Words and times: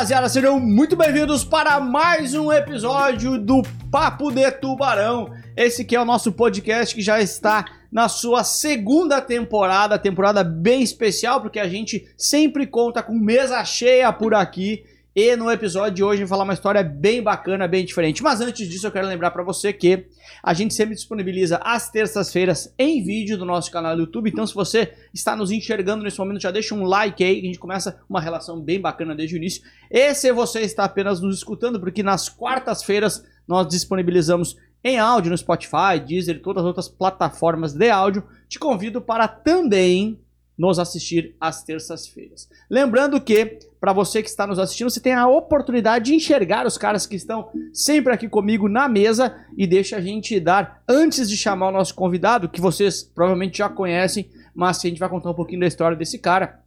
rapaziada, 0.00 0.30
sejam 0.30 0.58
muito 0.58 0.96
bem-vindos 0.96 1.44
para 1.44 1.78
mais 1.78 2.32
um 2.32 2.50
episódio 2.50 3.36
do 3.36 3.60
Papo 3.90 4.30
de 4.30 4.50
Tubarão. 4.50 5.30
Esse 5.54 5.84
que 5.84 5.94
é 5.94 6.00
o 6.00 6.06
nosso 6.06 6.32
podcast 6.32 6.94
que 6.94 7.02
já 7.02 7.20
está 7.20 7.66
na 7.92 8.08
sua 8.08 8.42
segunda 8.42 9.20
temporada, 9.20 9.98
temporada 9.98 10.42
bem 10.42 10.82
especial, 10.82 11.42
porque 11.42 11.60
a 11.60 11.68
gente 11.68 12.08
sempre 12.16 12.66
conta 12.66 13.02
com 13.02 13.12
mesa 13.12 13.62
cheia 13.62 14.10
por 14.10 14.32
aqui. 14.32 14.84
E 15.22 15.36
no 15.36 15.50
episódio 15.50 15.96
de 15.96 16.02
hoje 16.02 16.20
gente 16.20 16.28
vai 16.28 16.38
falar 16.38 16.44
uma 16.44 16.54
história 16.54 16.82
bem 16.82 17.22
bacana, 17.22 17.68
bem 17.68 17.84
diferente. 17.84 18.22
Mas 18.22 18.40
antes 18.40 18.66
disso, 18.66 18.86
eu 18.86 18.90
quero 18.90 19.06
lembrar 19.06 19.30
para 19.30 19.42
você 19.42 19.70
que 19.70 20.06
a 20.42 20.54
gente 20.54 20.72
sempre 20.72 20.94
disponibiliza 20.94 21.60
às 21.62 21.90
terças-feiras 21.90 22.74
em 22.78 23.04
vídeo 23.04 23.36
do 23.36 23.44
nosso 23.44 23.70
canal 23.70 23.94
do 23.94 24.04
YouTube. 24.04 24.30
Então, 24.30 24.46
se 24.46 24.54
você 24.54 24.94
está 25.12 25.36
nos 25.36 25.50
enxergando 25.50 26.02
nesse 26.02 26.18
momento, 26.18 26.40
já 26.40 26.50
deixa 26.50 26.74
um 26.74 26.84
like 26.84 27.22
aí, 27.22 27.34
que 27.34 27.42
a 27.42 27.48
gente 27.48 27.58
começa 27.58 28.00
uma 28.08 28.18
relação 28.18 28.58
bem 28.58 28.80
bacana 28.80 29.14
desde 29.14 29.34
o 29.34 29.36
início. 29.36 29.62
E 29.90 30.14
se 30.14 30.32
você 30.32 30.60
está 30.60 30.84
apenas 30.84 31.20
nos 31.20 31.36
escutando, 31.36 31.78
porque 31.78 32.02
nas 32.02 32.30
quartas-feiras 32.30 33.22
nós 33.46 33.68
disponibilizamos 33.68 34.56
em 34.82 34.98
áudio 34.98 35.32
no 35.32 35.36
Spotify, 35.36 36.00
Deezer 36.02 36.36
e 36.36 36.40
todas 36.40 36.62
as 36.62 36.66
outras 36.66 36.88
plataformas 36.88 37.74
de 37.74 37.90
áudio, 37.90 38.24
te 38.48 38.58
convido 38.58 39.02
para 39.02 39.28
também 39.28 40.18
nos 40.60 40.78
assistir 40.78 41.34
às 41.40 41.64
terças-feiras. 41.64 42.46
Lembrando 42.68 43.18
que, 43.18 43.60
para 43.80 43.94
você 43.94 44.22
que 44.22 44.28
está 44.28 44.46
nos 44.46 44.58
assistindo, 44.58 44.90
você 44.90 45.00
tem 45.00 45.14
a 45.14 45.26
oportunidade 45.26 46.04
de 46.04 46.14
enxergar 46.14 46.66
os 46.66 46.76
caras 46.76 47.06
que 47.06 47.16
estão 47.16 47.48
sempre 47.72 48.12
aqui 48.12 48.28
comigo 48.28 48.68
na 48.68 48.86
mesa 48.86 49.34
e 49.56 49.66
deixa 49.66 49.96
a 49.96 50.02
gente 50.02 50.38
dar, 50.38 50.82
antes 50.86 51.30
de 51.30 51.36
chamar 51.38 51.68
o 51.68 51.72
nosso 51.72 51.94
convidado, 51.94 52.46
que 52.46 52.60
vocês 52.60 53.02
provavelmente 53.02 53.56
já 53.56 53.70
conhecem, 53.70 54.28
mas 54.54 54.84
a 54.84 54.86
gente 54.86 55.00
vai 55.00 55.08
contar 55.08 55.30
um 55.30 55.34
pouquinho 55.34 55.60
da 55.60 55.66
história 55.66 55.96
desse 55.96 56.18
cara, 56.18 56.60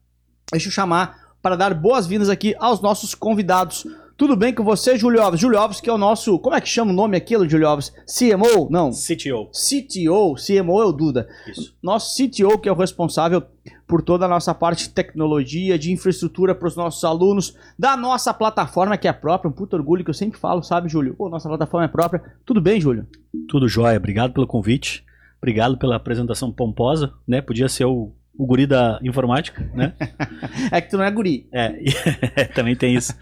deixa 0.51 0.69
eu 0.69 0.71
chamar 0.71 1.35
para 1.39 1.55
dar 1.55 1.75
boas-vindas 1.75 2.29
aqui 2.29 2.55
aos 2.57 2.81
nossos 2.81 3.13
convidados. 3.13 3.85
Tudo 4.15 4.35
bem 4.35 4.53
com 4.53 4.63
você, 4.63 4.97
Júlio 4.97 5.21
Alves? 5.21 5.39
Júlio 5.39 5.59
Alves, 5.59 5.81
que 5.81 5.89
é 5.89 5.93
o 5.93 5.97
nosso. 5.97 6.37
Como 6.39 6.55
é 6.55 6.61
que 6.61 6.69
chama 6.69 6.91
o 6.91 6.95
nome 6.95 7.17
aquilo, 7.17 7.49
Júlio 7.49 7.67
Alves? 7.67 7.91
CMO? 8.07 8.69
Não. 8.69 8.91
CTO. 8.91 9.49
CTO, 9.51 10.35
CMO 10.35 10.81
é 10.81 10.85
o 10.85 10.91
Duda. 10.91 11.27
Isso. 11.47 11.75
Nosso 11.81 12.15
CTO, 12.15 12.59
que 12.59 12.69
é 12.69 12.71
o 12.71 12.75
responsável 12.75 13.43
por 13.87 14.01
toda 14.01 14.25
a 14.25 14.29
nossa 14.29 14.53
parte 14.53 14.87
de 14.87 14.93
tecnologia, 14.93 15.77
de 15.77 15.91
infraestrutura 15.91 16.55
para 16.55 16.67
os 16.67 16.75
nossos 16.75 17.03
alunos, 17.03 17.55
da 17.77 17.97
nossa 17.97 18.33
plataforma 18.33 18.97
que 18.97 19.07
é 19.07 19.13
própria, 19.13 19.49
um 19.49 19.53
puto 19.53 19.75
orgulho 19.75 20.03
que 20.03 20.09
eu 20.09 20.13
sempre 20.13 20.39
falo, 20.39 20.63
sabe, 20.63 20.89
Júlio? 20.89 21.13
Pô, 21.13 21.29
nossa 21.29 21.49
plataforma 21.49 21.85
é 21.85 21.89
própria. 21.89 22.21
Tudo 22.45 22.61
bem, 22.61 22.79
Júlio? 22.79 23.07
Tudo 23.47 23.67
jóia. 23.67 23.97
Obrigado 23.97 24.33
pelo 24.33 24.47
convite. 24.47 25.03
Obrigado 25.37 25.77
pela 25.77 25.97
apresentação 25.97 26.51
pomposa, 26.51 27.13
né? 27.27 27.41
Podia 27.41 27.67
ser 27.67 27.85
o, 27.85 28.11
o 28.37 28.45
guri 28.45 28.65
da 28.65 28.99
informática, 29.03 29.69
né? 29.73 29.93
é 30.71 30.79
que 30.79 30.89
tu 30.89 30.97
não 30.97 31.03
é 31.03 31.11
guri. 31.11 31.47
É, 31.51 31.73
também 32.55 32.75
tem 32.75 32.95
isso. 32.95 33.13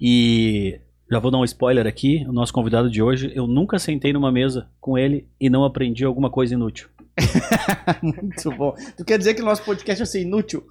E 0.00 0.80
já 1.10 1.18
vou 1.18 1.30
dar 1.30 1.38
um 1.38 1.44
spoiler 1.44 1.86
aqui. 1.86 2.24
O 2.28 2.32
nosso 2.32 2.52
convidado 2.52 2.90
de 2.90 3.00
hoje, 3.00 3.32
eu 3.34 3.46
nunca 3.46 3.78
sentei 3.78 4.12
numa 4.12 4.32
mesa 4.32 4.68
com 4.80 4.98
ele 4.98 5.26
e 5.40 5.48
não 5.48 5.64
aprendi 5.64 6.04
alguma 6.04 6.28
coisa 6.30 6.54
inútil. 6.54 6.88
Muito 8.02 8.50
bom. 8.52 8.74
Tu 8.96 9.04
quer 9.04 9.18
dizer 9.18 9.34
que 9.34 9.42
o 9.42 9.44
nosso 9.44 9.62
podcast 9.62 9.98
vai 9.98 10.06
ser 10.06 10.22
inútil? 10.22 10.66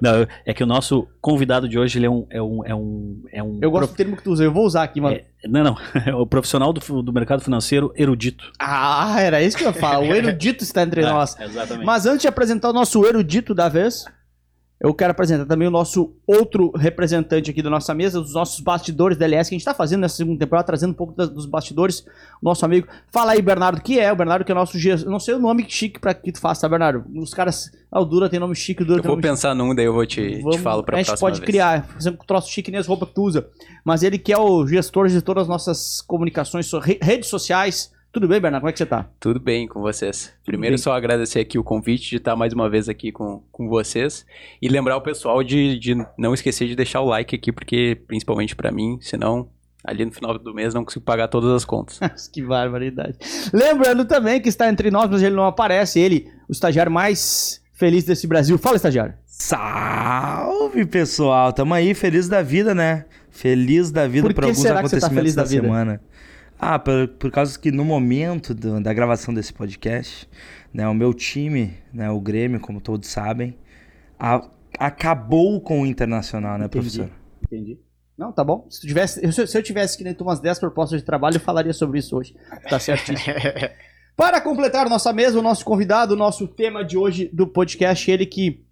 Não, 0.00 0.26
é 0.44 0.54
que 0.54 0.62
o 0.62 0.66
nosso 0.66 1.06
convidado 1.20 1.68
de 1.68 1.78
hoje, 1.78 1.98
ele 1.98 2.06
é 2.06 2.10
um... 2.10 2.26
É 2.30 2.42
um, 2.42 2.64
é 2.66 2.74
um, 2.74 3.22
é 3.32 3.42
um 3.42 3.58
Eu 3.62 3.70
gosto 3.70 3.80
prof- 3.88 3.92
do 3.92 3.96
termo 3.96 4.16
que 4.16 4.22
tu 4.22 4.30
usa, 4.32 4.44
eu 4.44 4.52
vou 4.52 4.64
usar 4.64 4.84
aqui, 4.84 5.00
mano. 5.00 5.16
É, 5.16 5.24
não, 5.48 5.64
não. 5.64 5.76
É 6.06 6.14
o 6.14 6.26
profissional 6.26 6.72
do, 6.72 7.02
do 7.02 7.12
mercado 7.12 7.42
financeiro 7.42 7.92
erudito. 7.96 8.50
Ah, 8.58 9.16
era 9.20 9.42
isso 9.42 9.56
que 9.56 9.64
eu 9.64 9.68
ia 9.68 9.74
falar. 9.74 10.00
O 10.00 10.04
erudito 10.14 10.62
está 10.62 10.82
entre 10.82 11.02
É, 11.02 11.04
nós. 11.06 11.38
Exatamente. 11.38 11.86
Mas 11.86 12.06
antes 12.06 12.22
de 12.22 12.28
apresentar 12.28 12.70
o 12.70 12.72
nosso 12.72 13.04
erudito 13.04 13.54
da 13.54 13.68
vez, 13.68 14.04
eu 14.88 14.94
quero 14.94 15.10
apresentar 15.12 15.46
também 15.46 15.66
o 15.66 15.70
nosso 15.70 16.12
outro 16.26 16.70
representante 16.76 17.50
aqui 17.50 17.62
da 17.62 17.70
nossa 17.70 17.94
mesa, 17.94 18.20
dos 18.20 18.34
nossos 18.34 18.60
bastidores 18.60 19.16
da 19.16 19.24
LS, 19.24 19.48
que 19.48 19.54
a 19.54 19.56
gente 19.56 19.62
está 19.62 19.74
fazendo 19.74 20.00
nessa 20.02 20.16
segunda 20.16 20.38
temporada, 20.38 20.66
trazendo 20.66 20.90
um 20.90 20.94
pouco 20.94 21.14
das- 21.14 21.28
dos 21.30 21.46
bastidores, 21.46 22.04
nosso 22.42 22.64
amigo. 22.64 22.86
Fala 23.10 23.32
aí, 23.32 23.40
Bernardo, 23.42 23.80
que 23.80 23.98
é 23.98 24.12
o 24.12 24.16
Bernardo, 24.16 24.44
que 24.44 24.52
é 24.52 24.54
o 24.54 24.58
nosso 24.58 24.78
gestor. 24.78 25.10
Não 25.10 25.18
sei 25.18 25.34
o 25.34 25.38
nome 25.38 25.64
chique 25.68 25.98
pra 25.98 26.12
que 26.14 26.30
tu 26.30 26.38
faça, 26.40 26.62
tá, 26.62 26.68
Bernardo? 26.68 27.04
Os 27.18 27.32
caras. 27.32 27.70
Ah, 27.90 28.00
o 28.00 28.04
Dura 28.04 28.28
tem 28.28 28.40
nome 28.40 28.54
chique, 28.56 28.82
o 28.82 28.84
Dura 28.84 28.98
Eu 28.98 29.02
tem 29.02 29.08
vou 29.08 29.16
nome 29.16 29.22
pensar 29.28 29.54
num, 29.54 29.74
daí 29.74 29.84
eu 29.86 29.92
vou 29.92 30.04
te, 30.04 30.20
te 30.36 30.42
Vamos- 30.42 30.56
falo 30.58 30.82
pra 30.82 30.98
A 30.98 31.02
gente 31.02 31.18
pode 31.18 31.38
vez. 31.40 31.46
criar, 31.46 31.84
fazer 31.86 32.10
um 32.10 32.16
troço 32.16 32.50
chique 32.50 32.70
nas 32.72 32.86
roupas 32.86 33.08
que 33.08 33.14
tu 33.14 33.22
usa. 33.22 33.46
Mas 33.84 34.02
ele 34.02 34.18
que 34.18 34.32
é 34.32 34.38
o 34.38 34.66
gestor 34.66 35.06
de 35.08 35.22
todas 35.22 35.42
as 35.42 35.48
nossas 35.48 36.00
comunicações, 36.02 36.68
redes 37.00 37.28
sociais. 37.28 37.93
Tudo 38.14 38.28
bem, 38.28 38.40
Bernardo? 38.40 38.62
Como 38.62 38.68
é 38.68 38.72
que 38.72 38.78
você 38.78 38.86
tá? 38.86 39.10
Tudo 39.18 39.40
bem 39.40 39.66
com 39.66 39.80
vocês. 39.80 40.32
Primeiro, 40.46 40.74
bem. 40.74 40.78
só 40.78 40.92
agradecer 40.92 41.40
aqui 41.40 41.58
o 41.58 41.64
convite 41.64 42.10
de 42.10 42.18
estar 42.18 42.36
mais 42.36 42.52
uma 42.52 42.70
vez 42.70 42.88
aqui 42.88 43.10
com, 43.10 43.42
com 43.50 43.68
vocês. 43.68 44.24
E 44.62 44.68
lembrar 44.68 44.96
o 44.96 45.00
pessoal 45.00 45.42
de, 45.42 45.76
de 45.80 45.96
não 46.16 46.32
esquecer 46.32 46.68
de 46.68 46.76
deixar 46.76 47.00
o 47.00 47.06
like 47.06 47.34
aqui, 47.34 47.50
porque, 47.50 48.00
principalmente 48.06 48.54
pra 48.54 48.70
mim, 48.70 48.98
senão 49.00 49.48
ali 49.82 50.04
no 50.04 50.12
final 50.12 50.38
do 50.38 50.54
mês 50.54 50.72
não 50.72 50.84
consigo 50.84 51.04
pagar 51.04 51.26
todas 51.26 51.50
as 51.50 51.64
contas. 51.64 51.98
que 52.32 52.40
barbaridade. 52.40 53.18
Lembrando 53.52 54.04
também 54.04 54.40
que 54.40 54.48
está 54.48 54.68
entre 54.68 54.92
nós, 54.92 55.10
mas 55.10 55.20
ele 55.20 55.34
não 55.34 55.46
aparece. 55.46 55.98
Ele, 55.98 56.30
o 56.48 56.52
estagiário 56.52 56.92
mais 56.92 57.60
feliz 57.72 58.04
desse 58.04 58.28
Brasil. 58.28 58.56
Fala, 58.58 58.76
estagiário. 58.76 59.14
Salve, 59.26 60.86
pessoal! 60.86 61.52
Tamo 61.52 61.74
aí, 61.74 61.94
feliz 61.94 62.28
da 62.28 62.42
vida, 62.42 62.76
né? 62.76 63.06
Feliz 63.28 63.90
da 63.90 64.06
vida 64.06 64.32
que 64.32 64.40
alguns 64.40 64.62
será 64.62 64.80
que 64.80 64.88
você 64.88 65.00
tá 65.00 65.06
acontecimentos 65.08 65.16
feliz 65.16 65.34
da 65.34 65.42
da, 65.42 65.48
vida? 65.48 66.00
Ah, 66.58 66.78
por, 66.78 67.08
por 67.08 67.30
causa 67.30 67.58
que 67.58 67.70
no 67.70 67.84
momento 67.84 68.54
do- 68.54 68.80
da 68.80 68.92
gravação 68.92 69.34
desse 69.34 69.52
podcast, 69.52 70.28
né, 70.72 70.88
o 70.88 70.94
meu 70.94 71.12
time, 71.12 71.74
né, 71.92 72.10
o 72.10 72.20
Grêmio, 72.20 72.60
como 72.60 72.80
todos 72.80 73.08
sabem, 73.08 73.56
a- 74.18 74.46
acabou 74.78 75.60
com 75.60 75.82
o 75.82 75.86
Internacional, 75.86 76.56
né, 76.58 76.66
Entendi. 76.66 76.70
professor? 76.98 77.10
Entendi. 77.44 77.78
Não, 78.16 78.32
tá 78.32 78.44
bom. 78.44 78.66
Se, 78.70 78.86
tivesse, 78.86 79.32
se, 79.32 79.40
eu- 79.42 79.46
se 79.46 79.58
eu 79.58 79.62
tivesse 79.62 79.98
que 79.98 80.04
nem 80.04 80.14
tu 80.14 80.22
umas 80.24 80.40
10 80.40 80.58
propostas 80.60 81.00
de 81.00 81.04
trabalho, 81.04 81.36
eu 81.36 81.40
falaria 81.40 81.72
sobre 81.72 81.98
isso 81.98 82.16
hoje. 82.16 82.34
Tá 82.70 82.78
certíssimo. 82.78 83.34
Para 84.16 84.40
completar 84.40 84.88
nossa 84.88 85.12
mesa, 85.12 85.38
o 85.38 85.42
nosso 85.42 85.64
convidado, 85.64 86.14
o 86.14 86.16
nosso 86.16 86.46
tema 86.46 86.84
de 86.84 86.96
hoje 86.96 87.28
do 87.32 87.48
podcast, 87.48 88.08
ele 88.08 88.24
que 88.24 88.62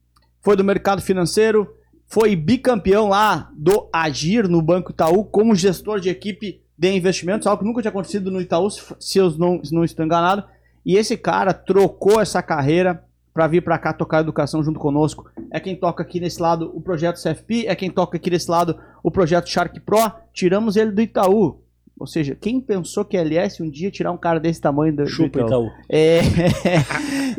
foi 0.40 0.56
do 0.56 0.62
mercado 0.62 1.02
financeiro, 1.02 1.76
foi 2.06 2.36
bicampeão 2.36 3.08
lá 3.08 3.50
do 3.56 3.88
Agir 3.92 4.48
no 4.48 4.62
Banco 4.62 4.92
Itaú 4.92 5.24
como 5.24 5.54
gestor 5.56 5.98
de 5.98 6.08
equipe 6.08 6.61
de 6.76 6.90
investimentos, 6.90 7.46
algo 7.46 7.62
que 7.62 7.68
nunca 7.68 7.82
tinha 7.82 7.90
acontecido 7.90 8.30
no 8.30 8.40
Itaú, 8.40 8.68
se 8.70 9.18
eu 9.18 9.30
não, 9.32 9.64
se 9.64 9.74
não 9.74 9.84
estou 9.84 10.04
enganado. 10.04 10.44
E 10.84 10.96
esse 10.96 11.16
cara 11.16 11.52
trocou 11.52 12.20
essa 12.20 12.42
carreira 12.42 13.04
para 13.32 13.46
vir 13.46 13.62
para 13.62 13.78
cá 13.78 13.92
tocar 13.92 14.20
educação 14.20 14.62
junto 14.62 14.78
conosco. 14.78 15.30
É 15.50 15.58
quem 15.58 15.76
toca 15.76 16.02
aqui 16.02 16.20
nesse 16.20 16.40
lado 16.40 16.70
o 16.74 16.80
projeto 16.80 17.22
CFP, 17.22 17.66
é 17.66 17.74
quem 17.74 17.90
toca 17.90 18.16
aqui 18.16 18.30
desse 18.30 18.50
lado 18.50 18.78
o 19.02 19.10
projeto 19.10 19.48
Shark 19.48 19.78
Pro. 19.80 20.12
Tiramos 20.32 20.76
ele 20.76 20.90
do 20.90 21.00
Itaú. 21.00 21.60
Ou 21.98 22.06
seja, 22.06 22.34
quem 22.34 22.60
pensou 22.60 23.04
que 23.04 23.16
a 23.16 23.20
LS 23.20 23.62
um 23.62 23.70
dia 23.70 23.90
tirar 23.90 24.10
um 24.10 24.16
cara 24.16 24.40
desse 24.40 24.60
tamanho 24.60 24.94
do, 24.94 25.04
do 25.04 25.08
Chupa, 25.08 25.40
Itaú? 25.40 25.66
Itaú. 25.66 25.70
É. 25.88 26.20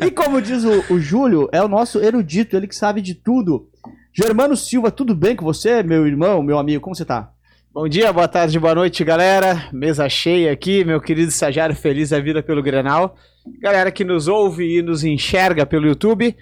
e 0.06 0.10
como 0.10 0.40
diz 0.40 0.64
o, 0.64 0.94
o 0.94 0.98
Júlio, 0.98 1.48
é 1.52 1.62
o 1.62 1.68
nosso 1.68 1.98
erudito, 1.98 2.56
ele 2.56 2.66
que 2.66 2.74
sabe 2.74 3.02
de 3.02 3.14
tudo. 3.14 3.68
Germano 4.12 4.56
Silva, 4.56 4.90
tudo 4.90 5.14
bem 5.14 5.36
com 5.36 5.44
você, 5.44 5.82
meu 5.82 6.06
irmão, 6.06 6.42
meu 6.42 6.58
amigo? 6.58 6.80
Como 6.80 6.94
você 6.94 7.04
tá? 7.04 7.33
Bom 7.74 7.88
dia, 7.88 8.12
boa 8.12 8.28
tarde, 8.28 8.56
boa 8.56 8.72
noite, 8.72 9.02
galera. 9.02 9.68
Mesa 9.72 10.08
cheia 10.08 10.52
aqui, 10.52 10.84
meu 10.84 11.00
querido 11.00 11.30
estagiário 11.30 11.74
feliz 11.74 12.10
da 12.10 12.20
vida 12.20 12.40
pelo 12.40 12.62
Grenal. 12.62 13.16
Galera 13.58 13.90
que 13.90 14.04
nos 14.04 14.28
ouve 14.28 14.78
e 14.78 14.80
nos 14.80 15.02
enxerga 15.02 15.66
pelo 15.66 15.88
YouTube. 15.88 16.36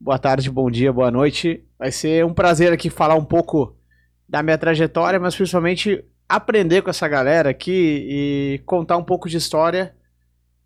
Boa 0.00 0.18
tarde, 0.18 0.50
bom 0.50 0.70
dia, 0.70 0.90
boa 0.90 1.10
noite. 1.10 1.62
Vai 1.78 1.92
ser 1.92 2.24
um 2.24 2.32
prazer 2.32 2.72
aqui 2.72 2.88
falar 2.88 3.14
um 3.14 3.24
pouco 3.26 3.76
da 4.26 4.42
minha 4.42 4.56
trajetória, 4.56 5.20
mas 5.20 5.36
principalmente 5.36 6.02
aprender 6.26 6.80
com 6.80 6.88
essa 6.88 7.06
galera 7.06 7.50
aqui 7.50 8.06
e 8.08 8.62
contar 8.64 8.96
um 8.96 9.04
pouco 9.04 9.28
de 9.28 9.36
história. 9.36 9.94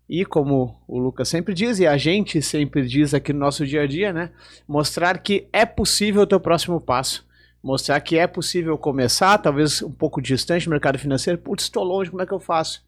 E 0.07 0.23
como 0.23 0.81
o 0.87 0.97
Lucas 0.97 1.27
sempre 1.27 1.53
diz, 1.53 1.77
e 1.79 1.85
a 1.85 1.97
gente 1.97 2.41
sempre 2.41 2.87
diz 2.87 3.13
aqui 3.13 3.33
no 3.33 3.39
nosso 3.39 3.67
dia 3.67 3.81
a 3.81 3.85
dia, 3.85 4.13
né? 4.13 4.31
Mostrar 4.65 5.17
que 5.17 5.49
é 5.51 5.65
possível 5.65 6.21
o 6.21 6.27
teu 6.27 6.39
próximo 6.39 6.79
passo 6.79 7.25
mostrar 7.65 7.99
que 7.99 8.15
é 8.15 8.27
possível 8.27 8.77
começar, 8.77 9.39
talvez 9.39 9.81
um 9.81 9.91
pouco 9.91 10.21
distante 10.21 10.65
do 10.65 10.69
mercado 10.69 10.99
financeiro. 10.99 11.39
Putz, 11.39 11.63
estou 11.63 11.83
longe, 11.83 12.11
como 12.11 12.21
é 12.21 12.25
que 12.25 12.31
eu 12.31 12.39
faço? 12.39 12.85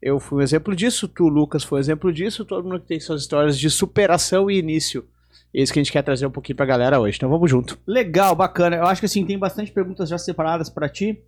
Eu 0.00 0.20
fui 0.20 0.38
um 0.38 0.40
exemplo 0.40 0.74
disso, 0.74 1.08
tu, 1.08 1.26
Lucas, 1.28 1.64
foi 1.64 1.78
um 1.78 1.80
exemplo 1.80 2.12
disso, 2.12 2.44
todo 2.44 2.62
mundo 2.64 2.80
que 2.80 2.86
tem 2.86 3.00
suas 3.00 3.22
histórias 3.22 3.58
de 3.58 3.68
superação 3.68 4.48
e 4.48 4.56
início. 4.58 5.04
É 5.52 5.60
isso 5.60 5.72
que 5.72 5.80
a 5.80 5.82
gente 5.82 5.90
quer 5.92 6.02
trazer 6.02 6.26
um 6.26 6.30
pouquinho 6.30 6.56
pra 6.56 6.64
galera 6.64 7.00
hoje. 7.00 7.16
Então 7.16 7.28
vamos 7.28 7.50
junto. 7.50 7.76
Legal, 7.84 8.36
bacana. 8.36 8.76
Eu 8.76 8.86
acho 8.86 9.00
que 9.00 9.06
assim, 9.06 9.26
tem 9.26 9.36
bastante 9.36 9.72
perguntas 9.72 10.08
já 10.08 10.16
separadas 10.16 10.70
pra 10.70 10.88
ti. 10.88 11.20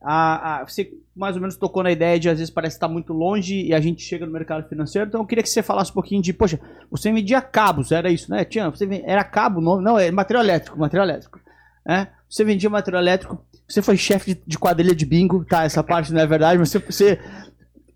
A, 0.00 0.64
você 0.66 0.92
mais 1.16 1.34
ou 1.34 1.40
menos 1.40 1.56
tocou 1.56 1.82
na 1.82 1.90
ideia 1.90 2.20
de 2.20 2.28
às 2.28 2.38
vezes 2.38 2.52
parece 2.52 2.76
estar 2.76 2.88
muito 2.88 3.12
longe 3.12 3.62
e 3.62 3.74
a 3.74 3.80
gente 3.80 4.02
chega 4.02 4.24
no 4.24 4.32
mercado 4.32 4.68
financeiro. 4.68 5.08
Então 5.08 5.20
eu 5.22 5.26
queria 5.26 5.42
que 5.42 5.48
você 5.48 5.62
falasse 5.62 5.90
um 5.90 5.94
pouquinho 5.94 6.22
de, 6.22 6.32
poxa, 6.32 6.60
você 6.90 7.10
vendia 7.10 7.40
cabos, 7.42 7.90
era 7.90 8.10
isso, 8.10 8.30
né? 8.30 8.44
Tinha, 8.44 8.70
você 8.70 8.86
ven- 8.86 9.02
era 9.04 9.24
cabo, 9.24 9.60
não, 9.60 9.80
não, 9.80 9.98
é 9.98 10.10
material 10.10 10.44
elétrico, 10.44 10.78
material 10.78 11.08
elétrico. 11.08 11.40
Né? 11.86 12.08
Você 12.28 12.44
vendia 12.44 12.68
material 12.70 13.02
elétrico, 13.02 13.44
você 13.68 13.80
foi 13.82 13.96
chefe 13.96 14.34
de, 14.34 14.42
de 14.46 14.58
quadrilha 14.58 14.94
de 14.94 15.04
bingo, 15.06 15.44
tá? 15.44 15.64
Essa 15.64 15.82
parte 15.82 16.12
não 16.12 16.20
é 16.20 16.26
verdade, 16.26 16.58
mas 16.58 16.68
você, 16.70 16.78
você 16.78 17.18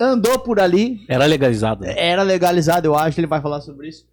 andou 0.00 0.38
por 0.38 0.60
ali, 0.60 1.00
Era 1.08 1.24
legalizado. 1.26 1.84
era 1.84 2.22
legalizado, 2.22 2.86
eu 2.86 2.94
acho, 2.96 3.18
ele 3.20 3.26
vai 3.26 3.40
falar 3.40 3.60
sobre 3.60 3.88
isso. 3.88 4.06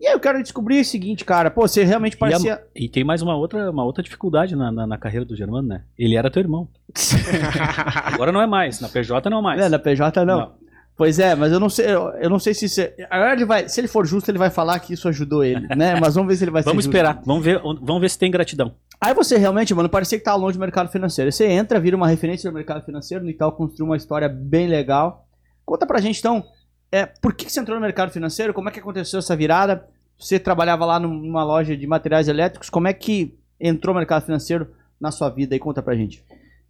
E 0.00 0.06
aí 0.06 0.12
eu 0.12 0.20
quero 0.20 0.40
descobrir 0.40 0.80
o 0.80 0.84
seguinte, 0.84 1.24
cara. 1.24 1.50
Pô, 1.50 1.62
você 1.66 1.82
realmente 1.82 2.12
E, 2.14 2.16
a- 2.16 2.18
parecia. 2.20 2.62
e 2.74 2.88
tem 2.88 3.02
mais 3.02 3.20
uma 3.20 3.34
outra, 3.36 3.68
uma 3.68 3.82
outra 3.84 4.00
dificuldade 4.00 4.54
na, 4.54 4.70
na, 4.70 4.86
na 4.86 4.96
carreira 4.96 5.24
do 5.24 5.34
Germano, 5.34 5.66
né? 5.66 5.82
Ele 5.98 6.14
era 6.16 6.30
teu 6.30 6.40
irmão. 6.40 6.68
Agora 8.04 8.30
não 8.32 8.40
é 8.40 8.46
mais. 8.46 8.80
Na 8.80 8.88
PJ 8.88 9.28
não 9.28 9.38
é 9.38 9.42
mais. 9.42 9.60
É, 9.60 9.68
na 9.68 9.78
PJ 9.78 10.24
não. 10.24 10.38
Não. 10.38 10.52
Pois 10.98 11.20
é, 11.20 11.34
mas 11.36 11.52
eu 11.52 11.60
não 11.60 11.70
sei, 11.70 11.86
eu, 11.86 12.28
não 12.28 12.40
sei 12.40 12.52
se 12.52 12.64
isso 12.64 12.80
é- 12.80 12.92
agora 13.08 13.32
ele 13.32 13.44
vai, 13.44 13.68
se 13.68 13.80
ele 13.80 13.86
for 13.86 14.04
justo, 14.04 14.28
ele 14.32 14.36
vai 14.36 14.50
falar 14.50 14.80
que 14.80 14.92
isso 14.92 15.08
ajudou 15.08 15.44
ele, 15.44 15.64
né? 15.76 15.94
Mas 16.00 16.16
vamos 16.16 16.28
ver 16.28 16.36
se 16.36 16.42
ele 16.42 16.50
vai 16.50 16.60
Vamos 16.62 16.84
justo. 16.84 16.88
esperar. 16.94 17.22
Vamos 17.24 17.44
ver, 17.44 17.60
vamos 17.62 18.00
ver 18.00 18.10
se 18.10 18.18
tem 18.18 18.28
gratidão. 18.32 18.74
Aí 19.00 19.14
você 19.14 19.38
realmente, 19.38 19.72
mano, 19.72 19.88
parecia 19.88 20.18
que 20.18 20.24
tava 20.24 20.36
longe 20.36 20.58
do 20.58 20.60
mercado 20.60 20.90
financeiro. 20.90 21.30
Você 21.30 21.46
entra, 21.46 21.78
vira 21.78 21.96
uma 21.96 22.08
referência 22.08 22.50
do 22.50 22.54
mercado 22.54 22.84
financeiro, 22.84 23.22
no 23.22 23.30
Itaú 23.30 23.52
construiu 23.52 23.86
uma 23.86 23.96
história 23.96 24.28
bem 24.28 24.66
legal. 24.66 25.24
Conta 25.64 25.86
pra 25.86 26.00
gente 26.00 26.18
então, 26.18 26.42
é, 26.90 27.06
por 27.06 27.32
que, 27.32 27.44
que 27.44 27.52
você 27.52 27.60
entrou 27.60 27.76
no 27.76 27.80
mercado 27.80 28.10
financeiro? 28.10 28.52
Como 28.52 28.68
é 28.68 28.72
que 28.72 28.80
aconteceu 28.80 29.20
essa 29.20 29.36
virada? 29.36 29.86
Você 30.18 30.36
trabalhava 30.36 30.84
lá 30.84 30.98
numa 30.98 31.44
loja 31.44 31.76
de 31.76 31.86
materiais 31.86 32.26
elétricos, 32.26 32.68
como 32.68 32.88
é 32.88 32.92
que 32.92 33.38
entrou 33.60 33.94
o 33.94 33.96
mercado 33.98 34.24
financeiro 34.24 34.66
na 35.00 35.12
sua 35.12 35.28
vida? 35.30 35.54
E 35.54 35.60
conta 35.60 35.80
pra 35.80 35.94
gente. 35.94 36.24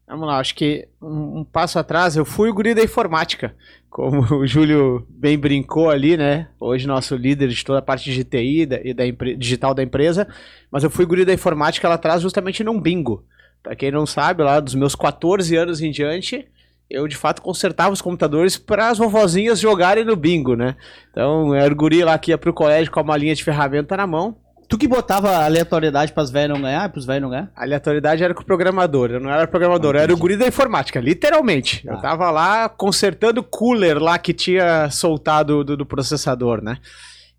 Vamos 0.08 0.26
lá, 0.26 0.38
acho 0.38 0.54
que 0.54 0.88
um, 1.02 1.40
um 1.40 1.44
passo 1.44 1.78
atrás, 1.78 2.16
eu 2.16 2.24
fui 2.24 2.48
o 2.48 2.54
guri 2.54 2.74
da 2.74 2.82
informática, 2.82 3.54
como 3.90 4.22
o 4.36 4.46
Júlio 4.46 5.06
bem 5.10 5.38
brincou 5.38 5.90
ali, 5.90 6.16
né? 6.16 6.48
Hoje 6.58 6.86
nosso 6.86 7.14
líder 7.14 7.48
de 7.48 7.62
toda 7.62 7.80
a 7.80 7.82
parte 7.82 8.10
de 8.10 8.24
TI 8.24 8.66
e 8.84 8.94
da 8.94 9.04
digital 9.36 9.74
da 9.74 9.82
empresa, 9.82 10.26
mas 10.70 10.82
eu 10.82 10.88
fui 10.88 11.04
o 11.04 11.08
guri 11.08 11.26
da 11.26 11.34
informática 11.34 11.86
lá 11.86 11.96
atrás 11.96 12.22
justamente 12.22 12.64
num 12.64 12.80
bingo. 12.80 13.22
Pra 13.62 13.76
quem 13.76 13.90
não 13.90 14.06
sabe, 14.06 14.42
lá 14.42 14.60
dos 14.60 14.74
meus 14.74 14.94
14 14.94 15.54
anos 15.54 15.82
em 15.82 15.90
diante, 15.90 16.48
eu 16.88 17.06
de 17.06 17.16
fato 17.16 17.42
consertava 17.42 17.92
os 17.92 18.00
computadores 18.00 18.56
para 18.56 18.88
as 18.88 18.96
vovozinhas 18.96 19.60
jogarem 19.60 20.06
no 20.06 20.16
bingo, 20.16 20.56
né? 20.56 20.74
Então, 21.10 21.54
era 21.54 21.70
o 21.70 21.76
guri 21.76 22.02
lá 22.02 22.18
que 22.18 22.30
ia 22.30 22.38
pro 22.38 22.54
colégio 22.54 22.90
com 22.90 23.02
uma 23.02 23.16
linha 23.16 23.34
de 23.34 23.44
ferramenta 23.44 23.94
na 23.94 24.06
mão, 24.06 24.36
Tu 24.68 24.76
que 24.76 24.86
botava 24.86 25.44
aleatoriedade 25.44 26.12
pras 26.12 26.30
velhas 26.30 26.54
não 26.54 26.60
ganhar, 26.62 26.88
pros 26.90 27.06
velhos 27.06 27.22
não 27.22 27.30
ganhar? 27.30 27.50
A 27.56 27.62
aleatoriedade 27.62 28.22
era 28.22 28.34
com 28.34 28.42
o 28.42 28.44
programador, 28.44 29.10
eu 29.10 29.18
não 29.18 29.30
era 29.30 29.46
programador, 29.48 29.94
eu 29.94 30.00
era 30.02 30.12
o 30.12 30.16
guri 30.16 30.36
da 30.36 30.46
informática, 30.46 31.00
literalmente. 31.00 31.86
Eu 31.86 31.94
Tá. 31.96 32.02
tava 32.02 32.30
lá 32.30 32.68
consertando 32.68 33.40
o 33.40 33.44
cooler 33.44 33.98
lá 33.98 34.18
que 34.18 34.34
tinha 34.34 34.90
soltado 34.90 35.64
do, 35.64 35.74
do 35.74 35.86
processador, 35.86 36.62
né? 36.62 36.76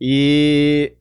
E 0.02 0.94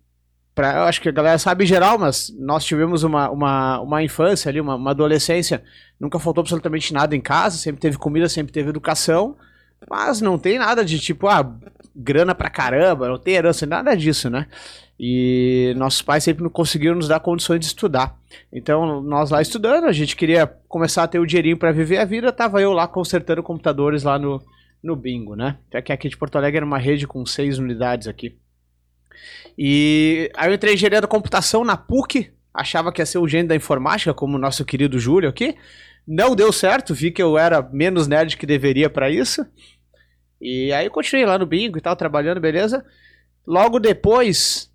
pra, 0.55 0.77
eu 0.77 0.83
acho 0.83 1.01
que 1.01 1.09
a 1.09 1.13
galera 1.13 1.39
sabe 1.39 1.65
em 1.65 1.67
geral, 1.67 1.99
mas 1.99 2.31
nós 2.39 2.63
tivemos 2.63 3.05
uma, 3.05 3.31
uma, 3.31 3.81
uma 3.81 4.03
infância 4.03 4.51
ali, 4.51 4.61
uma, 4.61 4.75
uma 4.75 4.91
adolescência, 4.91 5.63
nunca 5.99 6.19
faltou 6.19 6.43
absolutamente 6.43 6.93
nada 6.93 7.17
em 7.17 7.21
casa, 7.23 7.57
sempre 7.57 7.81
teve 7.81 7.97
comida, 7.97 8.29
sempre 8.29 8.53
teve 8.53 8.69
educação, 8.69 9.35
mas 9.89 10.21
não 10.21 10.37
tem 10.39 10.59
nada 10.59 10.85
de 10.85 10.99
tipo, 10.99 11.27
ah, 11.27 11.55
grana 11.97 12.35
pra 12.35 12.51
caramba, 12.51 13.09
não 13.09 13.19
tem 13.19 13.35
herança, 13.35 13.65
nada 13.65 13.97
disso, 13.97 14.29
né? 14.29 14.47
E 14.99 15.75
nossos 15.77 16.03
pais 16.03 16.25
sempre 16.25 16.43
não 16.43 16.51
conseguiram 16.51 16.97
nos 16.97 17.07
dar 17.07 17.21
condições 17.21 17.61
de 17.61 17.67
estudar. 17.67 18.19
Então, 18.53 19.01
nós 19.01 19.31
lá 19.31 19.41
estudando, 19.41 19.85
a 19.85 19.93
gente 19.93 20.17
queria 20.17 20.47
começar 20.69 21.05
a 21.05 21.09
ter 21.09 21.21
o 21.21 21.27
dinheirinho 21.27 21.57
para 21.57 21.71
viver 21.71 21.99
a 21.99 22.05
vida, 22.05 22.33
tava 22.33 22.61
eu 22.61 22.73
lá 22.73 22.89
consertando 22.89 23.43
computadores 23.43 24.03
lá 24.03 24.19
no, 24.19 24.43
no 24.83 24.97
bingo, 24.97 25.37
né? 25.37 25.59
Até 25.69 25.83
que 25.83 25.93
aqui 25.93 26.09
de 26.09 26.17
Porto 26.17 26.37
Alegre 26.37 26.59
era 26.59 26.67
uma 26.67 26.79
rede 26.79 27.07
com 27.07 27.25
seis 27.25 27.59
unidades 27.59 28.09
aqui. 28.09 28.37
E 29.57 30.31
aí 30.37 30.51
eu 30.51 30.55
entrei 30.55 30.73
em 30.73 30.75
engenharia 30.75 31.01
da 31.01 31.07
computação 31.07 31.65
na 31.65 31.77
PUC, 31.77 32.31
achava 32.53 32.93
que 32.93 33.01
ia 33.01 33.07
ser 33.07 33.19
o 33.19 33.29
gênio 33.29 33.49
da 33.49 33.57
informática, 33.57 34.13
como 34.13 34.37
o 34.37 34.41
nosso 34.41 34.65
querido 34.65 34.99
Júlio 34.99 35.29
aqui. 35.29 35.57
Não 36.07 36.35
deu 36.35 36.53
certo, 36.53 36.95
vi 36.95 37.11
que 37.11 37.23
eu 37.23 37.37
era 37.37 37.63
menos 37.63 38.09
nerd 38.09 38.37
que 38.37 38.47
deveria 38.47 38.91
para 38.91 39.11
isso. 39.11 39.47
E 40.41 40.73
aí 40.73 40.87
eu 40.87 40.91
continuei 40.91 41.27
lá 41.27 41.39
no 41.39 41.47
bingo 41.47 41.79
e 41.79 41.81
tal, 41.81 41.95
trabalhando, 41.95 42.41
beleza. 42.41 42.85
Logo 43.47 43.79
depois, 43.79 44.68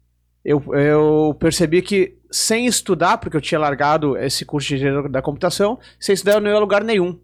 eu, 0.44 0.62
eu 0.74 1.36
percebi 1.40 1.82
que 1.82 2.18
sem 2.30 2.66
estudar, 2.66 3.18
porque 3.18 3.38
eu 3.38 3.42
tinha 3.42 3.60
largado 3.60 4.18
esse 4.18 4.44
curso 4.44 4.68
de 4.68 4.76
engenharia 4.76 5.08
da 5.08 5.22
computação, 5.22 5.80
sem 6.00 6.14
estudar 6.14 6.34
eu 6.34 6.42
não 6.42 6.50
ia 6.50 6.58
a 6.58 6.60
lugar 6.60 6.84
nenhum. 6.84 7.20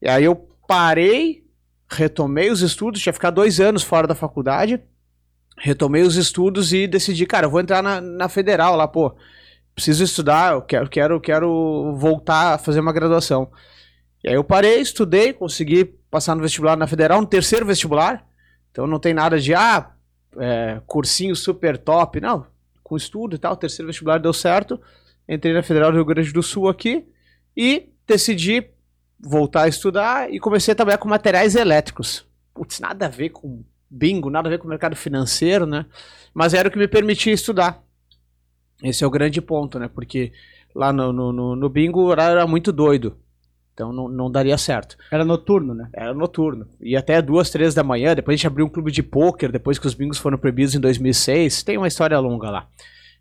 E 0.00 0.08
aí 0.08 0.24
eu 0.24 0.36
parei, 0.68 1.44
retomei 1.90 2.50
os 2.50 2.60
estudos, 2.60 3.00
tinha 3.00 3.12
ficado 3.12 3.34
dois 3.34 3.58
anos 3.58 3.82
fora 3.82 4.06
da 4.06 4.14
faculdade, 4.14 4.80
retomei 5.58 6.02
os 6.02 6.16
estudos 6.16 6.72
e 6.72 6.86
decidi, 6.86 7.26
cara, 7.26 7.46
eu 7.46 7.50
vou 7.50 7.60
entrar 7.60 7.82
na, 7.82 8.00
na 8.00 8.28
federal 8.28 8.76
lá, 8.76 8.86
pô, 8.86 9.16
preciso 9.74 10.04
estudar, 10.04 10.52
eu 10.52 10.62
quero, 10.62 10.88
quero, 10.88 11.20
quero 11.20 11.96
voltar 11.96 12.54
a 12.54 12.58
fazer 12.58 12.80
uma 12.80 12.92
graduação. 12.92 13.50
E 14.22 14.28
aí 14.28 14.34
eu 14.34 14.44
parei, 14.44 14.80
estudei, 14.80 15.32
consegui 15.32 15.84
passar 16.10 16.34
no 16.34 16.42
vestibular 16.42 16.76
na 16.76 16.86
federal, 16.86 17.20
no 17.20 17.26
terceiro 17.26 17.66
vestibular, 17.66 18.26
então 18.70 18.86
não 18.86 19.00
tem 19.00 19.14
nada 19.14 19.40
de, 19.40 19.54
ah, 19.54 19.90
é, 20.38 20.80
cursinho 20.86 21.34
super 21.34 21.76
top, 21.78 22.20
não, 22.20 22.46
com 22.82 22.96
estudo 22.96 23.36
e 23.36 23.38
tal, 23.38 23.56
terceiro 23.56 23.88
vestibular 23.88 24.18
deu 24.18 24.32
certo, 24.32 24.80
entrei 25.28 25.52
na 25.52 25.62
Federal 25.62 25.90
do 25.90 25.96
Rio 25.96 26.04
Grande 26.04 26.32
do 26.32 26.42
Sul 26.42 26.68
aqui 26.68 27.06
e 27.56 27.88
decidi 28.06 28.68
voltar 29.18 29.62
a 29.62 29.68
estudar 29.68 30.32
e 30.32 30.40
comecei 30.40 30.72
a 30.72 30.74
trabalhar 30.74 30.98
com 30.98 31.08
materiais 31.08 31.54
elétricos. 31.54 32.26
Putz, 32.54 32.80
nada 32.80 33.06
a 33.06 33.08
ver 33.08 33.30
com 33.30 33.62
bingo, 33.88 34.30
nada 34.30 34.48
a 34.48 34.50
ver 34.50 34.58
com 34.58 34.66
o 34.66 34.70
mercado 34.70 34.96
financeiro, 34.96 35.66
né? 35.66 35.86
Mas 36.32 36.54
era 36.54 36.68
o 36.68 36.72
que 36.72 36.78
me 36.78 36.88
permitia 36.88 37.32
estudar. 37.32 37.82
Esse 38.82 39.04
é 39.04 39.06
o 39.06 39.10
grande 39.10 39.40
ponto, 39.40 39.78
né? 39.78 39.88
Porque 39.88 40.32
lá 40.74 40.92
no, 40.92 41.12
no, 41.12 41.56
no 41.56 41.68
bingo 41.68 42.00
o 42.00 42.06
horário 42.06 42.38
era 42.38 42.46
muito 42.46 42.72
doido. 42.72 43.18
Então 43.80 43.94
não, 43.94 44.08
não 44.08 44.30
daria 44.30 44.58
certo. 44.58 44.98
Era 45.10 45.24
noturno, 45.24 45.74
né? 45.74 45.88
Era 45.94 46.12
noturno. 46.12 46.68
E 46.82 46.94
até 46.94 47.22
duas, 47.22 47.48
três 47.48 47.72
da 47.72 47.82
manhã. 47.82 48.14
Depois 48.14 48.34
a 48.34 48.36
gente 48.36 48.46
abriu 48.46 48.66
um 48.66 48.68
clube 48.68 48.92
de 48.92 49.02
pôquer, 49.02 49.50
depois 49.50 49.78
que 49.78 49.86
os 49.86 49.94
bingos 49.94 50.18
foram 50.18 50.36
proibidos 50.36 50.74
em 50.74 50.80
2006. 50.80 51.62
Tem 51.62 51.78
uma 51.78 51.88
história 51.88 52.18
longa 52.18 52.50
lá. 52.50 52.68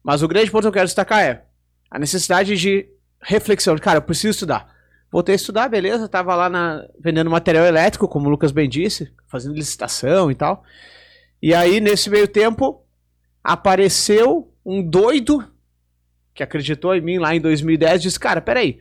Mas 0.04 0.22
o 0.22 0.28
grande 0.28 0.52
ponto 0.52 0.64
que 0.64 0.68
eu 0.68 0.74
quero 0.74 0.86
destacar 0.86 1.24
é 1.24 1.46
a 1.90 1.98
necessidade 1.98 2.58
de 2.58 2.90
reflexão. 3.22 3.78
Cara, 3.78 4.00
eu 4.00 4.02
preciso 4.02 4.32
estudar. 4.32 4.70
Voltei 5.10 5.34
a 5.34 5.38
estudar, 5.38 5.70
beleza. 5.70 6.10
Tava 6.10 6.36
lá 6.36 6.50
na, 6.50 6.86
vendendo 7.00 7.30
material 7.30 7.66
elétrico, 7.66 8.10
como 8.10 8.28
o 8.28 8.30
Lucas 8.30 8.52
bem 8.52 8.68
disse, 8.68 9.10
fazendo 9.30 9.56
licitação 9.56 10.30
e 10.30 10.36
tal. 10.36 10.66
E 11.42 11.54
aí, 11.54 11.80
nesse 11.80 12.10
meio 12.10 12.28
tempo, 12.28 12.84
apareceu 13.42 14.54
um 14.66 14.84
doido 14.84 15.42
que 16.34 16.44
acreditou 16.44 16.94
em 16.94 17.02
mim 17.02 17.18
lá 17.18 17.34
em 17.34 17.40
2010 17.40 17.96
e 17.96 18.04
disse, 18.04 18.20
cara, 18.20 18.42
peraí, 18.42 18.80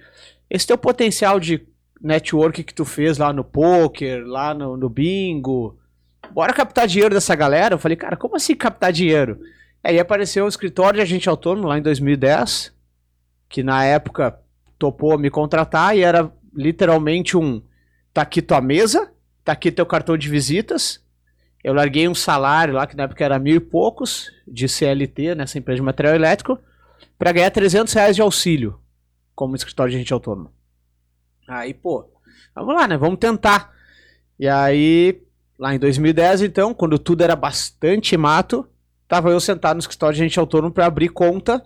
esse 0.50 0.66
teu 0.66 0.78
potencial 0.78 1.38
de 1.38 1.66
network 2.00 2.62
que 2.62 2.74
tu 2.74 2.84
fez 2.84 3.18
lá 3.18 3.32
no 3.32 3.44
poker, 3.44 4.24
lá 4.24 4.54
no, 4.54 4.76
no 4.76 4.88
bingo, 4.88 5.78
bora 6.32 6.52
captar 6.52 6.86
dinheiro 6.86 7.14
dessa 7.14 7.34
galera? 7.34 7.74
Eu 7.74 7.78
falei, 7.78 7.96
cara, 7.96 8.16
como 8.16 8.36
assim 8.36 8.54
captar 8.54 8.92
dinheiro? 8.92 9.40
Aí 9.82 9.98
apareceu 9.98 10.44
o 10.44 10.48
escritório 10.48 10.98
de 10.98 11.02
agente 11.02 11.28
autônomo 11.28 11.68
lá 11.68 11.78
em 11.78 11.82
2010, 11.82 12.72
que 13.48 13.62
na 13.62 13.84
época 13.84 14.38
topou 14.78 15.18
me 15.18 15.30
contratar 15.30 15.96
e 15.96 16.02
era 16.02 16.30
literalmente 16.54 17.36
um 17.36 17.62
tá 18.12 18.22
aqui 18.22 18.42
tua 18.42 18.60
mesa, 18.60 19.10
tá 19.44 19.52
aqui 19.52 19.70
teu 19.70 19.86
cartão 19.86 20.16
de 20.16 20.28
visitas. 20.28 21.02
Eu 21.62 21.74
larguei 21.74 22.08
um 22.08 22.14
salário 22.14 22.74
lá, 22.74 22.86
que 22.86 22.96
na 22.96 23.04
época 23.04 23.24
era 23.24 23.38
mil 23.38 23.56
e 23.56 23.60
poucos, 23.60 24.30
de 24.46 24.68
CLT, 24.68 25.34
nessa 25.34 25.58
empresa 25.58 25.76
de 25.76 25.82
material 25.82 26.14
elétrico, 26.14 26.58
para 27.18 27.32
ganhar 27.32 27.50
300 27.50 27.92
reais 27.92 28.16
de 28.16 28.22
auxílio, 28.22 28.78
como 29.38 29.54
escritório 29.54 29.92
de 29.92 29.96
agente 29.98 30.12
autônomo. 30.12 30.50
Aí, 31.46 31.72
pô, 31.72 32.10
vamos 32.52 32.74
lá, 32.74 32.88
né? 32.88 32.96
Vamos 32.96 33.20
tentar. 33.20 33.72
E 34.36 34.48
aí, 34.48 35.22
lá 35.56 35.72
em 35.72 35.78
2010, 35.78 36.42
então, 36.42 36.74
quando 36.74 36.98
tudo 36.98 37.22
era 37.22 37.36
bastante 37.36 38.16
mato, 38.16 38.66
tava 39.06 39.30
eu 39.30 39.38
sentado 39.38 39.76
no 39.76 39.78
escritório 39.78 40.16
de 40.16 40.22
agente 40.22 40.40
autônomo 40.40 40.74
para 40.74 40.86
abrir 40.86 41.10
conta. 41.10 41.62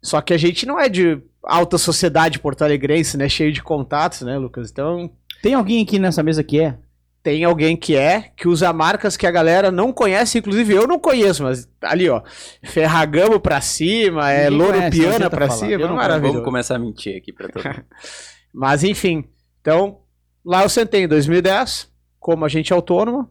Só 0.00 0.22
que 0.22 0.32
a 0.32 0.38
gente 0.38 0.64
não 0.64 0.80
é 0.80 0.88
de 0.88 1.20
alta 1.42 1.76
sociedade 1.76 2.38
porto-alegrense, 2.38 3.18
né? 3.18 3.28
Cheio 3.28 3.52
de 3.52 3.62
contatos, 3.62 4.22
né, 4.22 4.38
Lucas? 4.38 4.70
Então, 4.70 5.12
Tem 5.42 5.52
alguém 5.52 5.82
aqui 5.82 5.98
nessa 5.98 6.22
mesa 6.22 6.42
que 6.42 6.58
é? 6.58 6.78
Tem 7.24 7.42
alguém 7.42 7.74
que 7.74 7.96
é, 7.96 8.20
que 8.36 8.46
usa 8.46 8.70
marcas 8.70 9.16
que 9.16 9.26
a 9.26 9.30
galera 9.30 9.70
não 9.70 9.94
conhece, 9.94 10.36
inclusive 10.36 10.74
eu 10.74 10.86
não 10.86 10.98
conheço, 10.98 11.42
mas 11.42 11.66
ali, 11.80 12.06
ó, 12.06 12.22
Ferragamo 12.62 13.40
pra 13.40 13.62
cima, 13.62 14.30
é 14.30 14.50
Louro 14.50 14.74
Piana 14.74 14.86
adianta 14.88 15.30
pra 15.30 15.48
falar. 15.48 15.58
cima, 15.58 15.88
não 15.88 15.96
maravilhoso. 15.96 16.34
Vamos 16.34 16.44
começar 16.44 16.76
a 16.76 16.78
mentir 16.78 17.16
aqui 17.16 17.32
pra 17.32 17.48
todo 17.48 17.64
mundo. 17.64 17.86
Mas 18.52 18.84
enfim, 18.84 19.24
então 19.58 20.02
lá 20.44 20.64
eu 20.64 20.68
sentei 20.68 21.04
em 21.04 21.08
2010 21.08 21.90
como 22.20 22.44
agente 22.44 22.74
autônomo, 22.74 23.28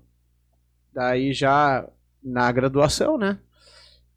daí 0.92 1.32
já 1.32 1.88
na 2.22 2.52
graduação, 2.52 3.16
né? 3.16 3.38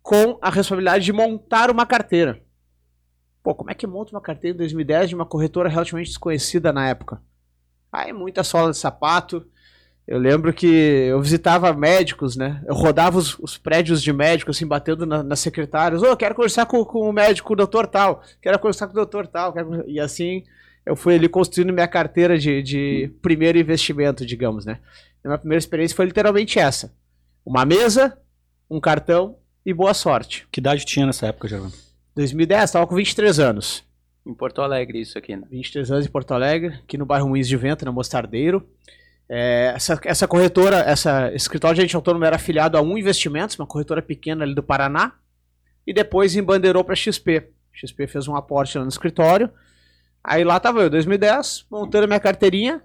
Com 0.03 0.39
a 0.41 0.49
responsabilidade 0.49 1.05
de 1.05 1.13
montar 1.13 1.71
uma 1.71 1.85
carteira. 1.85 2.43
Pô, 3.43 3.55
como 3.55 3.71
é 3.71 3.75
que 3.75 3.87
monta 3.87 4.13
uma 4.13 4.23
carteira 4.23 4.55
em 4.55 4.59
2010 4.59 5.11
de 5.11 5.15
uma 5.15 5.27
corretora 5.27 5.69
relativamente 5.69 6.09
desconhecida 6.09 6.73
na 6.73 6.89
época? 6.89 7.21
Aí 7.93 8.11
muita 8.13 8.43
sola 8.43 8.71
de 8.71 8.79
sapato. 8.79 9.47
Eu 10.07 10.19
lembro 10.19 10.53
que 10.53 10.67
eu 10.67 11.21
visitava 11.21 11.73
médicos, 11.73 12.37
né? 12.37 12.63
Eu 12.67 12.75
rodava 12.75 13.19
os, 13.19 13.37
os 13.41 13.59
prédios 13.59 14.01
de 14.01 14.13
médico, 14.13 14.53
assim, 14.53 14.65
batendo 14.67 15.05
na- 15.05 15.23
nas 15.23 15.41
secretárias. 15.41 16.01
Ô, 16.03 16.17
quero 16.17 16.35
conversar 16.35 16.65
com, 16.67 16.85
com 16.85 17.01
o 17.09 17.13
médico, 17.13 17.53
o 17.53 17.57
doutor 17.57 17.89
tal. 17.89 18.23
Quero 18.41 18.57
conversar 18.61 18.87
com 18.87 18.93
o 18.93 18.97
doutor 18.97 19.27
tal. 19.27 19.53
quero- 19.53 19.85
E 19.89 19.99
assim, 19.99 20.45
eu 20.85 20.95
fui 20.95 21.17
ali 21.17 21.29
construindo 21.29 21.73
minha 21.73 21.89
carteira 21.89 22.39
de, 22.39 22.63
de 22.63 23.11
primeiro 23.21 23.59
investimento, 23.59 24.25
digamos, 24.25 24.65
né? 24.65 24.79
A 25.25 25.29
minha 25.29 25.39
primeira 25.39 25.59
experiência 25.59 25.97
foi 25.97 26.05
literalmente 26.07 26.57
essa. 26.59 26.95
Uma 27.45 27.65
mesa, 27.65 28.17
um 28.71 28.79
cartão 28.79 29.37
e 29.65 29.75
boa 29.75 29.93
sorte. 29.93 30.47
Que 30.53 30.61
idade 30.61 30.85
tinha 30.85 31.05
nessa 31.05 31.27
época, 31.27 31.49
Gervando? 31.49 31.75
2010, 32.15 32.63
estava 32.65 32.87
com 32.87 32.95
23 32.95 33.41
anos. 33.41 33.83
Em 34.25 34.33
Porto 34.35 34.63
Alegre, 34.63 35.01
isso 35.01 35.19
aqui, 35.19 35.35
né? 35.35 35.43
23 35.51 35.91
anos 35.91 36.07
em 36.07 36.11
Porto 36.11 36.33
Alegre, 36.33 36.75
aqui 36.85 36.97
no 36.97 37.05
bairro 37.05 37.29
Moinhos 37.29 37.49
de 37.49 37.57
Vento, 37.57 37.85
na 37.85 37.91
Mostardeiro. 37.91 38.65
É, 39.29 39.73
essa, 39.75 40.01
essa 40.05 40.29
corretora, 40.29 40.79
essa 40.79 41.29
esse 41.29 41.45
escritório 41.45 41.75
de 41.75 41.81
agente 41.81 41.97
autônomo 41.97 42.25
era 42.25 42.37
afiliado 42.37 42.79
a 42.79 42.83
Um 42.83 42.97
Investimentos, 42.97 43.59
uma 43.59 43.67
corretora 43.67 44.01
pequena 44.01 44.45
ali 44.45 44.55
do 44.55 44.63
Paraná, 44.63 45.15
e 45.87 45.93
depois 45.93 46.37
embandeirou 46.37 46.85
para 46.85 46.95
XP. 46.95 47.51
XP 47.73 48.07
fez 48.07 48.29
um 48.29 48.37
aporte 48.37 48.79
lá 48.79 48.85
no 48.85 48.91
escritório. 48.91 49.51
Aí 50.23 50.43
lá 50.43 50.57
estava 50.57 50.81
eu, 50.81 50.91
2010, 50.91 51.67
montando 51.71 52.07
minha 52.09 52.21
carteirinha. 52.21 52.83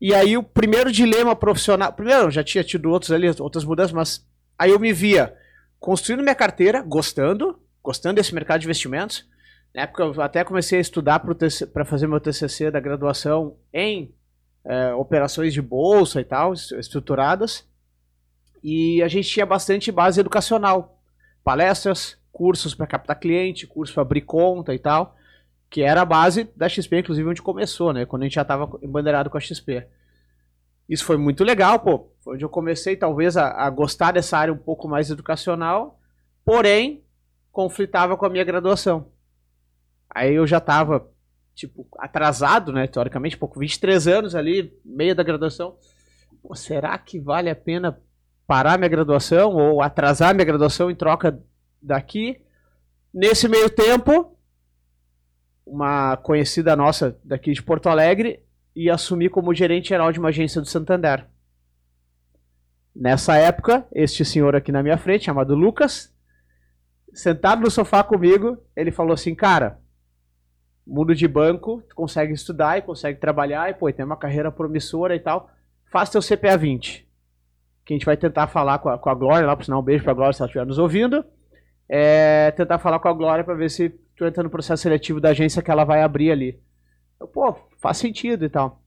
E 0.00 0.12
aí 0.14 0.36
o 0.36 0.42
primeiro 0.42 0.90
dilema 0.90 1.36
profissional, 1.36 1.92
primeiro 1.92 2.30
já 2.30 2.42
tinha 2.42 2.64
tido 2.64 2.90
outros 2.90 3.12
ali, 3.12 3.28
outras 3.38 3.64
mudanças, 3.64 3.92
mas 3.92 4.26
aí 4.58 4.70
eu 4.70 4.80
me 4.80 4.92
via 4.92 5.32
construindo 5.78 6.22
minha 6.22 6.34
carteira, 6.34 6.82
gostando, 6.82 7.60
gostando 7.82 8.16
desse 8.16 8.34
mercado 8.34 8.60
de 8.60 8.66
investimentos. 8.66 9.24
Na 9.72 9.82
época 9.82 10.02
eu 10.02 10.20
até 10.20 10.42
comecei 10.42 10.78
a 10.78 10.80
estudar 10.82 11.20
para 11.20 11.84
fazer 11.84 12.08
meu 12.08 12.20
TCC 12.20 12.70
da 12.70 12.80
graduação 12.80 13.56
em 13.72 14.12
é, 14.64 14.92
operações 14.94 15.52
de 15.52 15.60
bolsa 15.60 16.20
e 16.20 16.24
tal, 16.24 16.52
estruturadas. 16.52 17.66
E 18.62 19.02
a 19.02 19.08
gente 19.08 19.28
tinha 19.28 19.44
bastante 19.44 19.90
base 19.90 20.20
educacional, 20.20 21.00
palestras, 21.42 22.16
cursos 22.30 22.74
para 22.74 22.86
captar 22.86 23.18
cliente, 23.18 23.66
curso 23.66 23.92
para 23.92 24.02
abrir 24.02 24.22
conta 24.22 24.74
e 24.74 24.78
tal, 24.78 25.16
que 25.68 25.82
era 25.82 26.02
a 26.02 26.06
base 26.06 26.48
da 26.56 26.68
XP, 26.68 27.00
inclusive 27.00 27.28
onde 27.28 27.42
começou, 27.42 27.92
né? 27.92 28.06
Quando 28.06 28.22
a 28.22 28.24
gente 28.26 28.34
já 28.34 28.42
estava 28.42 28.70
embandeirado 28.82 29.28
com 29.28 29.36
a 29.36 29.40
XP. 29.40 29.86
Isso 30.88 31.04
foi 31.04 31.16
muito 31.16 31.44
legal, 31.44 31.80
pô. 31.80 32.10
Foi 32.20 32.34
onde 32.34 32.44
eu 32.44 32.48
comecei 32.48 32.96
talvez 32.96 33.36
a, 33.36 33.50
a 33.50 33.70
gostar 33.70 34.12
dessa 34.12 34.38
área 34.38 34.52
um 34.52 34.58
pouco 34.58 34.88
mais 34.88 35.10
educacional, 35.10 35.98
porém 36.44 37.04
conflitava 37.50 38.16
com 38.16 38.26
a 38.26 38.30
minha 38.30 38.44
graduação. 38.44 39.10
Aí 40.08 40.34
eu 40.34 40.46
já 40.46 40.58
estava 40.58 41.10
tipo, 41.54 41.86
atrasado, 41.98 42.72
né, 42.72 42.86
teoricamente, 42.86 43.36
pouco, 43.36 43.58
23 43.58 44.08
anos 44.08 44.34
ali, 44.34 44.72
meio 44.84 45.14
da 45.14 45.22
graduação. 45.22 45.76
Pô, 46.42 46.54
será 46.54 46.96
que 46.98 47.20
vale 47.20 47.50
a 47.50 47.56
pena 47.56 47.98
parar 48.46 48.78
minha 48.78 48.88
graduação 48.88 49.54
ou 49.54 49.82
atrasar 49.82 50.34
minha 50.34 50.44
graduação 50.44 50.90
em 50.90 50.94
troca 50.94 51.40
daqui? 51.80 52.40
Nesse 53.12 53.48
meio 53.48 53.68
tempo, 53.70 54.36
uma 55.66 56.16
conhecida 56.16 56.74
nossa 56.74 57.18
daqui 57.24 57.52
de 57.52 57.62
Porto 57.62 57.88
Alegre 57.88 58.42
ia 58.74 58.94
assumir 58.94 59.28
como 59.28 59.54
gerente 59.54 59.90
geral 59.90 60.10
de 60.10 60.18
uma 60.18 60.30
agência 60.30 60.60
do 60.60 60.66
Santander. 60.66 61.26
Nessa 62.94 63.36
época, 63.36 63.86
este 63.92 64.24
senhor 64.24 64.54
aqui 64.54 64.72
na 64.72 64.82
minha 64.82 64.98
frente, 64.98 65.24
chamado 65.24 65.54
Lucas, 65.54 66.12
sentado 67.12 67.62
no 67.62 67.70
sofá 67.70 68.02
comigo, 68.02 68.58
ele 68.76 68.90
falou 68.90 69.14
assim: 69.14 69.34
Cara, 69.34 69.80
mundo 70.86 71.14
de 71.14 71.26
banco, 71.28 71.82
tu 71.88 71.94
consegue 71.94 72.32
estudar 72.32 72.78
e 72.78 72.82
consegue 72.82 73.18
trabalhar 73.18 73.70
e, 73.70 73.74
pô, 73.74 73.90
tem 73.92 74.04
uma 74.04 74.16
carreira 74.16 74.50
promissora 74.50 75.14
e 75.14 75.20
tal. 75.20 75.50
Faz 75.90 76.10
teu 76.10 76.20
CPA 76.20 76.56
20. 76.56 77.08
Que 77.84 77.94
a 77.94 77.96
gente 77.96 78.06
vai 78.06 78.16
tentar 78.16 78.46
falar 78.46 78.78
com 78.78 78.88
a, 78.88 78.98
com 78.98 79.10
a 79.10 79.14
Glória, 79.14 79.46
lá 79.46 79.56
por 79.56 79.64
sinal, 79.64 79.80
um 79.80 79.84
beijo 79.84 80.04
pra 80.04 80.12
Glória 80.12 80.32
se 80.32 80.42
ela 80.42 80.48
estiver 80.48 80.66
nos 80.66 80.78
ouvindo. 80.78 81.24
É, 81.88 82.50
tentar 82.52 82.78
falar 82.78 82.98
com 82.98 83.08
a 83.08 83.12
Glória 83.12 83.44
para 83.44 83.54
ver 83.54 83.70
se 83.70 83.90
tu 84.16 84.24
entra 84.24 84.42
no 84.42 84.50
processo 84.50 84.82
seletivo 84.82 85.20
da 85.20 85.30
agência 85.30 85.62
que 85.62 85.70
ela 85.70 85.84
vai 85.84 86.02
abrir 86.02 86.30
ali. 86.30 86.60
Eu, 87.20 87.26
pô, 87.28 87.54
faz 87.78 87.98
sentido 87.98 88.44
e 88.44 88.48
tal. 88.48 88.80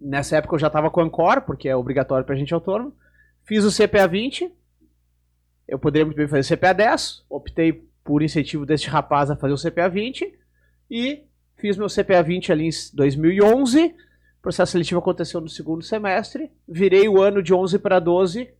Nessa 0.00 0.36
época 0.36 0.54
eu 0.54 0.58
já 0.58 0.70
tava 0.70 0.90
com 0.90 1.00
a 1.00 1.04
Ancor, 1.04 1.42
porque 1.42 1.68
é 1.68 1.76
obrigatório 1.76 2.24
pra 2.24 2.34
gente 2.34 2.52
autônomo. 2.52 2.94
Fiz 3.44 3.64
o 3.64 3.70
CPA 3.70 4.06
20. 4.06 4.52
Eu 5.68 5.78
poderia 5.78 6.04
muito 6.04 6.16
bem 6.16 6.28
fazer 6.28 6.54
o 6.54 6.56
CPA 6.56 6.72
10. 6.72 7.24
Optei 7.28 7.72
por 8.04 8.22
incentivo 8.22 8.66
deste 8.66 8.88
rapaz 8.88 9.30
a 9.30 9.36
fazer 9.36 9.54
o 9.54 9.70
CPA 9.70 9.88
20 9.88 10.41
e 10.92 11.24
fiz 11.56 11.78
meu 11.78 11.86
CPA 11.86 12.22
20 12.22 12.52
ali 12.52 12.68
em 12.68 12.70
2011. 12.92 13.86
O 13.86 14.42
processo 14.42 14.72
seletivo 14.72 15.00
aconteceu 15.00 15.40
no 15.40 15.48
segundo 15.48 15.82
semestre. 15.82 16.52
Virei 16.68 17.08
o 17.08 17.22
ano 17.22 17.42
de 17.42 17.54
11 17.54 17.78
para 17.78 17.98
12 17.98 18.52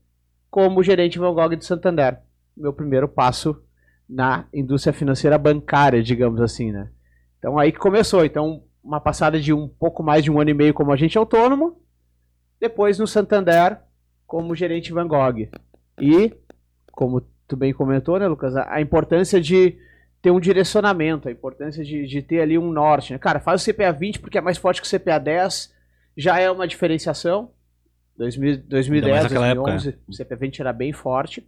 como 0.51 0.83
gerente 0.83 1.19
Van 1.19 1.35
Gogh 1.35 1.55
de 1.55 1.67
Santander. 1.67 2.21
Meu 2.57 2.73
primeiro 2.73 3.07
passo 3.07 3.63
na 4.09 4.47
indústria 4.53 4.95
financeira 4.95 5.37
bancária, 5.37 6.03
digamos 6.03 6.41
assim, 6.41 6.73
né? 6.73 6.89
Então 7.39 7.59
aí 7.59 7.71
que 7.71 7.79
começou. 7.79 8.25
Então, 8.25 8.65
uma 8.83 8.99
passada 8.99 9.39
de 9.39 9.53
um 9.53 9.69
pouco 9.69 10.03
mais 10.03 10.25
de 10.25 10.31
um 10.31 10.41
ano 10.41 10.49
e 10.49 10.55
meio 10.55 10.73
como 10.73 10.91
agente 10.91 11.19
autônomo, 11.19 11.83
depois 12.59 12.99
no 12.99 13.07
Santander 13.07 13.79
como 14.27 14.57
gerente 14.57 14.91
Van 14.91 15.07
Gogh. 15.07 15.49
E, 16.01 16.33
como 16.93 17.21
tu 17.47 17.57
bem 17.59 17.75
comentou, 17.75 18.19
né, 18.19 18.27
Lucas, 18.27 18.57
a 18.57 18.81
importância 18.81 19.39
de 19.39 19.79
ter 20.23 20.31
um 20.31 20.39
direcionamento, 20.39 21.29
a 21.29 21.33
importância 21.33 21.85
de, 21.85 22.07
de 22.07 22.23
ter 22.23 22.41
ali 22.41 22.57
um 22.57 22.71
norte. 22.71 23.13
Né? 23.13 23.19
Cara, 23.19 23.41
faz 23.41 23.61
o 23.61 23.73
CPA 23.73 23.91
20 23.93 24.21
porque 24.21 24.39
é 24.39 24.41
mais 24.41 24.57
forte 24.57 24.81
que 24.81 24.87
o 24.87 24.99
CPA 24.99 25.19
10, 25.19 25.75
já 26.17 26.39
é 26.39 26.49
uma 26.49 26.67
diferenciação. 26.67 27.51
2000, 28.17 28.59
2010, 28.69 29.21
2011, 29.29 29.89
época. 29.89 30.03
o 30.07 30.17
CPA 30.17 30.37
20 30.37 30.61
era 30.61 30.73
bem 30.73 30.93
forte. 30.93 31.45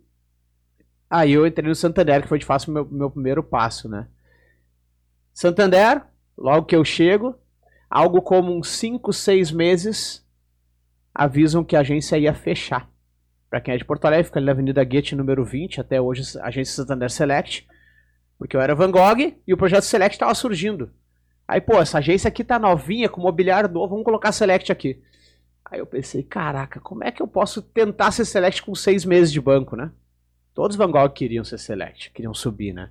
Aí 1.08 1.32
eu 1.32 1.46
entrei 1.46 1.68
no 1.68 1.74
Santander, 1.74 2.22
que 2.22 2.28
foi 2.28 2.38
de 2.40 2.44
fato 2.44 2.66
o 2.66 2.72
meu, 2.72 2.84
meu 2.90 3.10
primeiro 3.10 3.44
passo, 3.44 3.88
né? 3.88 4.08
Santander, 5.32 6.02
logo 6.36 6.66
que 6.66 6.74
eu 6.74 6.84
chego, 6.84 7.38
algo 7.88 8.20
como 8.20 8.56
uns 8.56 8.68
5, 8.70 9.12
6 9.12 9.52
meses, 9.52 10.26
avisam 11.14 11.62
que 11.62 11.76
a 11.76 11.80
agência 11.80 12.18
ia 12.18 12.34
fechar. 12.34 12.90
Para 13.48 13.60
quem 13.60 13.74
é 13.74 13.76
de 13.76 13.84
Porto 13.84 14.04
Alegre, 14.06 14.24
fica 14.24 14.40
ali 14.40 14.46
na 14.46 14.52
Avenida 14.52 14.82
Goethe, 14.82 15.14
número 15.14 15.44
20, 15.44 15.80
até 15.80 16.00
hoje, 16.00 16.22
agência 16.40 16.74
Santander 16.74 17.10
Select. 17.10 17.68
Porque 18.38 18.56
eu 18.56 18.60
era 18.60 18.74
Van 18.74 18.90
Gogh 18.90 19.34
e 19.46 19.54
o 19.54 19.56
projeto 19.56 19.84
Select 19.84 20.16
estava 20.16 20.34
surgindo. 20.34 20.90
Aí, 21.46 21.60
pô, 21.60 21.80
essa 21.80 21.98
agência 21.98 22.28
aqui 22.28 22.42
tá 22.42 22.58
novinha, 22.58 23.08
com 23.08 23.20
mobiliário 23.20 23.70
novo, 23.70 23.90
vamos 23.90 24.04
colocar 24.04 24.32
Select 24.32 24.72
aqui. 24.72 25.02
Aí 25.64 25.78
eu 25.78 25.86
pensei, 25.86 26.22
caraca, 26.22 26.80
como 26.80 27.04
é 27.04 27.10
que 27.10 27.22
eu 27.22 27.28
posso 27.28 27.62
tentar 27.62 28.10
ser 28.10 28.24
Select 28.24 28.62
com 28.62 28.74
seis 28.74 29.04
meses 29.04 29.32
de 29.32 29.40
banco, 29.40 29.76
né? 29.76 29.90
Todos 30.54 30.76
os 30.76 30.78
Van 30.78 30.90
Gogh 30.90 31.10
queriam 31.10 31.44
ser 31.44 31.58
Select, 31.58 32.10
queriam 32.10 32.32
subir, 32.32 32.72
né? 32.72 32.90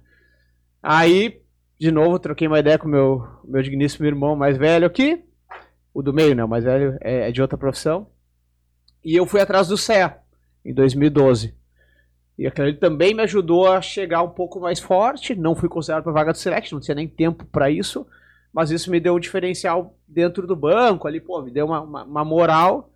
Aí, 0.82 1.42
de 1.80 1.92
novo, 1.92 2.20
troquei 2.20 2.48
uma 2.48 2.60
ideia 2.60 2.78
com 2.78 2.88
o 2.88 2.92
meu, 2.92 3.28
meu 3.44 3.62
digníssimo 3.62 4.06
irmão 4.06 4.36
mais 4.36 4.58
velho 4.58 4.86
aqui. 4.86 5.24
O 5.94 6.02
do 6.02 6.14
meio, 6.14 6.36
né? 6.36 6.44
O 6.44 6.50
mais 6.50 6.64
velho 6.64 6.98
é, 7.02 7.30
é 7.30 7.32
de 7.32 7.42
outra 7.42 7.58
profissão. 7.58 8.08
E 9.04 9.16
eu 9.16 9.26
fui 9.26 9.40
atrás 9.40 9.68
do 9.68 9.78
CEA, 9.78 10.18
em 10.66 10.74
2012. 10.74 11.54
E 12.38 12.48
aquilo 12.48 12.68
ali 12.68 12.78
também 12.78 13.14
me 13.14 13.24
ajudou 13.24 13.68
a 13.68 13.82
chegar 13.82 14.24
um 14.24 14.30
pouco 14.30 14.60
mais 14.60 14.80
forte. 14.80 15.36
Não 15.36 15.56
fui 15.56 15.70
considerado 15.70 16.04
para 16.04 16.12
vaga 16.12 16.32
do 16.32 16.38
Select, 16.38 16.74
não 16.74 16.80
tinha 16.80 16.96
nem 16.96 17.08
tempo 17.08 17.46
para 17.46 17.70
isso. 17.70 18.06
Mas 18.52 18.72
isso 18.72 18.92
me 18.92 19.00
deu 19.00 19.16
um 19.16 19.20
diferencial 19.20 19.98
dentro 20.08 20.46
do 20.46 20.56
banco 20.56 21.08
ali, 21.08 21.20
pô, 21.20 21.42
me 21.42 21.52
deu 21.52 21.66
uma, 21.66 21.82
uma, 21.82 22.04
uma 22.04 22.26
moral. 22.26 22.92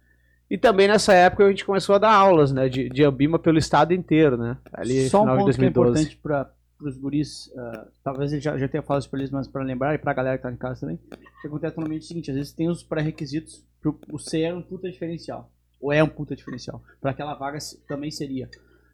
E 0.50 0.58
também 0.58 0.88
nessa 0.88 1.14
época 1.14 1.46
a 1.46 1.50
gente 1.50 1.66
começou 1.66 1.96
a 1.96 1.98
dar 1.98 2.14
aulas, 2.14 2.52
né, 2.52 2.70
de, 2.70 2.88
de 2.88 3.04
Ambima 3.04 3.38
pelo 3.38 3.58
estado 3.58 3.94
inteiro, 3.94 4.38
né? 4.38 4.58
Ali 4.72 5.10
Só 5.10 5.24
um 5.24 5.38
ponto 5.38 5.58
que 5.58 5.66
é 5.66 5.68
importante 5.68 6.16
para 6.16 6.50
os 6.80 6.98
guris, 6.98 7.48
uh, 7.48 7.88
talvez 8.04 8.32
ele 8.32 8.42
já, 8.42 8.58
já 8.58 8.68
tenha 8.68 8.84
falado 8.84 9.02
isso 9.02 9.10
para 9.10 9.20
eles, 9.20 9.32
mas 9.32 9.48
para 9.48 9.64
lembrar 9.64 9.96
e 9.96 9.98
para 9.98 10.12
a 10.12 10.14
galera 10.14 10.38
que 10.38 10.44
tá 10.44 10.52
em 10.52 10.56
casa 10.56 10.82
também, 10.82 10.96
o 10.96 11.42
que 11.42 11.48
acontece 11.48 11.76
normalmente 11.76 12.04
é 12.04 12.06
o 12.06 12.08
seguinte, 12.08 12.32
às 12.32 12.38
vezes 12.38 12.54
tem 12.54 12.70
os 12.70 12.84
pré-requisitos, 12.84 13.66
o 14.12 14.20
C 14.20 14.42
é 14.42 14.54
um 14.54 14.62
puta 14.62 14.90
diferencial, 14.90 15.52
ou 15.82 15.92
é 15.92 16.04
um 16.04 16.08
puta 16.08 16.36
diferencial, 16.36 16.82
para 17.02 17.12
aquela 17.12 17.34
vaga 17.34 17.58
também 17.88 18.12
seria 18.12 18.48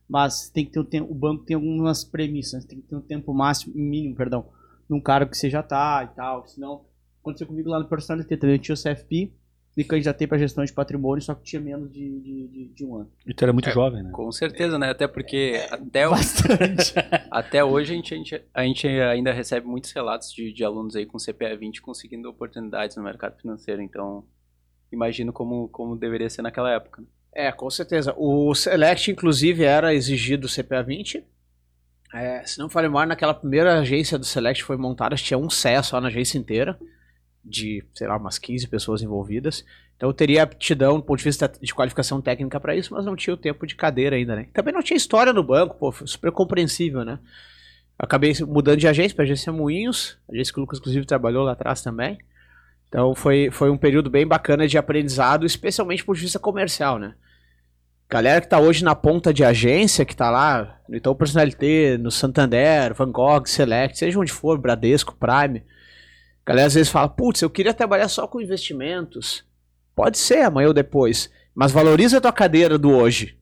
mas 0.08 0.50
tem 0.50 0.66
que 0.66 0.72
ter 0.72 0.80
um 0.80 0.86
tempo, 0.86 1.12
o 1.12 1.16
banco 1.16 1.44
tem 1.44 1.56
algumas 1.56 2.04
premissas, 2.04 2.66
tem 2.66 2.80
que 2.80 2.88
ter 2.88 2.96
um 2.96 3.02
tempo 3.02 3.34
máximo, 3.34 3.74
mínimo, 3.76 4.16
perdão, 4.16 4.46
num 4.90 5.00
cargo 5.00 5.32
que 5.32 5.38
você 5.38 5.50
já 5.50 5.64
tá 5.64 6.08
e 6.12 6.16
tal, 6.16 6.46
senão 6.48 6.86
aconteceu 7.22 7.48
comigo 7.48 7.70
lá 7.70 7.80
no 7.80 7.88
personalité 7.88 8.36
também, 8.36 8.56
eu 8.56 8.62
tinha 8.62 8.76
o 8.76 8.78
CFP, 8.78 9.34
me 9.76 9.84
candidatei 9.84 10.28
para 10.28 10.38
gestão 10.38 10.64
de 10.64 10.72
patrimônio, 10.72 11.24
só 11.24 11.34
que 11.34 11.44
tinha 11.44 11.60
menos 11.60 11.92
de, 11.92 12.20
de, 12.20 12.48
de, 12.48 12.68
de 12.68 12.86
um 12.86 12.96
ano. 12.98 13.12
E 13.26 13.34
tu 13.34 13.44
era 13.44 13.52
muito 13.52 13.70
é, 13.70 13.72
jovem, 13.72 14.04
né? 14.04 14.12
Com 14.12 14.32
certeza, 14.32 14.78
né? 14.78 14.92
Até 14.92 15.08
porque 15.08 15.54
é, 15.56 15.74
até, 15.74 16.08
Bastante. 16.08 16.94
até 17.32 17.64
hoje 17.64 17.94
a 17.94 17.96
gente, 17.96 18.14
a 18.14 18.18
gente, 18.18 18.44
a, 18.54 18.64
gente, 18.64 18.88
ainda 18.88 19.34
recebe 19.34 19.66
muitos 19.66 19.92
relatos 19.92 20.32
de, 20.32 20.54
de 20.54 20.64
alunos 20.64 20.96
aí 20.96 21.08
com 21.08 21.18
CPA 21.18 21.56
20 21.58 21.82
conseguindo 21.82 22.30
oportunidades 22.30 22.96
no 22.96 23.04
mercado 23.04 23.36
financeiro, 23.42 23.82
então 23.82 24.24
imagino 24.92 25.34
como, 25.34 25.68
como 25.70 25.96
deveria 25.96 26.30
ser 26.30 26.44
naquela 26.44 26.72
época. 26.72 27.02
Né? 27.02 27.08
É, 27.36 27.52
com 27.52 27.70
certeza. 27.70 28.14
O 28.18 28.54
Select, 28.54 29.10
inclusive, 29.12 29.64
era 29.64 29.94
exigido 29.94 30.48
CPA 30.48 30.84
20. 30.84 31.24
É, 32.14 32.46
se 32.46 32.60
não 32.60 32.70
falei 32.70 32.90
mal, 32.90 33.08
naquela 33.08 33.34
primeira 33.34 33.80
agência 33.80 34.20
do 34.20 34.26
Select 34.26 34.64
foi 34.64 34.78
montada, 34.78 35.16
tinha 35.16 35.38
um 35.38 35.50
CE 35.50 35.82
só 35.84 36.00
na 36.00 36.10
agência 36.10 36.38
inteira, 36.38 36.78
de, 37.44 37.84
sei 37.96 38.08
lá, 38.08 38.18
umas 38.18 38.38
15 38.38 38.68
pessoas 38.68 39.02
envolvidas. 39.02 39.66
Então 39.98 40.10
eu 40.10 40.14
teria 40.14 40.44
aptidão 40.44 40.98
do 40.98 41.04
ponto 41.04 41.18
de 41.18 41.24
vista 41.24 41.52
de 41.60 41.74
qualificação 41.74 42.22
técnica 42.22 42.60
para 42.60 42.76
isso, 42.76 42.94
mas 42.94 43.06
não 43.06 43.16
tinha 43.16 43.34
o 43.34 43.38
tempo 43.38 43.66
de 43.66 43.76
cadeira 43.76 44.16
ainda, 44.16 44.36
né? 44.36 44.48
Também 44.54 44.74
não 44.74 44.84
tinha 44.84 44.98
história 44.98 45.34
no 45.34 45.44
banco, 45.44 45.76
pô, 45.76 45.92
foi 45.92 46.06
super 46.06 46.32
compreensível, 46.32 47.04
né? 47.04 47.18
Acabei 47.98 48.34
mudando 48.46 48.80
de 48.80 48.88
agência 48.88 49.16
para 49.16 49.24
agência 49.24 49.52
Moinhos, 49.52 50.18
agência 50.30 50.54
que 50.54 50.60
o 50.60 50.62
Lucas, 50.62 50.80
inclusive, 50.80 51.06
trabalhou 51.06 51.44
lá 51.44 51.54
atrás 51.54 51.82
também. 51.82 52.18
Então 52.94 53.16
foi, 53.16 53.50
foi 53.50 53.72
um 53.72 53.78
período 53.78 54.08
bem 54.08 54.24
bacana 54.28 54.68
de 54.68 54.78
aprendizado, 54.78 55.48
especialmente 55.48 56.06
de 56.06 56.22
vista 56.22 56.38
comercial, 56.38 57.00
né? 57.00 57.16
Galera 58.08 58.40
que 58.40 58.48
tá 58.48 58.60
hoje 58.60 58.84
na 58.84 58.94
ponta 58.94 59.34
de 59.34 59.44
agência, 59.44 60.06
que 60.06 60.16
tá 60.16 60.30
lá 60.30 60.80
no 60.88 60.96
Itaú 60.96 61.16
Personalité, 61.16 61.98
no 61.98 62.12
Santander, 62.12 62.94
Van 62.94 63.12
Gogh, 63.12 63.48
Select, 63.48 63.98
seja 63.98 64.20
onde 64.20 64.32
for, 64.32 64.60
Bradesco, 64.60 65.16
Prime. 65.16 65.64
Galera 66.46 66.68
às 66.68 66.76
vezes 66.76 66.92
fala, 66.92 67.10
putz, 67.10 67.42
eu 67.42 67.50
queria 67.50 67.74
trabalhar 67.74 68.08
só 68.10 68.28
com 68.28 68.40
investimentos. 68.40 69.44
Pode 69.96 70.20
ser 70.20 70.44
amanhã 70.44 70.68
ou 70.68 70.74
depois, 70.74 71.32
mas 71.56 71.72
valoriza 71.72 72.20
a 72.20 72.22
tua 72.22 72.32
cadeira 72.32 72.78
do 72.78 72.92
hoje. 72.92 73.40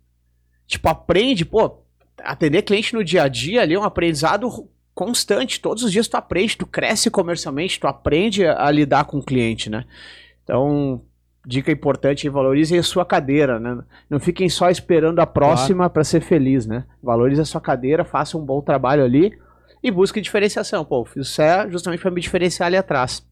Tipo, 0.66 0.88
aprende, 0.88 1.44
pô, 1.44 1.84
atender 2.24 2.62
cliente 2.62 2.94
no 2.94 3.04
dia 3.04 3.24
a 3.24 3.28
dia 3.28 3.64
ali 3.64 3.74
é 3.74 3.80
um 3.80 3.84
aprendizado 3.84 4.70
constante. 4.94 5.60
Todos 5.60 5.84
os 5.84 5.92
dias 5.92 6.08
tu 6.08 6.16
aprende, 6.16 6.58
tu 6.58 6.66
cresce 6.66 7.10
comercialmente, 7.10 7.80
tu 7.80 7.88
aprende 7.88 8.46
a, 8.46 8.66
a 8.66 8.72
lidar 8.72 9.06
com 9.06 9.18
o 9.18 9.24
cliente, 9.24 9.70
né? 9.70 9.86
Então, 10.44 11.02
dica 11.46 11.72
importante, 11.72 12.30
valorizem 12.30 12.78
a 12.78 12.84
sua 12.84 13.06
cadeira, 13.06 13.60
né? 13.60 13.80
Não 14.10 14.20
fiquem 14.20 14.50
só 14.50 14.70
esperando 14.70 15.20
a 15.20 15.26
próxima 15.26 15.78
claro. 15.78 15.94
para 15.94 16.04
ser 16.04 16.22
feliz, 16.22 16.66
né? 16.66 16.86
Valorize 17.02 17.42
a 17.42 17.46
sua 17.46 17.62
cadeira, 17.62 18.04
faça 18.04 18.38
um 18.38 18.46
bom 18.46 18.62
trabalho 18.62 19.04
ali 19.04 19.38
e 19.84 19.90
busque 19.90 20.22
diferenciação. 20.22 20.86
Pô, 20.86 21.08
isso 21.16 21.42
é 21.42 21.70
justamente 21.70 22.02
para 22.02 22.12
me 22.12 22.22
diferenciar 22.22 22.68
ali 22.68 22.78
atrás. 22.78 23.26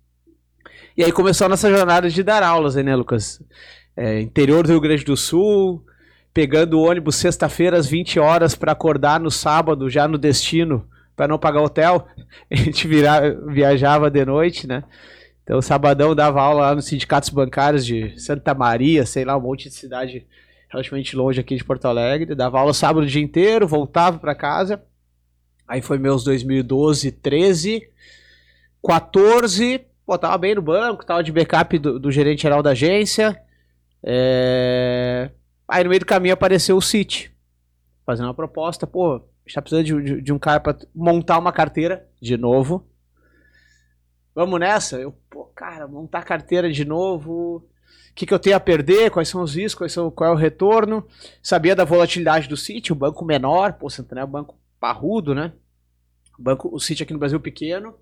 E 0.98 1.04
aí 1.04 1.12
começou 1.12 1.46
a 1.46 1.50
nossa 1.50 1.70
jornada 1.70 2.10
de 2.10 2.24
dar 2.24 2.44
aulas, 2.44 2.75
né, 2.75 2.96
Lucas? 2.96 3.42
É, 3.96 4.22
interior 4.22 4.63
do 4.63 4.70
Rio 4.70 4.82
Grande 4.82 5.06
do 5.06 5.16
Sul, 5.16 5.84
pegando 6.34 6.80
o 6.80 6.84
ônibus 6.84 7.16
sexta-feira 7.16 7.78
às 7.78 7.88
20 7.88 8.20
horas 8.20 8.56
para 8.56 8.72
acordar 8.72 9.20
no 9.20 9.30
sábado, 9.30 9.89
já 9.89 10.08
no 10.08 10.18
destino, 10.18 10.88
para 11.20 11.28
não 11.28 11.38
pagar 11.38 11.62
hotel. 11.62 12.08
A 12.50 12.56
gente 12.56 12.88
vira, 12.88 13.38
viajava 13.48 14.10
de 14.10 14.24
noite, 14.24 14.66
né? 14.66 14.86
Então, 15.44 15.62
sabadão 15.62 16.16
dava 16.16 16.42
aula 16.42 16.62
lá 16.62 16.76
nos 16.76 16.86
sindicatos 16.86 17.30
bancários 17.30 17.86
de 17.86 18.18
Santa 18.18 18.54
Maria, 18.54 19.06
sei 19.06 19.26
lá, 19.26 19.36
um 19.36 19.42
monte 19.42 19.68
de 19.68 19.76
cidade 19.76 20.26
relativamente 20.70 21.18
longe 21.18 21.38
aqui 21.38 21.58
de 21.58 21.64
Porto 21.66 21.90
Alegre. 21.90 22.36
Dava 22.36 22.58
aula 22.58 22.74
sábado 22.74 23.04
o 23.04 23.08
dia 23.08 23.22
inteiro, 23.22 23.68
voltava 23.68 24.18
para 24.18 24.34
casa. 24.34 24.82
Aí 25.68 25.82
foi 25.82 25.98
meus 25.98 26.24
2012, 26.24 27.12
13, 27.12 27.90
14, 28.82 29.82
pô, 30.06 30.18
tava 30.18 30.38
bem 30.38 30.56
no 30.56 30.62
banco, 30.62 31.06
tava 31.06 31.22
de 31.22 31.34
backup 31.34 31.78
do, 31.80 32.00
do 32.00 32.12
gerente 32.14 32.44
geral 32.44 32.64
da 32.64 32.70
agência. 32.70 33.38
É... 34.02 35.32
Aí 35.68 35.84
no 35.84 35.90
meio 35.90 36.00
do 36.00 36.06
caminho 36.06 36.34
apareceu 36.34 36.78
o 36.78 36.82
City, 36.82 37.30
fazendo 38.06 38.28
uma 38.28 38.34
proposta, 38.34 38.88
pô, 38.88 39.22
a 39.50 39.51
gente 39.51 39.56
tá 39.56 39.62
precisando 39.62 39.86
de, 39.86 40.15
de, 40.15 40.22
de 40.22 40.34
um 40.34 40.39
cara 40.39 40.60
para 40.60 40.77
montar 40.94 41.38
uma 41.39 41.51
carteira 41.51 42.08
de 42.22 42.38
novo 42.38 42.89
Vamos 44.39 44.58
nessa? 44.58 44.98
Eu, 44.98 45.12
pô, 45.29 45.44
cara, 45.53 45.86
montar 45.86 46.24
carteira 46.24 46.72
de 46.72 46.86
novo. 46.86 47.58
O 47.58 48.13
que, 48.15 48.25
que 48.25 48.34
eu 48.34 48.39
tenho 48.39 48.56
a 48.56 48.60
perder? 48.60 49.12
Quais 49.12 49.27
são 49.27 49.41
os 49.41 49.53
riscos? 49.53 49.75
Quais 49.79 49.91
são, 49.91 50.10
qual 50.10 50.29
é 50.29 50.34
o 50.34 50.38
retorno? 50.38 51.06
Sabia 51.44 51.75
da 51.75 51.84
volatilidade 51.84 52.48
do 52.48 52.56
City, 52.56 52.94
o 52.94 52.96
banco 52.96 53.25
menor, 53.25 53.74
pô, 53.74 53.89
Santander 53.89 54.24
é 54.24 54.25
um 54.25 54.32
banco 54.32 54.58
parrudo, 54.79 55.36
né? 55.36 55.51
O 56.38 56.41
banco, 56.41 56.74
o 56.74 56.79
City 56.79 57.03
aqui 57.03 57.12
no 57.12 57.20
Brasil 57.20 57.38
pequeno. 57.39 57.96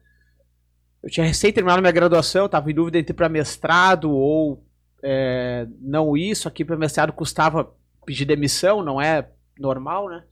Eu 1.01 1.10
tinha 1.10 1.25
recém 1.25 1.51
terminado 1.51 1.82
minha 1.82 1.92
graduação, 1.92 2.46
estava 2.46 2.70
em 2.70 2.75
dúvida 2.75 3.00
entre 3.00 3.13
ir 3.13 3.16
para 3.16 3.30
mestrado 3.30 4.12
ou 4.12 4.63
é, 5.01 5.66
não 5.80 6.16
isso. 6.16 6.48
Aqui 6.48 6.63
para 6.63 6.77
mestrado 6.77 7.13
custava 7.13 7.74
pedir 8.06 8.25
demissão, 8.25 8.84
não 8.84 9.01
é 9.01 9.27
normal, 9.58 10.08
né? 10.08 10.24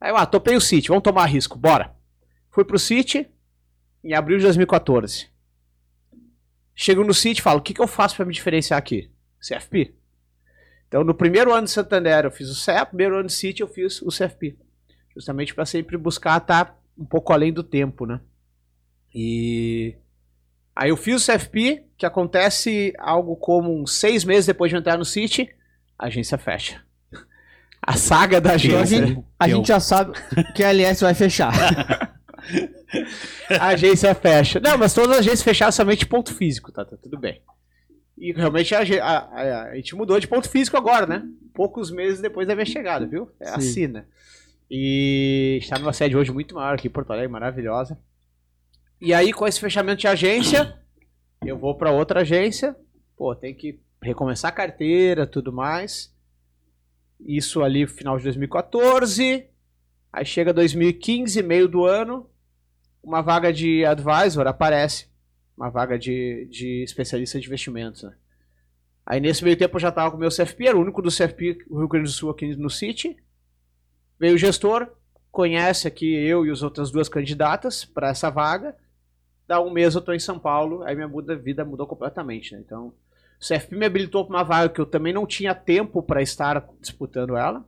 Aí 0.00 0.10
eu, 0.10 0.16
ah, 0.16 0.26
topei 0.26 0.56
o 0.56 0.60
City, 0.60 0.88
vamos 0.88 1.02
tomar 1.02 1.26
risco, 1.26 1.58
bora. 1.58 1.94
Fui 2.50 2.64
pro 2.64 2.78
City 2.78 3.28
em 4.04 4.14
abril 4.14 4.38
de 4.38 4.44
2014. 4.44 5.28
Chego 6.74 7.02
no 7.02 7.14
sítio 7.14 7.40
e 7.40 7.42
falo, 7.42 7.60
o 7.60 7.62
que, 7.62 7.72
que 7.72 7.80
eu 7.80 7.88
faço 7.88 8.16
para 8.16 8.26
me 8.26 8.34
diferenciar 8.34 8.78
aqui? 8.78 9.10
CFP. 9.40 9.94
Então, 10.86 11.02
no 11.02 11.14
primeiro 11.14 11.52
ano 11.52 11.64
de 11.64 11.70
Santander 11.70 12.24
eu 12.24 12.30
fiz 12.30 12.48
o 12.48 12.54
CEP, 12.54 12.88
primeiro 12.88 13.16
ano 13.16 13.26
de 13.26 13.32
City 13.32 13.62
eu 13.62 13.68
fiz 13.68 14.00
o 14.02 14.08
CFP. 14.08 14.56
Justamente 15.14 15.54
para 15.54 15.64
sempre 15.64 15.96
buscar 15.96 16.36
estar 16.38 16.78
um 16.96 17.04
pouco 17.04 17.32
além 17.32 17.52
do 17.52 17.62
tempo, 17.62 18.06
né? 18.06 18.20
E 19.14 19.96
aí 20.74 20.90
eu 20.90 20.96
fiz 20.96 21.22
o 21.22 21.32
CFP, 21.32 21.86
que 21.96 22.06
acontece 22.06 22.92
algo 22.98 23.34
como 23.36 23.74
uns 23.74 23.98
seis 23.98 24.24
meses 24.24 24.46
depois 24.46 24.70
de 24.70 24.76
entrar 24.76 24.96
no 24.96 25.04
City, 25.04 25.48
a 25.98 26.06
agência 26.06 26.38
fecha. 26.38 26.85
A 27.86 27.96
saga 27.96 28.40
da 28.40 28.52
agência. 28.54 28.80
a 28.80 29.06
gente, 29.06 29.24
a 29.38 29.48
gente 29.48 29.68
já 29.68 29.78
sabe 29.78 30.12
que 30.54 30.64
a 30.64 30.70
LS 30.70 31.02
vai 31.02 31.14
fechar. 31.14 31.52
a 33.60 33.66
agência 33.68 34.14
fecha. 34.14 34.58
Não, 34.58 34.76
mas 34.76 34.92
todas 34.92 35.12
as 35.12 35.18
agências 35.18 35.42
fecharam 35.42 35.72
somente 35.72 36.06
ponto 36.06 36.34
físico, 36.34 36.72
tá? 36.72 36.84
Tá 36.84 36.96
tudo 36.96 37.18
bem. 37.18 37.40
E 38.18 38.32
realmente 38.32 38.74
a, 38.74 38.80
a, 38.80 39.18
a, 39.18 39.62
a, 39.70 39.76
gente 39.76 39.94
mudou 39.94 40.18
de 40.18 40.26
ponto 40.26 40.48
físico 40.48 40.76
agora, 40.76 41.06
né? 41.06 41.22
Poucos 41.54 41.90
meses 41.90 42.20
depois 42.20 42.48
da 42.48 42.54
minha 42.54 42.66
chegada, 42.66 43.06
viu? 43.06 43.30
É 43.38 43.46
Sim. 43.46 43.54
assim, 43.54 43.86
né? 43.86 44.04
E 44.70 45.58
está 45.62 45.78
numa 45.78 45.92
sede 45.92 46.16
hoje 46.16 46.32
muito 46.32 46.54
maior 46.54 46.74
aqui 46.74 46.88
em 46.88 46.90
Porto 46.90 47.12
Alegre, 47.12 47.30
maravilhosa. 47.30 47.98
E 49.00 49.12
aí, 49.12 49.32
com 49.32 49.46
esse 49.46 49.60
fechamento 49.60 50.00
de 50.00 50.08
agência, 50.08 50.74
eu 51.44 51.58
vou 51.58 51.74
para 51.74 51.92
outra 51.92 52.20
agência. 52.20 52.74
Pô, 53.16 53.34
tem 53.34 53.54
que 53.54 53.78
recomeçar 54.02 54.50
a 54.50 54.54
carteira, 54.54 55.26
tudo 55.26 55.52
mais. 55.52 56.12
Isso 57.20 57.62
ali 57.62 57.86
final 57.86 58.16
de 58.18 58.24
2014. 58.24 59.46
Aí 60.12 60.24
chega 60.24 60.52
2015, 60.52 61.42
meio 61.42 61.68
do 61.68 61.84
ano, 61.84 62.28
uma 63.02 63.20
vaga 63.20 63.52
de 63.52 63.84
advisor 63.84 64.46
aparece. 64.46 65.08
Uma 65.56 65.70
vaga 65.70 65.98
de, 65.98 66.46
de 66.50 66.82
especialista 66.82 67.38
de 67.38 67.46
investimentos. 67.46 68.02
Né? 68.02 68.14
Aí 69.06 69.20
nesse 69.20 69.44
meio 69.44 69.56
tempo 69.56 69.76
eu 69.76 69.80
já 69.80 69.88
estava 69.88 70.10
com 70.10 70.16
o 70.16 70.20
meu 70.20 70.28
CFP, 70.28 70.66
era 70.66 70.76
o 70.76 70.80
único 70.80 71.00
do 71.00 71.08
CFP 71.08 71.64
Rio 71.70 71.88
Grande 71.88 72.08
do 72.08 72.12
Sul 72.12 72.30
aqui 72.30 72.54
no 72.56 72.68
City. 72.68 73.16
Veio 74.18 74.34
o 74.34 74.38
gestor, 74.38 74.88
conhece 75.30 75.86
aqui 75.86 76.12
eu 76.12 76.44
e 76.44 76.50
as 76.50 76.62
outras 76.62 76.90
duas 76.90 77.08
candidatas 77.08 77.84
para 77.84 78.08
essa 78.08 78.30
vaga. 78.30 78.76
Dá 79.46 79.60
um 79.60 79.70
mês 79.70 79.94
eu 79.94 80.00
estou 80.00 80.14
em 80.14 80.18
São 80.18 80.38
Paulo, 80.38 80.82
aí 80.82 80.96
minha 80.96 81.08
vida 81.36 81.64
mudou 81.64 81.86
completamente. 81.86 82.54
Né? 82.54 82.62
Então, 82.64 82.92
o 83.40 83.46
CFP 83.46 83.76
me 83.76 83.86
habilitou 83.86 84.24
para 84.24 84.36
uma 84.36 84.42
vaga 84.42 84.72
que 84.72 84.80
eu 84.80 84.86
também 84.86 85.12
não 85.12 85.26
tinha 85.26 85.54
tempo 85.54 86.02
para 86.02 86.22
estar 86.22 86.66
disputando 86.80 87.36
ela. 87.36 87.64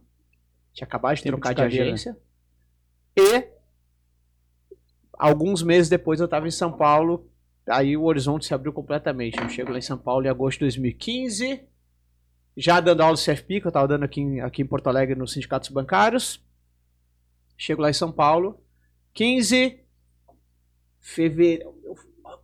Tinha 0.72 0.86
acabado 0.86 1.16
de 1.16 1.22
tempo 1.22 1.40
trocar 1.40 1.54
de, 1.54 1.76
de 1.76 1.80
agência. 1.80 2.16
E 3.16 3.48
alguns 5.12 5.62
meses 5.62 5.88
depois 5.88 6.20
eu 6.20 6.24
estava 6.24 6.46
em 6.46 6.52
São 6.52 6.72
Paulo, 6.72 7.28
aí 7.68 7.96
o 7.96 8.04
horizonte 8.04 8.46
se 8.46 8.54
abriu 8.54 8.72
completamente. 8.72 9.38
Eu 9.38 9.48
chego 9.48 9.72
lá 9.72 9.78
em 9.78 9.82
São 9.82 9.98
Paulo 9.98 10.24
em 10.24 10.28
agosto 10.28 10.58
de 10.58 10.66
2015, 10.66 11.62
já 12.56 12.80
dando 12.80 13.02
aula 13.02 13.14
do 13.14 13.22
CFP, 13.22 13.60
que 13.60 13.66
eu 13.66 13.70
estava 13.70 13.88
dando 13.88 14.04
aqui 14.04 14.20
em, 14.20 14.40
aqui 14.40 14.62
em 14.62 14.66
Porto 14.66 14.86
Alegre 14.86 15.14
nos 15.14 15.32
sindicatos 15.32 15.68
bancários. 15.68 16.42
Chego 17.56 17.82
lá 17.82 17.90
em 17.90 17.94
São 17.94 18.12
Paulo, 18.12 18.62
15 19.14 19.80
fevereiro. 21.00 21.74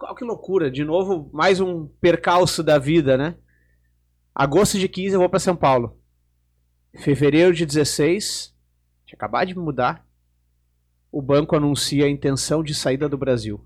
Olha 0.05 0.15
que 0.15 0.25
loucura, 0.25 0.71
de 0.71 0.85
novo, 0.85 1.31
mais 1.33 1.61
um 1.61 1.87
percalço 1.87 2.63
da 2.63 2.79
vida, 2.79 3.17
né? 3.17 3.37
Agosto 4.35 4.79
de 4.79 4.87
15 4.89 5.15
eu 5.15 5.21
vou 5.21 5.31
para 5.31 5.39
São 5.39 5.57
Paulo. 5.57 5.99
Fevereiro 6.99 7.55
de 7.55 7.65
16, 7.65 8.55
tinha 9.07 9.17
acabado 9.17 9.49
de 9.49 9.57
mudar 9.57 10.05
o 11.11 11.23
banco 11.23 11.55
anuncia 11.55 12.07
a 12.07 12.11
intenção 12.11 12.61
de 12.63 12.75
saída 12.75 13.09
do 13.09 13.17
Brasil. 13.17 13.65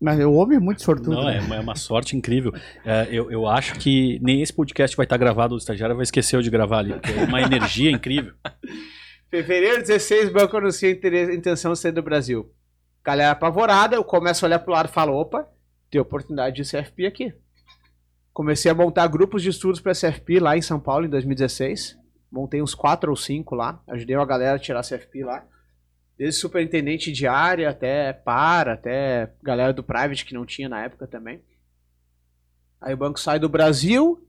Mas 0.00 0.18
o 0.18 0.32
homem 0.32 0.56
é 0.56 0.60
muito 0.60 0.82
sortudo. 0.82 1.12
Não, 1.12 1.24
né? 1.24 1.38
é, 1.38 1.40
uma, 1.40 1.56
é 1.56 1.60
uma 1.60 1.76
sorte 1.76 2.16
incrível. 2.16 2.52
É, 2.84 3.06
eu, 3.10 3.30
eu 3.30 3.46
acho 3.46 3.78
que 3.78 4.18
nem 4.20 4.42
esse 4.42 4.52
podcast 4.52 4.96
vai 4.96 5.06
estar 5.06 5.16
gravado, 5.16 5.54
o 5.54 5.58
estagiário 5.58 5.94
vai 5.94 6.02
esquecer 6.02 6.42
de 6.42 6.50
gravar 6.50 6.80
ali, 6.80 6.92
porque 6.94 7.12
é 7.12 7.24
uma 7.24 7.40
energia 7.40 7.90
incrível. 7.90 8.34
Fevereiro 9.30 9.80
16, 9.80 10.28
o 10.28 10.32
banco 10.32 10.56
anuncia 10.56 10.90
a 10.90 11.34
intenção 11.34 11.72
de 11.72 11.78
sair 11.78 11.92
do 11.92 12.02
Brasil. 12.02 12.52
Galera 13.04 13.32
apavorada, 13.32 13.94
eu 13.94 14.02
começo 14.02 14.44
a 14.44 14.48
olhar 14.48 14.58
pro 14.58 14.72
lado 14.72 14.88
e 14.88 14.92
falo, 14.92 15.14
opa, 15.14 15.46
tem 15.90 16.00
oportunidade 16.00 16.56
de 16.56 16.62
CFP 16.62 17.04
aqui. 17.04 17.34
Comecei 18.32 18.70
a 18.70 18.74
montar 18.74 19.06
grupos 19.08 19.42
de 19.42 19.50
estudos 19.50 19.78
para 19.78 19.92
CFP 19.92 20.40
lá 20.40 20.56
em 20.56 20.62
São 20.62 20.80
Paulo 20.80 21.04
em 21.04 21.10
2016. 21.10 21.98
Montei 22.32 22.62
uns 22.62 22.74
quatro 22.74 23.10
ou 23.10 23.16
cinco 23.16 23.54
lá, 23.54 23.82
ajudei 23.86 24.16
a 24.16 24.24
galera 24.24 24.56
a 24.56 24.58
tirar 24.58 24.82
CFP 24.82 25.22
lá. 25.22 25.46
Desde 26.16 26.40
superintendente 26.40 27.12
de 27.12 27.26
área 27.26 27.68
até 27.68 28.12
para, 28.12 28.72
até 28.72 29.34
galera 29.42 29.72
do 29.72 29.84
private 29.84 30.24
que 30.24 30.34
não 30.34 30.46
tinha 30.46 30.68
na 30.68 30.82
época 30.82 31.06
também. 31.06 31.42
Aí 32.80 32.94
o 32.94 32.96
banco 32.96 33.20
sai 33.20 33.38
do 33.38 33.48
Brasil. 33.48 34.26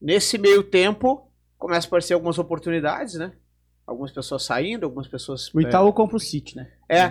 Nesse 0.00 0.36
meio 0.36 0.64
tempo, 0.64 1.30
começa 1.56 1.86
a 1.86 1.88
aparecer 1.88 2.14
algumas 2.14 2.38
oportunidades, 2.38 3.14
né? 3.14 3.32
Algumas 3.86 4.12
pessoas 4.12 4.44
saindo, 4.44 4.84
algumas 4.84 5.08
pessoas. 5.08 5.52
O 5.52 5.60
Itaú 5.60 5.88
é... 5.88 5.92
compra 5.92 6.16
o 6.16 6.20
City, 6.20 6.56
né? 6.56 6.70
É. 6.88 7.10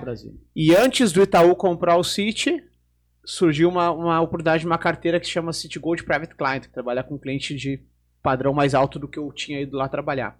E 0.55 0.75
antes 0.75 1.11
do 1.11 1.21
Itaú 1.21 1.55
comprar 1.55 1.97
o 1.97 2.03
City, 2.03 2.63
surgiu 3.23 3.69
uma, 3.69 3.91
uma 3.91 4.21
oportunidade 4.21 4.61
de 4.61 4.67
uma 4.67 4.77
carteira 4.77 5.19
que 5.19 5.25
se 5.25 5.31
chama 5.31 5.53
City 5.53 5.77
Gold 5.79 6.03
Private 6.03 6.35
Client, 6.35 6.63
que 6.63 6.73
trabalha 6.73 7.03
com 7.03 7.19
cliente 7.19 7.55
de 7.55 7.79
padrão 8.21 8.53
mais 8.53 8.73
alto 8.73 8.99
do 8.99 9.07
que 9.07 9.19
eu 9.19 9.31
tinha 9.31 9.61
ido 9.61 9.77
lá 9.77 9.87
trabalhar. 9.89 10.39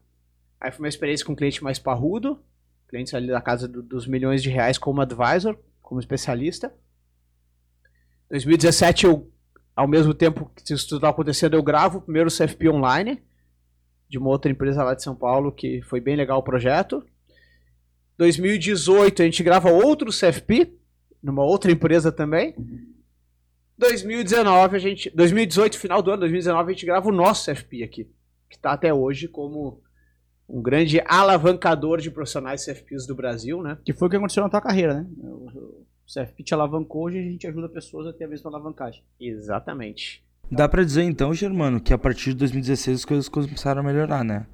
Aí 0.59 0.71
foi 0.71 0.85
uma 0.85 0.89
experiência 0.89 1.25
com 1.25 1.33
um 1.33 1.35
cliente 1.35 1.63
mais 1.63 1.79
parrudo, 1.79 2.39
clientes 2.87 3.13
ali 3.13 3.27
da 3.27 3.41
casa 3.41 3.67
do, 3.67 3.81
dos 3.81 4.05
milhões 4.05 4.43
de 4.43 4.49
reais 4.49 4.77
como 4.77 5.01
advisor, 5.01 5.57
como 5.81 5.99
especialista. 5.99 6.73
2017 8.29 9.05
eu, 9.05 9.29
ao 9.75 9.87
mesmo 9.87 10.13
tempo 10.13 10.51
que 10.55 10.73
isso 10.73 10.87
tudo 10.87 10.97
estava 10.97 11.11
acontecendo, 11.11 11.55
eu 11.55 11.63
gravo 11.63 11.97
o 11.97 12.01
primeiro 12.01 12.29
CFP 12.29 12.69
online. 12.69 13.21
De 14.11 14.17
uma 14.17 14.29
outra 14.29 14.51
empresa 14.51 14.83
lá 14.83 14.93
de 14.93 15.01
São 15.01 15.15
Paulo, 15.15 15.53
que 15.53 15.81
foi 15.83 16.01
bem 16.01 16.17
legal 16.17 16.39
o 16.39 16.43
projeto. 16.43 17.01
2018 18.17 19.21
a 19.21 19.25
gente 19.25 19.41
grava 19.41 19.71
outro 19.71 20.09
CFP, 20.09 20.73
numa 21.23 21.45
outra 21.45 21.71
empresa 21.71 22.11
também. 22.11 22.53
2019 23.77 24.75
a 24.75 24.79
gente, 24.79 25.09
2018 25.11 25.79
final 25.79 26.01
do 26.01 26.11
ano, 26.11 26.19
2019 26.19 26.69
a 26.69 26.73
gente 26.73 26.85
grava 26.85 27.07
o 27.07 27.13
nosso 27.13 27.49
CFP 27.49 27.83
aqui, 27.83 28.03
que 28.49 28.57
está 28.57 28.73
até 28.73 28.93
hoje 28.93 29.29
como 29.29 29.81
um 30.47 30.61
grande 30.61 31.01
alavancador 31.05 32.01
de 32.01 32.11
profissionais 32.11 32.65
CFPs 32.65 33.07
do 33.07 33.15
Brasil, 33.15 33.63
né? 33.63 33.77
Que 33.85 33.93
foi 33.93 34.09
o 34.09 34.11
que 34.11 34.17
aconteceu 34.17 34.43
na 34.43 34.49
tua 34.49 34.59
carreira, 34.59 34.95
né? 34.95 35.09
O 35.23 35.85
CFP 36.05 36.43
te 36.43 36.53
alavancou, 36.53 37.05
hoje 37.05 37.17
a 37.17 37.23
gente 37.23 37.47
ajuda 37.47 37.69
pessoas 37.69 38.07
a 38.07 38.13
ter 38.13 38.25
a 38.25 38.27
mesma 38.27 38.51
alavancagem. 38.51 39.05
Exatamente. 39.17 40.21
Dá 40.51 40.67
pra 40.67 40.83
dizer 40.83 41.03
então, 41.03 41.33
Germano, 41.33 41.79
que 41.79 41.93
a 41.93 41.97
partir 41.97 42.31
de 42.31 42.35
2016 42.37 42.99
as 42.99 43.05
coisas 43.05 43.29
começaram 43.29 43.79
a 43.79 43.83
melhorar, 43.83 44.23
né? 44.23 44.45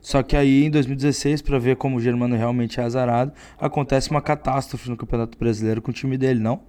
Só 0.00 0.22
que 0.22 0.36
aí 0.36 0.64
em 0.64 0.70
2016, 0.70 1.42
pra 1.42 1.58
ver 1.58 1.76
como 1.76 1.96
o 1.96 2.00
Germano 2.00 2.36
realmente 2.36 2.80
é 2.80 2.82
azarado, 2.84 3.32
acontece 3.60 4.10
uma 4.10 4.20
catástrofe 4.22 4.88
no 4.90 4.96
Campeonato 4.96 5.36
Brasileiro 5.38 5.80
com 5.82 5.90
o 5.90 5.94
time 5.94 6.16
dele, 6.16 6.40
não? 6.40 6.60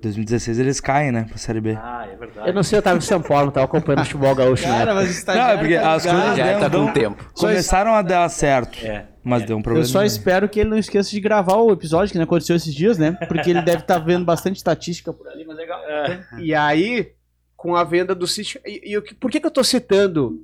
2016 0.00 0.58
eles 0.58 0.80
caem, 0.80 1.10
né, 1.10 1.24
pra 1.26 1.38
Série 1.38 1.60
B. 1.62 1.78
Ah, 1.80 2.06
é 2.12 2.14
verdade. 2.16 2.46
Eu 2.48 2.52
não 2.54 2.62
sei, 2.62 2.78
eu 2.78 2.82
tava 2.82 2.98
em 2.98 3.00
São 3.00 3.22
Paulo, 3.22 3.50
tava 3.50 3.64
acompanhando 3.66 4.00
o 4.00 4.04
futebol 4.04 4.34
gaúcho, 4.34 4.68
né? 4.68 4.84
mas 4.92 5.24
Não, 5.24 5.34
é 5.34 5.56
porque 5.56 5.74
as 5.76 6.02
coisas 6.04 6.36
Já 6.36 6.44
deram- 6.44 6.60
tá 6.60 6.70
com 6.70 6.92
tempo. 6.92 7.30
começaram 7.34 7.94
a 7.94 8.02
dar 8.02 8.28
certo, 8.28 8.84
É. 8.84 9.06
mas 9.22 9.44
deu 9.44 9.56
um 9.56 9.62
problema. 9.62 9.84
Eu 9.86 9.88
só 9.88 10.04
espero 10.04 10.46
que 10.48 10.60
ele 10.60 10.68
não 10.68 10.76
esqueça 10.76 11.08
de 11.10 11.20
gravar 11.20 11.56
o 11.56 11.72
episódio 11.72 12.12
que 12.12 12.18
não 12.18 12.24
aconteceu 12.24 12.54
esses 12.54 12.74
dias, 12.74 12.98
né? 12.98 13.12
Porque 13.26 13.48
ele 13.48 13.62
deve 13.62 13.78
estar 13.82 13.98
vendo 13.98 14.26
bastante 14.26 14.56
estatística 14.56 15.10
por 15.10 15.26
ali, 15.26 15.42
mas 15.46 15.56
legal. 15.56 15.80
E 16.38 16.54
aí, 16.54 17.12
com 17.64 17.74
a 17.74 17.82
venda 17.82 18.14
do 18.14 18.26
sítio. 18.26 18.60
E, 18.66 18.90
e 18.92 18.98
o 18.98 19.00
que- 19.00 19.14
por 19.14 19.30
que, 19.30 19.40
que 19.40 19.46
eu 19.46 19.50
tô 19.50 19.64
citando 19.64 20.38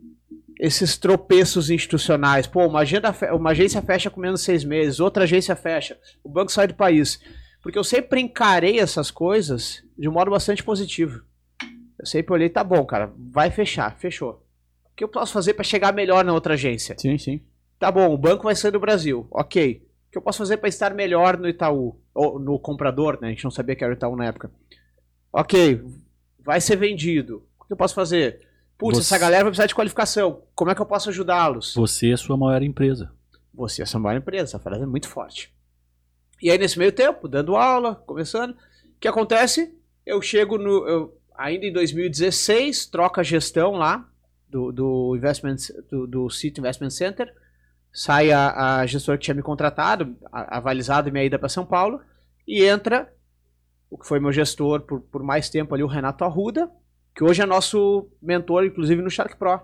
esses 0.59 0.97
tropeços 0.97 1.69
institucionais? 1.69 2.47
Pô, 2.47 2.67
uma, 2.67 2.81
agenda 2.81 3.15
uma 3.35 3.51
agência 3.51 3.83
fecha 3.83 4.09
com 4.09 4.19
menos 4.23 4.41
de 4.41 4.47
seis 4.47 4.65
meses, 4.65 5.01
outra 5.01 5.25
agência 5.25 5.55
fecha, 5.55 5.99
o 6.25 6.31
banco 6.31 6.51
sai 6.51 6.67
do 6.67 6.73
país. 6.75 7.21
Porque 7.63 7.79
eu 7.79 7.85
sempre 7.85 8.23
encarei 8.23 8.81
essas 8.81 9.11
coisas 9.11 9.85
de 9.99 10.09
um 10.09 10.13
modo 10.13 10.31
bastante 10.31 10.65
positivo. 10.65 11.21
Eu 11.99 12.07
sempre 12.07 12.33
olhei, 12.33 12.49
tá 12.49 12.65
bom, 12.65 12.83
cara, 12.87 13.13
vai 13.31 13.51
fechar, 13.51 13.95
fechou. 13.99 14.43
O 14.91 14.97
que 14.97 15.05
eu 15.05 15.09
posso 15.09 15.35
fazer 15.35 15.53
para 15.53 15.63
chegar 15.63 15.93
melhor 15.93 16.25
na 16.25 16.33
outra 16.33 16.55
agência? 16.55 16.97
Sim, 16.99 17.19
sim. 17.19 17.43
Tá 17.79 17.93
bom, 17.93 18.09
o 18.15 18.17
banco 18.17 18.45
vai 18.45 18.57
sair 18.57 18.71
do 18.71 18.81
Brasil, 18.81 19.27
ok. 19.31 19.87
O 20.09 20.11
que 20.13 20.17
eu 20.17 20.23
posso 20.23 20.39
fazer 20.39 20.57
para 20.57 20.71
estar 20.71 20.95
melhor 20.95 21.37
no 21.37 21.47
Itaú? 21.47 22.01
Ou 22.15 22.39
no 22.39 22.59
comprador, 22.59 23.19
né? 23.21 23.29
A 23.29 23.31
gente 23.31 23.45
não 23.45 23.51
sabia 23.51 23.77
que 23.77 23.85
era 23.85 23.93
o 23.93 23.97
Itaú 23.97 24.17
na 24.17 24.25
época. 24.25 24.51
Ok, 25.31 25.83
vai 26.45 26.61
ser 26.61 26.77
vendido. 26.77 27.47
O 27.61 27.65
que 27.65 27.73
eu 27.73 27.77
posso 27.77 27.95
fazer? 27.95 28.47
Putz, 28.79 28.97
Você- 28.99 29.03
essa 29.15 29.19
galera 29.19 29.45
vai 29.45 29.51
precisar 29.51 29.67
de 29.67 29.75
qualificação. 29.75 30.43
Como 30.55 30.71
é 30.71 30.75
que 30.75 30.81
eu 30.81 30.87
posso 30.87 31.11
ajudá-los? 31.11 31.75
Você 31.75 32.11
é 32.11 32.13
a 32.15 32.17
sua 32.17 32.37
maior 32.37 32.63
empresa. 32.63 33.13
Você 33.53 33.83
é 33.83 33.85
essa 33.85 33.99
maior 33.99 34.17
empresa, 34.19 34.45
essa 34.45 34.59
frase 34.59 34.83
é 34.83 34.87
muito 34.87 35.09
forte. 35.09 35.53
E 36.43 36.51
aí, 36.51 36.57
nesse 36.57 36.79
meio 36.79 36.93
tempo, 36.93 37.29
dando 37.29 37.57
aula, 37.57 37.95
começando, 38.07 38.53
o 38.53 38.57
que 38.99 39.07
acontece? 39.09 39.77
Eu 40.07 40.23
chego 40.23 40.57
no. 40.57 40.89
eu- 40.89 41.19
ainda 41.37 41.67
em 41.67 41.73
2016, 41.73 42.87
troca 42.87 43.21
a 43.21 43.25
gestão 43.25 43.73
lá 43.73 44.07
do, 44.49 44.73
do, 44.73 45.15
investment, 45.17 45.57
do, 45.91 46.07
do 46.07 46.31
City 46.31 46.61
Investment 46.61 46.91
Center. 46.91 47.33
Sai 47.93 48.31
a, 48.31 48.79
a 48.81 48.87
gestora 48.87 49.19
que 49.19 49.25
tinha 49.25 49.35
me 49.35 49.43
contratado, 49.43 50.17
a- 50.33 50.57
avalizado 50.59 51.11
minha 51.13 51.25
ida 51.25 51.39
para 51.39 51.49
São 51.49 51.67
Paulo, 51.67 52.01
e 52.47 52.65
entra 52.65 53.13
o 53.91 53.99
que 53.99 54.07
foi 54.07 54.21
meu 54.21 54.33
gestor 54.33 54.83
por, 54.83 55.01
por 55.01 55.23
mais 55.23 55.51
tempo 55.51 55.75
ali, 55.75 55.83
o 55.83 55.89
Renato 55.89 56.25
Arruda, 56.25 56.71
que 57.15 57.25
hoje 57.25 57.43
é 57.43 57.47
nosso 57.47 58.09
mentor, 58.23 58.65
inclusive 58.65 59.03
no 59.03 59.11
Shark 59.11 59.37
Pro. 59.37 59.61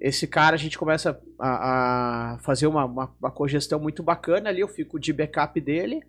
Esse 0.00 0.28
cara, 0.28 0.54
a 0.54 0.58
gente 0.58 0.78
começa 0.78 1.20
a, 1.38 2.34
a 2.34 2.38
fazer 2.38 2.68
uma, 2.68 2.84
uma, 2.84 3.14
uma 3.20 3.30
cogestão 3.30 3.80
muito 3.80 4.02
bacana 4.02 4.48
ali, 4.48 4.60
eu 4.60 4.68
fico 4.68 4.98
de 4.98 5.12
backup 5.12 5.60
dele. 5.60 6.02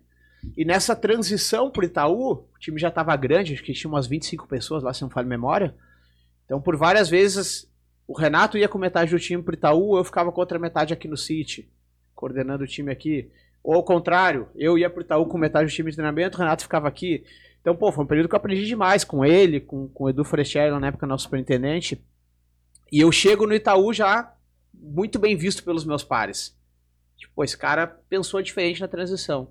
E 0.56 0.64
nessa 0.64 0.94
transição 0.94 1.70
pro 1.70 1.84
Itaú, 1.84 2.32
o 2.54 2.58
time 2.58 2.78
já 2.80 2.88
estava 2.88 3.14
grande, 3.16 3.52
acho 3.52 3.62
que 3.62 3.72
tinha 3.72 3.90
umas 3.90 4.06
25 4.06 4.46
pessoas 4.46 4.82
lá, 4.82 4.94
se 4.94 5.02
não 5.02 5.10
falha 5.10 5.26
a 5.26 5.28
memória. 5.28 5.74
Então, 6.44 6.60
por 6.60 6.76
várias 6.76 7.08
vezes, 7.08 7.68
o 8.06 8.16
Renato 8.16 8.56
ia 8.56 8.68
com 8.68 8.78
metade 8.78 9.10
do 9.10 9.18
time 9.18 9.42
pro 9.42 9.54
Itaú, 9.54 9.98
eu 9.98 10.04
ficava 10.04 10.32
com 10.32 10.40
outra 10.40 10.58
metade 10.58 10.94
aqui 10.94 11.08
no 11.08 11.16
City, 11.16 11.68
coordenando 12.14 12.64
o 12.64 12.66
time 12.66 12.90
aqui. 12.90 13.30
Ou 13.62 13.74
ao 13.74 13.84
contrário, 13.84 14.48
eu 14.54 14.78
ia 14.78 14.88
pro 14.88 15.02
Itaú 15.02 15.26
com 15.26 15.36
metade 15.36 15.70
do 15.70 15.74
time 15.74 15.90
de 15.90 15.96
treinamento, 15.96 16.36
o 16.36 16.40
Renato 16.40 16.62
ficava 16.62 16.88
aqui. 16.88 17.24
Então, 17.60 17.76
pô, 17.76 17.92
foi 17.92 18.04
um 18.04 18.06
período 18.06 18.28
que 18.28 18.34
eu 18.34 18.38
aprendi 18.38 18.66
demais 18.66 19.04
com 19.04 19.24
ele, 19.24 19.60
com, 19.60 19.88
com 19.88 20.04
o 20.04 20.08
Edu 20.08 20.24
Forestieri, 20.24 20.78
na 20.78 20.86
época 20.86 21.06
nosso 21.06 21.24
superintendente. 21.24 22.02
E 22.90 23.00
eu 23.00 23.12
chego 23.12 23.46
no 23.46 23.54
Itaú 23.54 23.92
já 23.92 24.34
muito 24.72 25.18
bem 25.18 25.36
visto 25.36 25.62
pelos 25.62 25.84
meus 25.84 26.02
pares. 26.02 26.56
Tipo, 27.16 27.44
esse 27.44 27.56
cara 27.56 27.86
pensou 27.86 28.40
diferente 28.40 28.80
na 28.80 28.88
transição. 28.88 29.50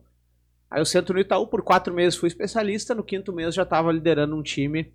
Aí 0.69 0.81
eu 0.81 0.85
sento 0.85 1.13
no 1.13 1.19
Itaú, 1.19 1.47
por 1.47 1.61
quatro 1.61 1.93
meses 1.93 2.17
fui 2.17 2.27
especialista, 2.27 2.95
no 2.95 3.03
quinto 3.03 3.31
mês 3.31 3.53
já 3.53 3.63
estava 3.63 3.91
liderando 3.91 4.35
um 4.35 4.43
time 4.43 4.91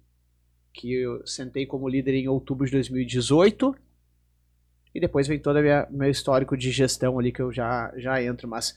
que 0.72 0.92
eu 0.92 1.24
sentei 1.24 1.66
como 1.66 1.88
líder 1.88 2.14
em 2.14 2.29
outubro 2.29 2.66
de 2.66 2.72
2018. 2.72 3.77
E 4.92 5.00
depois 5.00 5.27
vem 5.27 5.38
todo 5.38 5.59
o 5.59 5.96
meu 5.96 6.11
histórico 6.11 6.57
de 6.57 6.70
gestão 6.70 7.18
ali 7.18 7.33
que 7.33 7.42
eu 7.42 7.53
já, 7.53 7.92
já 7.96 8.22
entro. 8.22 8.48
Mas 8.48 8.77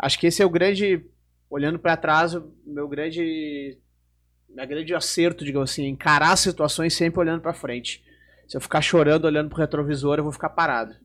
acho 0.00 0.18
que 0.18 0.26
esse 0.26 0.42
é 0.42 0.46
o 0.46 0.50
grande, 0.50 1.04
olhando 1.48 1.78
para 1.78 1.96
trás, 1.96 2.34
o 2.34 2.52
meu 2.66 2.88
grande, 2.88 3.78
meu 4.48 4.66
grande 4.66 4.94
acerto, 4.94 5.44
digamos 5.44 5.70
assim, 5.70 5.86
encarar 5.86 6.32
as 6.32 6.40
situações 6.40 6.94
sempre 6.94 7.20
olhando 7.20 7.40
para 7.40 7.52
frente. 7.52 8.04
Se 8.48 8.56
eu 8.56 8.60
ficar 8.60 8.80
chorando 8.80 9.26
olhando 9.26 9.48
pro 9.48 9.58
retrovisor, 9.58 10.18
eu 10.18 10.24
vou 10.24 10.32
ficar 10.32 10.48
parado. 10.50 10.96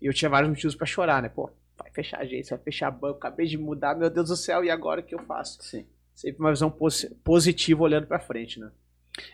E 0.00 0.06
eu 0.06 0.14
tinha 0.14 0.28
vários 0.28 0.50
motivos 0.50 0.76
para 0.76 0.86
chorar, 0.86 1.22
né? 1.22 1.28
Pô, 1.28 1.50
vai 1.76 1.90
fechar 1.90 2.20
agência, 2.20 2.56
vai 2.56 2.64
fechar 2.64 2.90
banco, 2.90 3.18
acabei 3.18 3.46
de 3.46 3.58
mudar, 3.58 3.96
meu 3.96 4.10
Deus 4.10 4.28
do 4.28 4.36
céu, 4.36 4.64
e 4.64 4.70
agora 4.70 5.00
o 5.00 5.04
que 5.04 5.14
eu 5.14 5.22
faço? 5.24 5.62
Sim. 5.62 5.86
Sempre 6.14 6.40
uma 6.40 6.50
visão 6.50 6.70
posi- 6.70 7.14
positiva 7.24 7.82
olhando 7.82 8.06
para 8.06 8.18
frente, 8.18 8.60
né? 8.60 8.70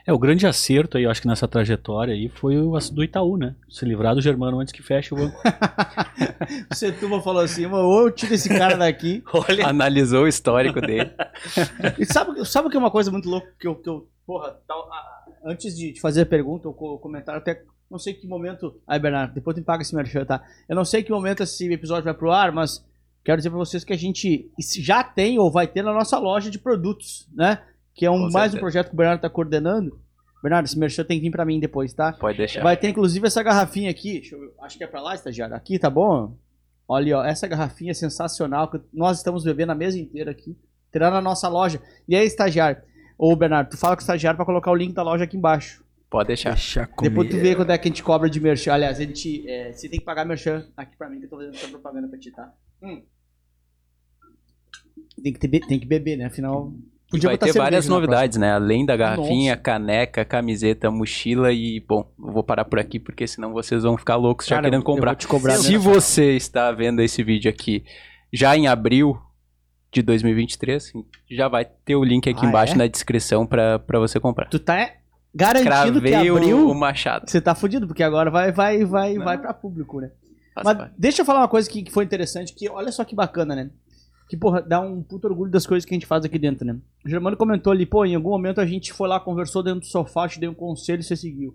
É, 0.06 0.12
o 0.12 0.18
grande 0.18 0.46
acerto 0.46 0.96
aí, 0.96 1.04
eu 1.04 1.10
acho 1.10 1.20
que 1.20 1.26
nessa 1.28 1.48
trajetória 1.48 2.14
aí, 2.14 2.28
foi 2.28 2.56
o 2.58 2.78
do 2.92 3.02
Itaú, 3.04 3.36
né? 3.36 3.54
Se 3.68 3.84
livrar 3.84 4.14
do 4.14 4.20
Germano 4.20 4.60
antes 4.60 4.72
que 4.72 4.82
feche 4.82 5.12
o 5.14 5.16
banco. 5.16 5.36
O 6.70 6.74
Setúbal 6.74 7.22
falou 7.22 7.42
assim, 7.42 7.66
"Mano, 7.66 7.84
ou 7.88 8.02
eu 8.06 8.10
tiro 8.10 8.34
esse 8.34 8.48
cara 8.48 8.76
daqui. 8.76 9.22
Olha. 9.32 9.66
Analisou 9.68 10.24
o 10.24 10.28
histórico 10.28 10.80
dele. 10.80 11.10
E 11.98 12.04
sabe, 12.04 12.44
sabe 12.44 12.68
que 12.68 12.76
é 12.76 12.80
uma 12.80 12.90
coisa 12.90 13.10
muito 13.10 13.28
louca 13.28 13.48
que 13.58 13.66
eu, 13.66 13.74
que 13.76 13.88
eu 13.88 14.08
porra, 14.26 14.56
tal- 14.66 14.88
a- 14.92 15.24
antes 15.44 15.76
de, 15.76 15.98
fazer 16.00 16.22
a 16.22 16.26
pergunta 16.26 16.68
ou 16.68 16.74
co- 16.74 16.98
comentário, 16.98 17.40
até 17.40 17.62
não 17.90 17.98
sei 17.98 18.14
que 18.14 18.26
momento. 18.26 18.80
Aí, 18.86 18.98
Bernardo, 18.98 19.34
depois 19.34 19.54
tu 19.54 19.58
me 19.58 19.64
paga 19.64 19.82
esse 19.82 19.94
merchan, 19.94 20.24
tá? 20.24 20.42
Eu 20.68 20.74
não 20.76 20.84
sei 20.84 21.02
que 21.02 21.10
momento 21.10 21.42
esse 21.42 21.70
episódio 21.72 22.04
vai 22.04 22.14
pro 22.14 22.30
ar, 22.30 22.50
mas 22.52 22.84
quero 23.24 23.36
dizer 23.38 23.50
pra 23.50 23.58
vocês 23.58 23.84
que 23.84 23.92
a 23.92 23.98
gente 23.98 24.50
já 24.78 25.02
tem 25.04 25.38
ou 25.38 25.50
vai 25.50 25.66
ter 25.66 25.82
na 25.82 25.92
nossa 25.92 26.18
loja 26.18 26.50
de 26.50 26.58
produtos, 26.58 27.28
né? 27.34 27.58
Que 27.94 28.06
é 28.06 28.10
um, 28.10 28.14
Com 28.14 28.20
mais 28.32 28.32
um 28.32 28.32
certeza. 28.54 28.60
projeto 28.60 28.88
que 28.88 28.94
o 28.94 28.96
Bernardo 28.96 29.20
tá 29.20 29.30
coordenando. 29.30 30.00
Bernardo, 30.42 30.66
esse 30.66 30.78
merchan 30.78 31.04
tem 31.04 31.18
que 31.18 31.22
vir 31.26 31.30
pra 31.30 31.44
mim 31.44 31.60
depois, 31.60 31.92
tá? 31.92 32.12
Pode 32.14 32.38
deixar. 32.38 32.62
Vai 32.62 32.76
ter 32.76 32.88
inclusive 32.88 33.26
essa 33.26 33.42
garrafinha 33.42 33.90
aqui. 33.90 34.14
deixa 34.14 34.34
eu- 34.34 34.52
acho 34.62 34.76
que 34.76 34.82
é 34.84 34.86
pra 34.86 35.00
lá, 35.00 35.14
estagiário. 35.14 35.54
Aqui, 35.54 35.78
tá 35.78 35.88
bom? 35.88 36.36
Olha, 36.88 37.18
ó, 37.18 37.24
essa 37.24 37.46
garrafinha 37.46 37.92
é 37.92 37.94
sensacional. 37.94 38.68
Que 38.68 38.80
nós 38.92 39.18
estamos 39.18 39.44
bebendo 39.44 39.72
a 39.72 39.74
mesa 39.74 39.98
inteira 39.98 40.30
aqui. 40.30 40.56
Terá 40.90 41.10
na 41.10 41.20
nossa 41.20 41.48
loja. 41.48 41.80
E 42.08 42.16
aí, 42.16 42.26
estagiário? 42.26 42.82
Ô, 43.16 43.34
Bernardo, 43.36 43.70
tu 43.70 43.76
fala 43.78 43.94
com 43.94 44.00
o 44.00 44.02
estagiário 44.02 44.36
pra 44.36 44.44
colocar 44.44 44.70
o 44.70 44.74
link 44.74 44.92
da 44.92 45.02
loja 45.02 45.24
aqui 45.24 45.36
embaixo. 45.36 45.84
Pode 46.10 46.26
deixar. 46.26 46.50
Deixa. 46.50 46.88
Depois 47.00 47.30
tu 47.30 47.36
vê 47.38 47.54
quanto 47.54 47.70
é 47.70 47.78
que 47.78 47.88
a 47.88 47.90
gente 47.90 48.02
cobra 48.02 48.28
de 48.28 48.40
merchan. 48.40 48.72
Aliás, 48.74 48.98
a 48.98 49.02
gente, 49.04 49.48
é, 49.48 49.72
você 49.72 49.88
tem 49.88 49.98
que 50.00 50.04
pagar 50.04 50.24
merchan 50.26 50.66
aqui 50.76 50.96
pra 50.96 51.08
mim, 51.08 51.20
que 51.20 51.26
eu 51.26 51.30
tô 51.30 51.36
fazendo 51.36 51.54
essa 51.54 51.68
propaganda 51.68 52.08
pra 52.08 52.18
ti, 52.18 52.30
tá? 52.32 52.52
Hum. 52.82 53.02
Tem 55.22 55.32
que, 55.32 55.38
ter, 55.38 55.60
tem 55.66 55.78
que 55.78 55.86
beber, 55.86 56.16
né? 56.18 56.24
Afinal. 56.26 56.72
E 57.12 57.20
vai 57.20 57.36
ter 57.38 57.46
cerveja 57.46 57.62
várias 57.62 57.88
novidades, 57.88 58.38
né? 58.38 58.52
Além 58.52 58.84
da 58.86 58.96
garrafinha, 58.96 59.52
Nossa. 59.52 59.62
caneca, 59.62 60.24
camiseta, 60.24 60.90
mochila 60.90 61.52
e, 61.52 61.80
bom, 61.80 62.10
eu 62.18 62.32
vou 62.32 62.42
parar 62.42 62.64
por 62.64 62.78
aqui 62.78 62.98
porque 62.98 63.26
senão 63.26 63.52
vocês 63.52 63.82
vão 63.82 63.96
ficar 63.98 64.16
loucos 64.16 64.46
já 64.46 64.56
Cara, 64.56 64.64
querendo 64.68 64.80
eu 64.80 64.84
vou 64.86 64.94
comprar. 64.96 65.14
te 65.14 65.26
cobrar 65.28 65.54
Se 65.56 65.72
mesmo. 65.72 65.92
você 65.92 66.36
está 66.36 66.72
vendo 66.72 67.00
esse 67.02 67.22
vídeo 67.22 67.50
aqui 67.50 67.84
já 68.32 68.56
em 68.56 68.66
abril 68.66 69.18
de 69.92 70.00
2023, 70.02 70.92
já 71.30 71.48
vai 71.48 71.64
ter 71.66 71.94
o 71.96 72.02
link 72.02 72.28
aqui 72.30 72.46
Ah, 72.46 72.48
embaixo 72.48 72.74
é? 72.74 72.78
na 72.78 72.86
descrição 72.86 73.46
pra 73.46 73.78
pra 73.78 73.98
você 73.98 74.18
comprar. 74.18 74.48
Tu 74.48 74.58
tá 74.58 74.90
garantindo 75.34 76.00
que 76.00 76.08
Cravei 76.10 76.30
o, 76.30 76.36
abriu. 76.36 76.70
o 76.70 76.74
machado. 76.74 77.30
Você 77.30 77.40
tá 77.40 77.54
fudido, 77.54 77.86
porque 77.86 78.02
agora 78.02 78.30
vai, 78.30 78.50
vai, 78.52 78.84
vai, 78.84 79.14
Não. 79.14 79.24
vai 79.24 79.36
pra 79.38 79.52
público, 79.52 80.00
né? 80.00 80.10
Faz 80.54 80.64
Mas 80.66 80.76
parte. 80.76 80.94
deixa 80.98 81.22
eu 81.22 81.26
falar 81.26 81.40
uma 81.40 81.48
coisa 81.48 81.68
que, 81.68 81.82
que 81.82 81.90
foi 81.92 82.04
interessante, 82.04 82.54
que 82.54 82.68
olha 82.68 82.90
só 82.92 83.04
que 83.04 83.14
bacana, 83.14 83.54
né? 83.54 83.70
Que, 84.32 84.36
porra, 84.38 84.62
dá 84.62 84.80
um 84.80 85.02
puto 85.02 85.26
orgulho 85.28 85.50
das 85.50 85.66
coisas 85.66 85.84
que 85.84 85.92
a 85.92 85.96
gente 85.96 86.06
faz 86.06 86.24
aqui 86.24 86.38
dentro, 86.38 86.64
né? 86.66 86.78
O 87.04 87.08
Germano 87.10 87.36
comentou 87.36 87.70
ali, 87.70 87.84
pô, 87.84 88.02
em 88.06 88.14
algum 88.14 88.30
momento 88.30 88.62
a 88.62 88.64
gente 88.64 88.90
foi 88.90 89.06
lá, 89.06 89.20
conversou 89.20 89.62
dentro 89.62 89.80
do 89.80 89.86
sofá, 89.86 90.26
te 90.26 90.40
dei 90.40 90.48
um 90.48 90.54
conselho 90.54 91.00
e 91.00 91.02
você 91.02 91.14
seguiu. 91.14 91.54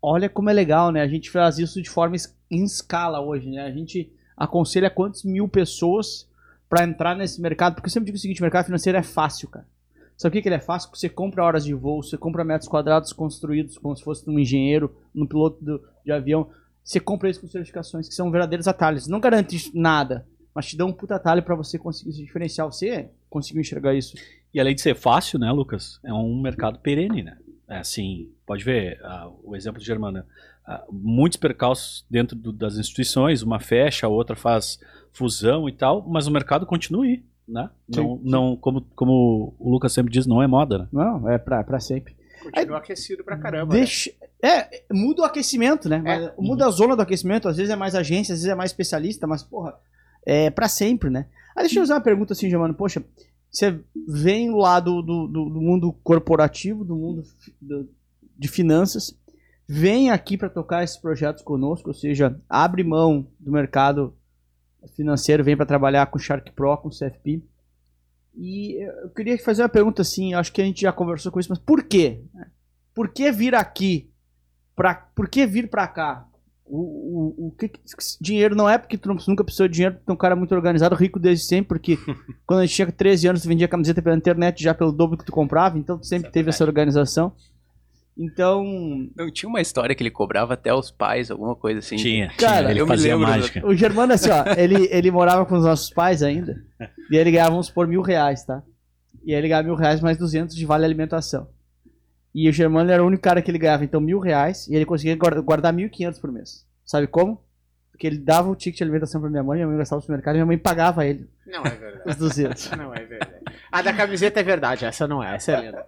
Olha 0.00 0.28
como 0.28 0.50
é 0.50 0.52
legal, 0.52 0.92
né? 0.92 1.00
A 1.02 1.08
gente 1.08 1.32
faz 1.32 1.58
isso 1.58 1.82
de 1.82 1.90
forma 1.90 2.14
em 2.48 2.62
escala 2.62 3.20
hoje, 3.20 3.50
né? 3.50 3.62
A 3.66 3.72
gente 3.72 4.08
aconselha 4.36 4.88
quantas 4.88 5.24
mil 5.24 5.48
pessoas 5.48 6.30
pra 6.68 6.84
entrar 6.84 7.16
nesse 7.16 7.40
mercado, 7.40 7.74
porque 7.74 7.88
eu 7.88 7.90
sempre 7.92 8.06
digo 8.06 8.18
o 8.18 8.20
seguinte, 8.20 8.40
o 8.40 8.44
mercado 8.44 8.66
financeiro 8.66 8.96
é 8.96 9.02
fácil, 9.02 9.48
cara. 9.48 9.66
Sabe 10.16 10.28
o 10.28 10.32
que, 10.34 10.42
que 10.42 10.48
ele 10.48 10.54
é 10.54 10.60
fácil? 10.60 10.88
Porque 10.90 11.00
você 11.00 11.08
compra 11.08 11.42
horas 11.42 11.64
de 11.64 11.74
voo, 11.74 12.04
você 12.04 12.16
compra 12.16 12.44
metros 12.44 12.68
quadrados 12.68 13.12
construídos 13.12 13.78
como 13.78 13.96
se 13.96 14.04
fosse 14.04 14.30
um 14.30 14.38
engenheiro, 14.38 14.94
um 15.12 15.26
piloto 15.26 15.58
do- 15.64 15.82
de 16.04 16.12
avião. 16.12 16.48
Você 16.84 17.00
compra 17.00 17.28
isso 17.28 17.40
com 17.40 17.48
certificações, 17.48 18.06
que 18.08 18.14
são 18.14 18.30
verdadeiros 18.30 18.68
atalhos. 18.68 19.08
Não 19.08 19.18
garante 19.18 19.72
nada, 19.76 20.24
mas 20.54 20.66
te 20.66 20.76
dão 20.76 20.88
um 20.88 20.92
puta 20.92 21.16
atalho 21.16 21.42
pra 21.42 21.54
você 21.54 21.78
conseguir 21.78 22.12
se 22.12 22.22
diferenciar. 22.22 22.66
Você 22.66 23.08
conseguiu 23.28 23.60
enxergar 23.60 23.94
isso. 23.94 24.16
E 24.52 24.60
além 24.60 24.74
de 24.74 24.80
ser 24.80 24.94
fácil, 24.94 25.38
né, 25.38 25.50
Lucas? 25.50 25.98
É 26.04 26.12
um 26.12 26.40
mercado 26.40 26.78
perene, 26.78 27.22
né? 27.22 27.36
É 27.68 27.78
assim, 27.78 28.30
pode 28.46 28.62
ver 28.62 29.00
ah, 29.02 29.28
o 29.42 29.56
exemplo 29.56 29.80
de 29.80 29.86
Germana. 29.86 30.26
Ah, 30.66 30.84
muitos 30.90 31.36
percalços 31.38 32.04
dentro 32.08 32.36
do- 32.36 32.52
das 32.52 32.76
instituições, 32.76 33.42
uma 33.42 33.58
fecha, 33.58 34.06
a 34.06 34.08
outra 34.10 34.36
faz 34.36 34.78
fusão 35.12 35.68
e 35.68 35.72
tal, 35.72 36.02
mas 36.06 36.26
o 36.26 36.30
mercado 36.30 36.66
continua 36.66 37.04
aí, 37.04 37.22
né? 37.48 37.68
Sim, 37.92 38.00
não, 38.00 38.16
sim. 38.16 38.22
não 38.24 38.56
como, 38.56 38.80
como 38.94 39.54
o 39.58 39.70
Lucas 39.70 39.92
sempre 39.92 40.12
diz, 40.12 40.26
não 40.26 40.42
é 40.42 40.46
moda, 40.46 40.78
né? 40.78 40.88
Não, 40.92 41.28
é 41.28 41.36
pra, 41.38 41.62
pra 41.64 41.80
sempre. 41.80 42.14
Continua 42.42 42.78
aquecido 42.78 43.24
pra 43.24 43.36
caramba. 43.38 43.72
né? 43.74 43.80
Deixa, 43.80 44.10
é, 44.42 44.82
muda 44.92 45.22
o 45.22 45.24
aquecimento, 45.24 45.88
né? 45.88 45.98
Mas 46.04 46.30
Muda 46.38 46.66
a 46.66 46.70
zona 46.70 46.94
do 46.94 47.00
aquecimento, 47.02 47.48
às 47.48 47.56
vezes 47.56 47.72
é 47.72 47.76
mais 47.76 47.94
agência, 47.94 48.34
às 48.34 48.40
vezes 48.40 48.52
é 48.52 48.54
mais 48.54 48.70
especialista, 48.70 49.26
mas, 49.26 49.42
porra, 49.42 49.74
é 50.26 50.50
pra 50.50 50.68
sempre, 50.68 51.10
né? 51.10 51.26
Aí 51.56 51.64
deixa 51.64 51.78
eu 51.78 51.82
fazer 51.82 51.92
uma 51.94 52.00
pergunta 52.00 52.32
assim, 52.32 52.48
Germano. 52.50 52.74
Poxa, 52.74 53.04
você 53.50 53.78
vem 54.08 54.50
lá 54.54 54.80
do, 54.80 55.00
do, 55.02 55.26
do- 55.28 55.50
do 55.50 55.60
mundo 55.60 55.92
corporativo, 56.02 56.84
do 56.84 56.96
mundo 56.96 57.22
do- 57.60 57.88
de 58.36 58.48
finanças, 58.48 59.16
vem 59.68 60.10
aqui 60.10 60.36
pra 60.36 60.48
tocar 60.48 60.82
esses 60.82 60.96
projetos 60.96 61.42
conosco, 61.42 61.88
ou 61.88 61.94
seja, 61.94 62.38
abre 62.48 62.82
mão 62.82 63.26
do 63.38 63.52
mercado 63.52 64.14
financeiro, 64.96 65.44
vem 65.44 65.56
pra 65.56 65.64
trabalhar 65.64 66.06
com 66.06 66.18
Shark 66.18 66.50
Pro, 66.52 66.76
com 66.78 66.90
CFP. 66.90 67.42
E 68.36 68.82
eu 69.04 69.10
queria 69.10 69.38
fazer 69.38 69.62
uma 69.62 69.68
pergunta 69.68 70.02
assim, 70.02 70.34
acho 70.34 70.52
que 70.52 70.60
a 70.60 70.64
gente 70.64 70.80
já 70.82 70.92
conversou 70.92 71.30
com 71.30 71.38
isso, 71.38 71.48
mas 71.50 71.58
por 71.60 71.84
quê? 71.84 72.20
Por 72.92 73.08
que 73.08 73.30
vir 73.30 73.54
aqui? 73.54 74.10
Pra, 74.74 74.94
por 74.94 75.28
que 75.28 75.46
vir 75.46 75.70
pra 75.70 75.86
cá? 75.86 76.26
O, 76.66 76.78
o, 76.78 77.46
o 77.48 77.50
que, 77.52 77.68
que- 77.68 77.80
dinheiro 78.20 78.54
não 78.56 78.68
é 78.68 78.78
porque 78.78 78.96
tu 78.96 79.08
não- 79.08 79.18
nunca 79.28 79.44
precisou 79.44 79.68
de 79.68 79.74
dinheiro, 79.74 79.96
tu 80.04 80.10
é 80.10 80.12
um 80.12 80.16
cara 80.16 80.34
muito 80.34 80.54
organizado, 80.54 80.94
rico 80.94 81.18
desde 81.20 81.44
sempre, 81.44 81.68
porque 81.68 81.98
quando 82.46 82.60
a 82.60 82.66
gente 82.66 82.74
tinha 82.74 82.90
13 82.90 83.28
anos, 83.28 83.42
tu 83.42 83.48
vendia 83.48 83.68
camiseta 83.68 84.00
pela 84.00 84.16
internet 84.16 84.62
já 84.62 84.72
pelo 84.72 84.90
dobro 84.90 85.18
que 85.18 85.24
tu 85.26 85.32
comprava, 85.32 85.78
então 85.78 85.98
tu 85.98 86.06
sempre 86.06 86.28
é 86.28 86.30
teve 86.30 86.48
essa 86.50 86.64
organização. 86.64 87.32
Então, 88.16 88.64
Não 89.16 89.28
tinha 89.30 89.48
uma 89.48 89.60
história 89.60 89.92
que 89.94 90.00
ele 90.02 90.10
cobrava 90.10 90.54
até 90.54 90.72
os 90.72 90.88
pais, 90.90 91.30
alguma 91.32 91.56
coisa 91.56 91.80
assim. 91.80 91.96
Tinha, 91.96 92.28
Cara, 92.38 92.58
tinha, 92.58 92.70
ele 92.70 92.80
eu 92.80 92.86
me 92.86 92.90
fazia 92.92 93.16
lembro 93.16 93.28
mágica. 93.28 93.66
o 93.66 93.74
Germano, 93.74 94.12
assim, 94.12 94.30
ó, 94.30 94.44
ele, 94.56 94.88
ele 94.90 95.10
morava 95.10 95.44
com 95.44 95.56
os 95.56 95.64
nossos 95.64 95.90
pais 95.90 96.22
ainda, 96.22 96.56
e 97.10 97.16
aí 97.16 97.20
ele 97.20 97.32
ganhava, 97.32 97.50
vamos 97.50 97.68
por 97.70 97.88
mil 97.88 98.02
reais, 98.02 98.44
tá? 98.44 98.62
E 99.24 99.32
aí 99.32 99.38
ele 99.38 99.48
ganhava 99.48 99.66
mil 99.66 99.74
reais 99.76 100.00
mais 100.00 100.16
200 100.16 100.54
de 100.54 100.64
vale 100.64 100.84
alimentação. 100.84 101.48
E 102.34 102.48
o 102.48 102.52
Germano 102.52 102.90
era 102.90 103.02
o 103.02 103.06
único 103.06 103.22
cara 103.22 103.40
que 103.40 103.50
ele 103.50 103.58
ganhava, 103.58 103.84
então, 103.84 104.00
mil 104.00 104.18
reais, 104.18 104.66
e 104.68 104.74
ele 104.74 104.84
conseguia 104.84 105.14
guarda- 105.16 105.40
guardar 105.40 105.72
mil 105.72 105.86
e 105.86 105.90
quinhentos 105.90 106.18
por 106.18 106.32
mês. 106.32 106.66
Sabe 106.84 107.06
como? 107.06 107.40
Porque 107.92 108.06
ele 108.08 108.18
dava 108.18 108.50
o 108.50 108.56
ticket 108.56 108.78
de 108.78 108.82
alimentação 108.82 109.20
pra 109.20 109.30
minha 109.30 109.42
mãe, 109.44 109.58
minha 109.58 109.68
mãe 109.68 109.76
gastava 109.78 109.98
no 109.98 110.02
supermercado, 110.02 110.34
e 110.34 110.38
minha 110.38 110.46
mãe 110.46 110.58
pagava 110.58 111.06
ele 111.06 111.28
Não 111.46 111.60
é 111.64 111.70
verdade. 111.70 112.02
os 112.10 112.16
200. 112.16 112.70
Não 112.76 112.92
é 112.92 113.04
verdade. 113.04 113.34
A 113.70 113.82
da 113.82 113.92
camiseta 113.92 114.40
é 114.40 114.42
verdade, 114.42 114.84
essa 114.84 115.06
não 115.06 115.22
é, 115.22 115.34
essa 115.36 115.52
é 115.52 115.60
linda. 115.60 115.86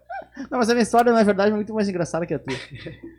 Não, 0.51 0.59
mas 0.59 0.69
a 0.69 0.73
minha 0.75 0.83
história, 0.83 1.13
na 1.13 1.23
verdade, 1.23 1.51
é 1.53 1.55
muito 1.55 1.73
mais 1.75 1.89
engraçada 1.89 2.27
que 2.27 2.35
a 2.35 2.39
tua. 2.39 2.55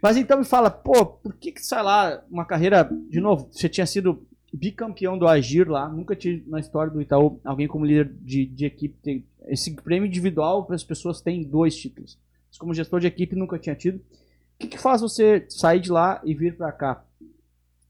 Mas 0.01 0.15
então 0.17 0.37
me 0.37 0.45
fala, 0.45 0.69
pô, 0.69 1.05
por 1.05 1.33
que 1.35 1.51
que, 1.51 1.61
sei 1.65 1.81
lá, 1.81 2.21
uma 2.29 2.45
carreira, 2.45 2.89
de 3.09 3.19
novo, 3.19 3.47
você 3.51 3.67
tinha 3.69 3.85
sido 3.85 4.25
bicampeão 4.53 5.17
do 5.17 5.27
Agir 5.27 5.67
lá, 5.69 5.87
nunca 5.89 6.15
tive 6.15 6.43
na 6.49 6.59
história 6.59 6.91
do 6.91 7.01
Itaú 7.01 7.39
alguém 7.43 7.67
como 7.67 7.85
líder 7.85 8.11
de, 8.21 8.45
de 8.45 8.65
equipe, 8.65 8.95
tem, 9.01 9.25
esse 9.47 9.73
prêmio 9.75 10.07
individual 10.07 10.65
para 10.65 10.75
as 10.75 10.83
pessoas 10.83 11.21
tem 11.21 11.43
dois 11.43 11.75
títulos. 11.75 12.17
Como 12.57 12.73
gestor 12.73 12.99
de 12.99 13.07
equipe 13.07 13.35
nunca 13.35 13.59
tinha 13.59 13.75
tido. 13.75 13.97
O 13.97 14.59
que 14.59 14.67
que 14.67 14.77
faz 14.77 15.01
você 15.01 15.45
sair 15.49 15.79
de 15.79 15.91
lá 15.91 16.21
e 16.23 16.33
vir 16.33 16.57
para 16.57 16.71
cá? 16.71 17.03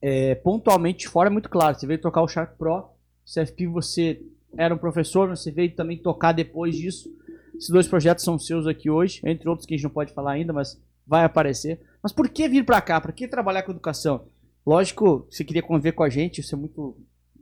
É, 0.00 0.34
pontualmente 0.36 1.08
fora 1.08 1.28
é 1.28 1.32
muito 1.32 1.48
claro, 1.48 1.78
você 1.78 1.86
veio 1.86 2.00
tocar 2.00 2.22
o 2.22 2.28
Shark 2.28 2.56
Pro, 2.56 2.90
CFP 3.24 3.66
você 3.66 4.22
era 4.56 4.74
um 4.74 4.78
professor, 4.78 5.28
mas 5.28 5.40
você 5.40 5.50
veio 5.50 5.74
também 5.74 5.98
tocar 5.98 6.32
depois 6.32 6.76
disso. 6.76 7.12
Esses 7.56 7.70
dois 7.70 7.88
projetos 7.88 8.24
são 8.24 8.38
seus 8.38 8.66
aqui 8.66 8.88
hoje, 8.88 9.20
entre 9.24 9.48
outros 9.48 9.66
que 9.66 9.74
a 9.74 9.76
gente 9.76 9.84
não 9.84 9.90
pode 9.90 10.12
falar 10.12 10.32
ainda, 10.32 10.52
mas 10.52 10.80
vai 11.06 11.24
aparecer. 11.24 11.80
Mas 12.02 12.12
por 12.12 12.28
que 12.28 12.48
vir 12.48 12.64
pra 12.64 12.80
cá? 12.80 13.00
Por 13.00 13.12
que 13.12 13.26
trabalhar 13.26 13.62
com 13.62 13.72
educação? 13.72 14.26
Lógico, 14.64 15.26
você 15.30 15.42
queria 15.44 15.62
conviver 15.62 15.92
com 15.92 16.02
a 16.02 16.08
gente, 16.08 16.40
isso 16.40 16.54
é 16.54 16.58
muito. 16.58 16.96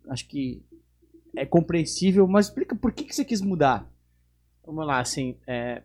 Acho 0.08 0.26
que 0.26 0.64
é 1.36 1.44
compreensível, 1.44 2.26
mas 2.26 2.46
explica 2.46 2.74
por 2.74 2.92
que, 2.92 3.04
que 3.04 3.14
você 3.14 3.24
quis 3.24 3.40
mudar. 3.40 3.90
Vamos 4.64 4.86
lá, 4.86 5.00
assim, 5.00 5.36
é, 5.46 5.82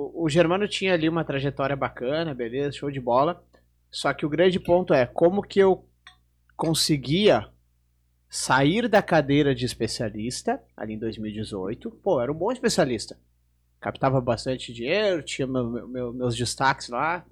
o, 0.00 0.24
o 0.24 0.28
Germano 0.28 0.68
tinha 0.68 0.94
ali 0.94 1.08
uma 1.08 1.24
trajetória 1.24 1.74
bacana, 1.76 2.34
beleza, 2.34 2.76
show 2.76 2.90
de 2.90 3.00
bola. 3.00 3.42
Só 3.90 4.12
que 4.12 4.24
o 4.26 4.28
grande 4.28 4.60
ponto 4.60 4.92
é 4.92 5.06
como 5.06 5.42
que 5.42 5.58
eu 5.58 5.84
conseguia 6.56 7.48
sair 8.28 8.88
da 8.88 9.00
cadeira 9.02 9.54
de 9.54 9.64
especialista 9.64 10.62
ali 10.76 10.94
em 10.94 10.98
2018. 10.98 11.90
Pô, 12.02 12.20
era 12.20 12.30
um 12.30 12.34
bom 12.34 12.52
especialista. 12.52 13.18
Captava 13.80 14.20
bastante 14.20 14.72
dinheiro, 14.72 15.22
tinha 15.22 15.46
meu- 15.46 15.88
meu- 15.88 16.12
meus 16.12 16.36
destaques 16.36 16.88
lá 16.88 17.24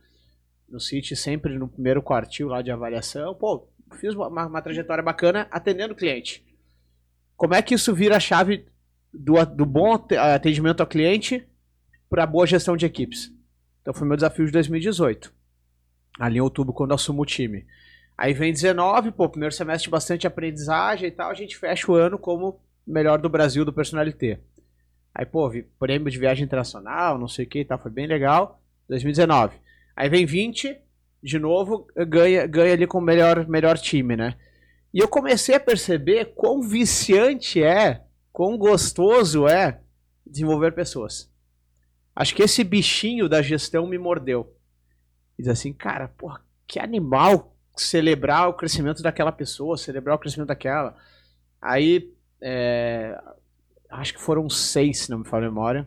no 0.69 0.81
City, 0.81 1.15
sempre 1.15 1.59
no 1.59 1.69
primeiro 1.69 2.03
quartil 2.03 2.49
lá 2.49 2.63
de 2.63 2.71
avaliação. 2.71 3.35
Pô, 3.35 3.69
fiz 4.01 4.15
uma, 4.15 4.47
uma- 4.47 4.63
trajetória 4.63 5.03
bacana 5.03 5.47
atendendo 5.51 5.93
o 5.93 5.97
cliente. 5.97 6.45
Como 7.37 7.55
é 7.55 7.61
que 7.63 7.75
isso 7.75 7.95
vira 7.95 8.17
a 8.17 8.21
chave 8.21 8.67
do, 9.13 9.45
do 9.45 9.67
bom 9.67 9.93
ate- 9.95 10.17
atendimento 10.17 10.81
ao 10.81 10.87
cliente 10.87 11.47
para 12.09 12.27
boa 12.27 12.47
gestão 12.47 12.77
de 12.77 12.87
equipes? 12.87 13.33
Então 13.83 13.95
foi 13.95 14.07
meu 14.07 14.17
desafio 14.17 14.47
de 14.47 14.53
2018. 14.53 15.33
Ali 16.19 16.39
em 16.39 16.41
outubro, 16.41 16.73
quando 16.73 16.95
assumo 16.95 17.23
o 17.23 17.27
time. 17.27 17.67
Aí 18.17 18.33
vem 18.33 18.53
19, 18.53 19.13
pô, 19.13 19.29
primeiro 19.29 19.55
semestre 19.55 19.91
bastante 19.91 20.27
aprendizagem 20.27 21.09
e 21.09 21.11
tal, 21.11 21.31
a 21.31 21.35
gente 21.35 21.57
fecha 21.57 21.91
o 21.91 21.95
ano 21.95 22.19
como 22.19 22.59
melhor 22.87 23.19
do 23.19 23.29
Brasil 23.29 23.65
do 23.65 23.73
personalité. 23.73 24.41
Aí, 25.15 25.25
pô, 25.25 25.51
prêmio 25.79 26.11
de 26.11 26.19
viagem 26.19 26.45
internacional, 26.45 27.19
não 27.19 27.29
sei 27.29 27.45
o 27.45 27.49
que 27.49 27.61
e 27.61 27.65
tal, 27.65 27.79
foi 27.79 27.91
bem 27.91 28.07
legal. 28.07 28.63
2019. 28.89 29.57
Aí 29.95 30.09
vem 30.09 30.27
20, 30.27 30.77
de 31.23 31.39
novo, 31.39 31.89
ganha, 32.09 32.47
ganha 32.47 32.75
ali 32.75 32.87
com 32.87 32.99
o 32.99 33.03
melhor, 33.03 33.47
melhor 33.49 33.79
time, 33.79 34.17
né? 34.17 34.37
E 34.93 34.99
eu 34.99 35.09
comecei 35.09 35.55
a 35.55 35.61
perceber 35.61 36.35
quão 36.35 36.63
viciante 36.63 37.63
é, 37.63 38.03
quão 38.33 38.57
gostoso 38.57 39.47
é 39.47 39.81
desenvolver 40.27 40.73
pessoas. 40.73 41.31
Acho 42.17 42.35
que 42.35 42.43
esse 42.43 42.65
bichinho 42.65 43.29
da 43.29 43.43
gestão 43.43 43.87
me 43.87 43.99
mordeu. 43.99 44.51
Diz 45.39 45.49
assim, 45.49 45.71
cara, 45.71 46.09
porra, 46.09 46.43
que 46.67 46.81
animal 46.81 47.55
celebrar 47.77 48.49
o 48.49 48.55
crescimento 48.55 49.03
daquela 49.03 49.31
pessoa, 49.31 49.77
celebrar 49.77 50.17
o 50.17 50.19
crescimento 50.19 50.49
daquela. 50.49 50.97
Aí, 51.61 52.11
é, 52.41 53.21
acho 53.91 54.15
que 54.15 54.21
foram 54.21 54.49
seis, 54.49 55.01
se 55.01 55.11
não 55.11 55.19
me 55.19 55.27
falha 55.27 55.47
a 55.47 55.51
memória. 55.51 55.87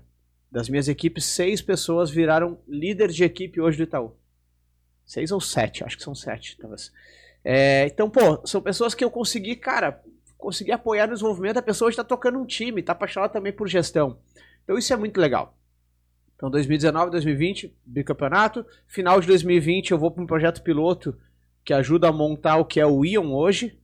Das 0.52 0.70
minhas 0.70 0.88
equipes, 0.88 1.26
seis 1.26 1.64
pessoas 1.64 2.12
viraram 2.12 2.60
líder 2.68 3.10
de 3.10 3.24
equipe 3.24 3.60
hoje 3.60 3.78
do 3.78 3.84
Itaú. 3.84 4.16
Seis 5.04 5.32
ou 5.32 5.42
sete, 5.42 5.84
acho 5.84 5.98
que 5.98 6.04
são 6.04 6.14
sete, 6.14 6.56
talvez. 6.60 6.92
É, 7.44 7.88
então, 7.88 8.08
pô, 8.08 8.46
são 8.46 8.62
pessoas 8.62 8.94
que 8.94 9.04
eu 9.04 9.10
consegui, 9.10 9.56
cara, 9.56 10.04
consegui 10.38 10.72
apoiar 10.72 11.08
no 11.08 11.14
desenvolvimento. 11.14 11.58
A 11.58 11.64
pessoa 11.64 11.90
está 11.90 12.04
tocando 12.04 12.38
um 12.38 12.46
time, 12.46 12.82
está 12.82 12.92
apaixonada 12.92 13.34
também 13.34 13.52
por 13.52 13.68
gestão. 13.68 14.20
Então, 14.64 14.78
isso 14.78 14.94
é 14.94 14.96
muito 14.96 15.20
legal. 15.20 15.59
Então, 16.40 16.50
2019, 16.50 17.12
2020, 17.12 17.76
bicampeonato. 17.86 18.66
Final 18.88 19.20
de 19.20 19.28
2020, 19.28 19.92
eu 19.92 19.98
vou 19.98 20.10
para 20.10 20.24
um 20.24 20.26
projeto 20.26 20.64
piloto 20.64 21.14
que 21.66 21.74
ajuda 21.74 22.08
a 22.08 22.14
montar 22.14 22.56
o 22.56 22.64
que 22.64 22.80
é 22.80 22.86
o 22.86 23.04
Ion 23.04 23.34
hoje, 23.34 23.78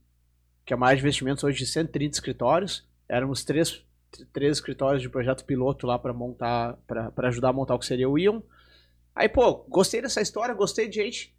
que 0.65 0.73
é 0.73 0.77
mais 0.77 0.97
investimentos 0.97 1.43
hoje 1.43 1.57
de 1.57 1.65
130 1.65 2.15
escritórios. 2.15 2.87
Éramos 3.09 3.43
três, 3.43 3.83
três 4.31 4.55
escritórios 4.55 5.01
de 5.01 5.09
projeto 5.09 5.43
piloto 5.43 5.85
lá 5.85 5.99
para 5.99 6.13
montar, 6.13 6.77
para 6.87 7.27
ajudar 7.27 7.49
a 7.49 7.53
montar 7.53 7.75
o 7.75 7.79
que 7.79 7.85
seria 7.85 8.09
o 8.09 8.17
Ion. 8.17 8.39
Aí, 9.13 9.27
pô, 9.27 9.65
gostei 9.67 10.01
dessa 10.01 10.21
história, 10.21 10.55
gostei 10.55 10.87
de 10.87 10.95
gente. 10.95 11.35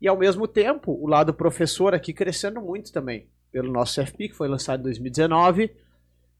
E 0.00 0.08
ao 0.08 0.18
mesmo 0.18 0.48
tempo, 0.48 0.98
o 1.00 1.06
lado 1.06 1.32
professor 1.32 1.94
aqui 1.94 2.12
crescendo 2.12 2.60
muito 2.60 2.92
também. 2.92 3.28
Pelo 3.52 3.70
nosso 3.70 4.02
CFP, 4.02 4.30
que 4.30 4.34
foi 4.34 4.48
lançado 4.48 4.80
em 4.80 4.82
2019. 4.82 5.70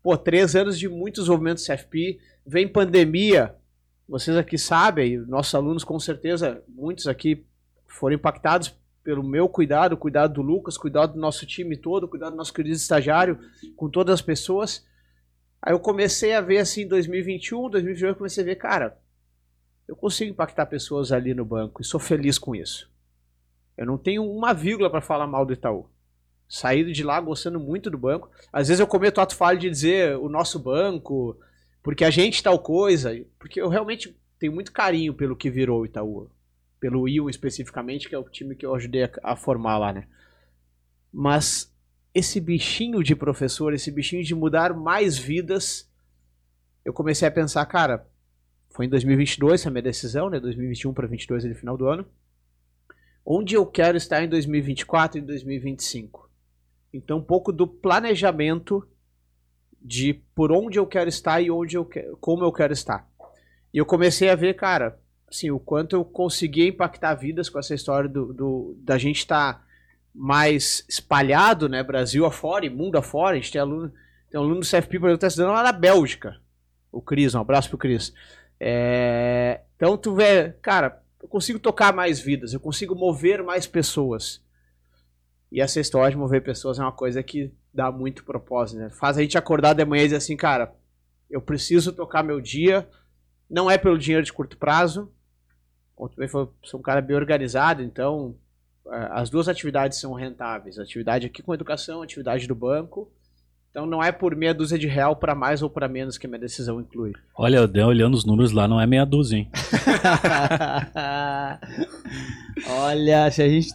Pô, 0.03 0.16
três 0.16 0.57
anos 0.57 0.77
de 0.77 0.88
muito 0.88 1.20
desenvolvimento 1.20 1.59
do 1.59 1.64
CFP. 1.64 2.18
Vem 2.44 2.66
pandemia. 2.66 3.55
Vocês 4.11 4.37
aqui 4.37 4.59
sabem, 4.59 5.18
nossos 5.18 5.55
alunos 5.55 5.85
com 5.85 5.96
certeza, 6.01 6.64
muitos 6.66 7.07
aqui 7.07 7.46
foram 7.87 8.16
impactados 8.16 8.75
pelo 9.05 9.23
meu 9.23 9.49
cuidado, 9.49 9.96
cuidado 9.96 10.35
do 10.35 10.42
Lucas, 10.42 10.77
cuidado 10.77 11.12
do 11.12 11.20
nosso 11.20 11.46
time 11.46 11.77
todo, 11.77 12.09
cuidado 12.09 12.33
do 12.33 12.37
nosso 12.37 12.53
querido 12.53 12.75
estagiário, 12.75 13.38
com 13.77 13.88
todas 13.88 14.14
as 14.14 14.20
pessoas. 14.20 14.85
Aí 15.62 15.73
eu 15.73 15.79
comecei 15.79 16.35
a 16.35 16.40
ver 16.40 16.59
assim, 16.59 16.88
2021, 16.88 17.70
2021, 17.70 18.09
eu 18.09 18.16
comecei 18.16 18.42
a 18.42 18.46
ver, 18.46 18.57
cara, 18.57 18.99
eu 19.87 19.94
consigo 19.94 20.33
impactar 20.33 20.66
pessoas 20.66 21.12
ali 21.12 21.33
no 21.33 21.44
banco 21.44 21.81
e 21.81 21.85
sou 21.85 22.01
feliz 22.01 22.37
com 22.37 22.53
isso. 22.53 22.90
Eu 23.79 23.87
não 23.87 23.96
tenho 23.96 24.29
uma 24.29 24.53
vírgula 24.53 24.90
para 24.90 25.01
falar 25.01 25.29
mal 25.29 25.46
do 25.46 25.53
Itaú. 25.53 25.88
Saí 26.49 26.83
de 26.90 27.05
lá 27.05 27.20
gostando 27.20 27.61
muito 27.61 27.88
do 27.88 27.96
banco. 27.96 28.29
Às 28.53 28.66
vezes 28.66 28.81
eu 28.81 28.88
cometo 28.88 29.20
ato 29.20 29.37
falho 29.37 29.61
de 29.61 29.70
dizer 29.70 30.16
o 30.16 30.29
nosso 30.29 30.59
banco, 30.59 31.38
porque 31.82 32.04
a 32.04 32.10
gente 32.10 32.42
tal 32.42 32.58
coisa, 32.58 33.10
porque 33.38 33.60
eu 33.60 33.68
realmente 33.68 34.16
tenho 34.38 34.52
muito 34.52 34.72
carinho 34.72 35.14
pelo 35.14 35.36
que 35.36 35.50
virou 35.50 35.80
o 35.80 35.86
Itaú, 35.86 36.30
pelo 36.78 37.08
Ion 37.08 37.28
especificamente, 37.28 38.08
que 38.08 38.14
é 38.14 38.18
o 38.18 38.28
time 38.28 38.54
que 38.54 38.64
eu 38.64 38.74
ajudei 38.74 39.04
a, 39.04 39.10
a 39.22 39.36
formar 39.36 39.78
lá, 39.78 39.92
né? 39.92 40.06
Mas 41.12 41.72
esse 42.14 42.40
bichinho 42.40 43.02
de 43.02 43.14
professor, 43.14 43.72
esse 43.72 43.90
bichinho 43.90 44.24
de 44.24 44.34
mudar 44.34 44.74
mais 44.74 45.18
vidas, 45.18 45.90
eu 46.84 46.92
comecei 46.92 47.26
a 47.26 47.30
pensar, 47.30 47.64
cara, 47.66 48.06
foi 48.70 48.86
em 48.86 48.88
2022 48.88 49.60
essa 49.60 49.70
minha 49.70 49.82
decisão, 49.82 50.30
né? 50.30 50.40
2021 50.40 50.92
para 50.92 51.06
2022 51.06 51.44
no 51.44 51.54
final 51.54 51.76
do 51.76 51.86
ano. 51.86 52.06
Onde 53.24 53.54
eu 53.54 53.66
quero 53.66 53.96
estar 53.96 54.22
em 54.22 54.28
2024 54.28 55.18
e 55.18 55.20
2025? 55.20 56.30
Então, 56.92 57.18
um 57.18 57.22
pouco 57.22 57.52
do 57.52 57.66
planejamento 57.66 58.86
de 59.80 60.14
por 60.34 60.52
onde 60.52 60.78
eu 60.78 60.86
quero 60.86 61.08
estar 61.08 61.40
e 61.40 61.50
onde 61.50 61.76
eu 61.76 61.88
como 62.20 62.44
eu 62.44 62.52
quero 62.52 62.72
estar. 62.72 63.08
E 63.72 63.78
eu 63.78 63.86
comecei 63.86 64.28
a 64.28 64.34
ver, 64.34 64.54
cara, 64.54 64.98
assim, 65.28 65.50
o 65.50 65.58
quanto 65.58 65.94
eu 65.94 66.04
conseguia 66.04 66.68
impactar 66.68 67.14
vidas 67.14 67.48
com 67.48 67.58
essa 67.58 67.74
história 67.74 68.08
do, 68.08 68.32
do 68.32 68.76
da 68.80 68.98
gente 68.98 69.18
estar 69.18 69.54
tá 69.54 69.64
mais 70.14 70.84
espalhado, 70.88 71.68
né, 71.68 71.82
Brasil 71.82 72.26
afora 72.26 72.66
e 72.66 72.70
mundo 72.70 72.96
afora. 72.96 73.36
A 73.36 73.40
gente 73.40 73.52
tem 73.52 73.60
aluno, 73.60 73.92
tem 74.28 74.38
aluno 74.38 74.60
do 74.60 74.66
CFP, 74.66 74.98
por 74.98 75.06
exemplo, 75.06 75.10
que 75.10 75.14
está 75.14 75.28
estudando 75.28 75.54
lá 75.54 75.62
na 75.62 75.72
Bélgica. 75.72 76.40
O 76.90 77.00
Cris, 77.00 77.34
um 77.34 77.40
abraço 77.40 77.68
pro 77.68 77.78
Cris. 77.78 78.12
É, 78.58 79.60
então 79.76 79.96
tu 79.96 80.14
vê, 80.14 80.52
cara, 80.60 81.00
eu 81.22 81.28
consigo 81.28 81.58
tocar 81.58 81.94
mais 81.94 82.18
vidas, 82.20 82.52
eu 82.52 82.60
consigo 82.60 82.94
mover 82.94 83.42
mais 83.42 83.66
pessoas. 83.66 84.42
E 85.50 85.60
essa 85.60 85.80
história 85.80 86.10
de 86.10 86.16
mover 86.16 86.42
pessoas 86.42 86.78
é 86.78 86.82
uma 86.82 86.92
coisa 86.92 87.22
que 87.22 87.52
dá 87.72 87.90
muito 87.90 88.24
propósito, 88.24 88.78
né? 88.78 88.90
Faz 88.90 89.16
a 89.16 89.22
gente 89.22 89.38
acordar 89.38 89.74
de 89.74 89.85
manhã 89.85 90.02
e 90.02 90.06
dizer 90.06 90.16
assim, 90.16 90.37
cara, 90.37 90.74
eu 91.30 91.40
preciso 91.40 91.92
tocar 91.92 92.22
meu 92.22 92.40
dia, 92.40 92.88
não 93.48 93.70
é 93.70 93.78
pelo 93.78 93.98
dinheiro 93.98 94.24
de 94.24 94.33
curto 94.33 94.56
prazo. 94.56 95.12
Como 95.94 96.09
também 96.09 96.28
sou 96.28 96.80
um 96.80 96.83
cara 96.83 97.00
bem 97.00 97.16
organizado, 97.16 97.83
então 97.83 98.37
é, 98.88 99.09
as 99.12 99.30
duas 99.30 99.48
atividades 99.48 100.00
são 100.00 100.12
rentáveis. 100.12 100.78
Atividade 100.78 101.26
aqui 101.26 101.42
com 101.42 101.54
educação, 101.54 102.02
atividade 102.02 102.46
do 102.46 102.54
banco. 102.54 103.12
Então 103.70 103.87
não 103.87 104.02
é 104.02 104.11
por 104.11 104.35
meia 104.35 104.52
dúzia 104.52 104.76
de 104.76 104.88
real 104.88 105.14
para 105.14 105.33
mais 105.33 105.62
ou 105.62 105.70
para 105.70 105.87
menos 105.87 106.18
que 106.18 106.26
a 106.26 106.28
minha 106.28 106.40
decisão 106.40 106.80
inclui. 106.80 107.12
Olha, 107.37 107.70
eu 107.72 107.87
olhando 107.87 108.14
os 108.14 108.24
números 108.24 108.50
lá, 108.50 108.66
não 108.66 108.80
é 108.80 108.87
meia 108.87 109.06
dúzia, 109.06 109.37
hein? 109.37 109.48
Olha, 112.68 113.30
se 113.30 113.40
a 113.40 113.48
gente 113.48 113.68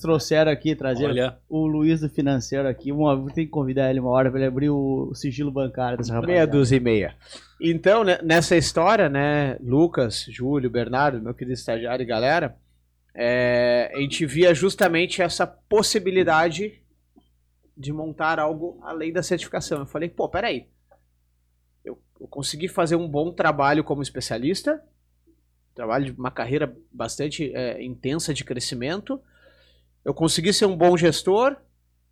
trouxer 0.00 0.46
aqui, 0.46 0.76
trazer 0.76 1.06
Olha. 1.06 1.36
o 1.48 1.66
Luiz 1.66 2.00
do 2.00 2.08
financeiro 2.08 2.68
aqui, 2.68 2.92
uma, 2.92 3.16
tem 3.32 3.44
que 3.44 3.50
convidar 3.50 3.90
ele 3.90 3.98
uma 3.98 4.10
hora 4.10 4.30
para 4.30 4.38
ele 4.38 4.48
abrir 4.48 4.70
o 4.70 5.12
sigilo 5.14 5.50
bancário 5.50 5.98
dessa 5.98 6.12
Meia 6.12 6.20
rapaziada. 6.20 6.52
dúzia 6.52 6.76
e 6.76 6.80
meia. 6.80 7.14
Então, 7.60 8.04
né, 8.04 8.20
nessa 8.22 8.56
história, 8.56 9.08
né, 9.08 9.56
Lucas, 9.60 10.26
Júlio, 10.30 10.70
Bernardo, 10.70 11.20
meu 11.20 11.34
querido 11.34 11.54
estagiário 11.54 12.04
e 12.04 12.06
galera, 12.06 12.54
é, 13.14 13.90
a 13.92 13.98
gente 13.98 14.24
via 14.24 14.54
justamente 14.54 15.20
essa 15.20 15.44
possibilidade 15.44 16.79
de 17.76 17.92
montar 17.92 18.38
algo 18.38 18.78
além 18.82 19.12
da 19.12 19.22
certificação. 19.22 19.80
Eu 19.80 19.86
falei, 19.86 20.08
pô, 20.08 20.28
peraí. 20.28 20.68
Eu, 21.84 22.00
eu 22.20 22.28
consegui 22.28 22.68
fazer 22.68 22.96
um 22.96 23.08
bom 23.08 23.32
trabalho 23.32 23.82
como 23.82 24.02
especialista, 24.02 24.82
trabalho 25.74 26.06
de 26.06 26.12
uma 26.12 26.30
carreira 26.30 26.76
bastante 26.92 27.54
é, 27.54 27.82
intensa 27.82 28.34
de 28.34 28.44
crescimento. 28.44 29.20
Eu 30.04 30.12
consegui 30.12 30.52
ser 30.52 30.66
um 30.66 30.76
bom 30.76 30.96
gestor, 30.96 31.56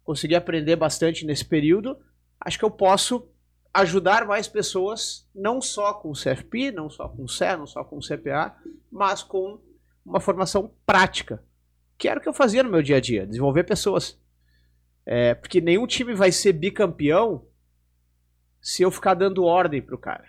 consegui 0.05 0.35
aprender 0.35 0.77
bastante 0.77 1.27
nesse 1.27 1.45
período. 1.45 1.99
Acho 2.41 2.59
que 2.59 2.65
eu 2.65 2.71
posso 2.71 3.29
ajudar 3.73 4.27
mais 4.27 4.49
pessoas, 4.49 5.29
não 5.35 5.61
só 5.61 5.93
com 5.95 6.11
o 6.11 6.15
CFP, 6.15 6.73
não 6.73 6.89
só 6.89 7.09
com 7.09 7.25
o 7.25 7.29
CE, 7.29 7.57
não 7.57 7.67
só 7.67 7.85
com 7.85 7.99
o 7.99 8.01
CPA, 8.01 8.57
mas 8.91 9.23
com 9.23 9.61
uma 10.05 10.21
formação 10.21 10.73
prática, 10.87 11.43
que 11.97 12.09
era 12.09 12.19
o 12.19 12.23
que 12.23 12.29
eu 12.29 12.33
fazia 12.33 12.63
no 12.63 12.71
meu 12.71 12.83
dia 12.83 12.97
a 12.97 13.01
dia, 13.01 13.27
desenvolver 13.27 13.65
pessoas. 13.65 14.19
É, 15.11 15.35
porque 15.35 15.59
nenhum 15.59 15.87
time 15.87 16.13
vai 16.15 16.31
ser 16.31 16.53
bicampeão 16.53 17.47
se 18.61 18.83
eu 18.83 18.91
ficar 18.91 19.15
dando 19.15 19.43
ordem 19.43 19.81
pro 19.81 19.97
cara. 19.97 20.27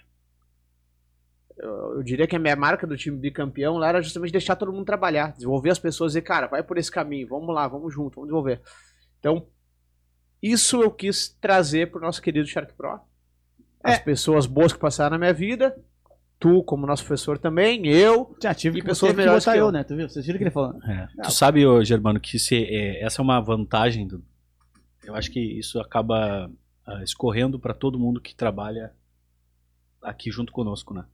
Eu, 1.58 1.96
eu, 1.98 2.04
diria 2.04 2.26
que 2.26 2.38
a 2.38 2.39
minha 2.39 2.56
marca 2.56 2.88
do 2.88 2.96
time 2.96 3.18
bicampeão 3.18 3.78
lá 3.78 3.89
era 3.89 4.02
justamente 4.02 4.32
deixar 4.32 4.56
todo 4.56 4.72
mundo 4.72 4.86
trabalhar, 4.86 5.34
desenvolver 5.34 5.72
as 5.72 5.80
pessoas 5.80 6.13
e 6.13 6.13
dizer, 6.13 6.22
cara, 6.22 6.48
vai 6.48 6.63
por 6.63 6.78
esse 6.78 6.89
caminho, 6.89 7.28
vamos 7.28 7.54
lá, 7.54 7.68
vamos 7.68 7.94
junto, 7.94 8.15
vamos 8.15 8.30
desenvolver. 8.30 8.62
Então, 9.20 9.48
isso 10.42 10.82
eu 10.82 10.89
quis 10.89 11.28
trazer 11.42 11.92
pro 11.92 12.00
nosso 12.00 12.22
querido 12.22 12.48
Shark 12.48 12.72
Pro. 12.74 13.02
As 13.84 13.96
É. 13.96 14.00
pessoas 14.00 14.46
boas 14.46 14.72
que 14.72 14.80
passaram 14.80 15.12
na 15.12 15.18
minha 15.18 15.34
vida, 15.34 15.78
tu 16.39 16.63
como 16.63 16.88
nosso 16.88 17.04
professor 17.04 17.38
também, 17.38 17.86
eu, 17.86 18.34
Já 18.42 18.54
tive 18.54 18.78
E 18.78 18.82
que 18.82 18.88
pessoas 18.88 19.13
melhores 19.13 19.44
que 19.44 19.50
eu, 19.52 19.56
eu. 19.58 19.72
né? 19.74 19.84
Tu 19.84 19.94
viu? 19.98 20.08
Vocês 20.08 20.26
viram 20.26 20.36
o 20.36 20.38
que 20.38 20.44
ele 20.46 20.52
falou? 20.52 20.82
É. 20.86 21.08
Tu 21.24 21.32
sabe, 21.32 21.65
ô, 21.68 21.84
Germano, 21.84 22.18
que 22.18 22.39
se, 22.39 22.56
é, 22.63 23.04
essa 23.04 23.22
é 23.22 23.24
uma 23.24 23.42
vantagem 23.42 24.08
do. 24.08 24.24
Eu 25.10 25.15
acho 25.15 25.32
que 25.32 25.39
isso 25.39 25.80
acaba 25.80 26.50
ah, 26.86 27.04
escorrendo 27.04 27.60
para 27.60 27.74
todo 27.74 28.00
mundo 28.00 28.22
que 28.22 28.36
trabalha 28.36 28.93
aqui 30.02 30.30
junto 30.32 30.52
conosco, 30.54 30.93
né? 30.93 31.06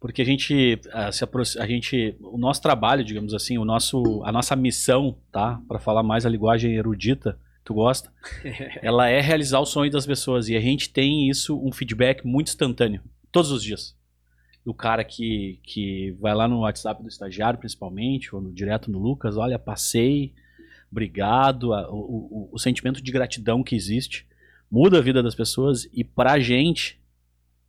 Porque 0.00 0.20
a 0.20 0.24
gente, 0.24 0.80
ah, 0.92 1.12
se 1.12 1.24
a 1.60 1.66
gente, 1.66 2.16
o 2.20 2.36
nosso 2.36 2.60
trabalho, 2.60 3.04
digamos 3.04 3.32
assim, 3.32 3.58
o 3.58 3.64
nosso, 3.64 4.22
a 4.24 4.32
nossa 4.32 4.56
missão, 4.56 5.16
tá? 5.30 5.62
Para 5.68 5.78
falar 5.78 6.02
mais 6.02 6.26
a 6.26 6.28
linguagem 6.28 6.74
erudita, 6.74 7.38
tu 7.62 7.74
gosta? 7.74 8.12
ela 8.82 9.08
é 9.08 9.20
realizar 9.20 9.60
o 9.60 9.66
sonho 9.66 9.92
das 9.92 10.04
pessoas 10.04 10.48
e 10.48 10.56
a 10.56 10.60
gente 10.60 10.90
tem 10.90 11.30
isso, 11.30 11.56
um 11.56 11.70
feedback 11.70 12.26
muito 12.26 12.48
instantâneo, 12.48 13.02
todos 13.30 13.52
os 13.52 13.62
dias. 13.62 13.96
Do 14.64 14.74
cara 14.74 15.04
que, 15.04 15.60
que 15.62 16.10
vai 16.20 16.34
lá 16.34 16.48
no 16.48 16.60
WhatsApp 16.60 17.00
do 17.00 17.08
estagiário, 17.08 17.60
principalmente, 17.60 18.34
ou 18.34 18.40
no, 18.40 18.52
direto 18.52 18.90
no 18.90 18.98
Lucas, 18.98 19.36
olha, 19.36 19.58
passei, 19.58 20.34
obrigado, 20.92 21.72
a- 21.72 21.90
o, 21.90 21.96
o, 21.96 22.48
o 22.52 22.58
sentimento 22.58 23.02
de 23.02 23.10
gratidão 23.10 23.62
que 23.64 23.74
existe 23.74 24.24
muda 24.70 24.98
a 24.98 25.02
vida 25.02 25.22
das 25.22 25.34
pessoas 25.34 25.88
e 25.92 26.04
pra 26.04 26.38
gente 26.38 27.00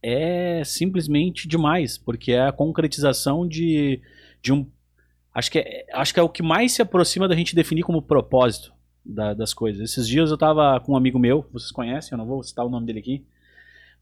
é 0.01 0.61
simplesmente 0.65 1.47
demais, 1.47 1.97
porque 1.97 2.33
é 2.33 2.41
a 2.47 2.51
concretização 2.51 3.47
de, 3.47 4.01
de 4.41 4.51
um. 4.53 4.67
Acho 5.33 5.49
que, 5.51 5.59
é, 5.59 5.85
acho 5.93 6.13
que 6.13 6.19
é 6.19 6.23
o 6.23 6.29
que 6.29 6.43
mais 6.43 6.73
se 6.73 6.81
aproxima 6.81 7.27
da 7.27 7.35
gente 7.35 7.55
definir 7.55 7.83
como 7.83 8.01
propósito 8.01 8.73
da- 9.03 9.33
das 9.33 9.53
coisas. 9.53 9.81
Esses 9.81 10.07
dias 10.07 10.29
eu 10.29 10.37
tava 10.37 10.79
com 10.81 10.91
um 10.93 10.97
amigo 10.97 11.17
meu, 11.17 11.47
vocês 11.51 11.71
conhecem, 11.71 12.11
eu 12.11 12.17
não 12.17 12.25
vou 12.25 12.43
citar 12.43 12.65
o 12.65 12.69
nome 12.69 12.85
dele 12.85 12.99
aqui, 12.99 13.25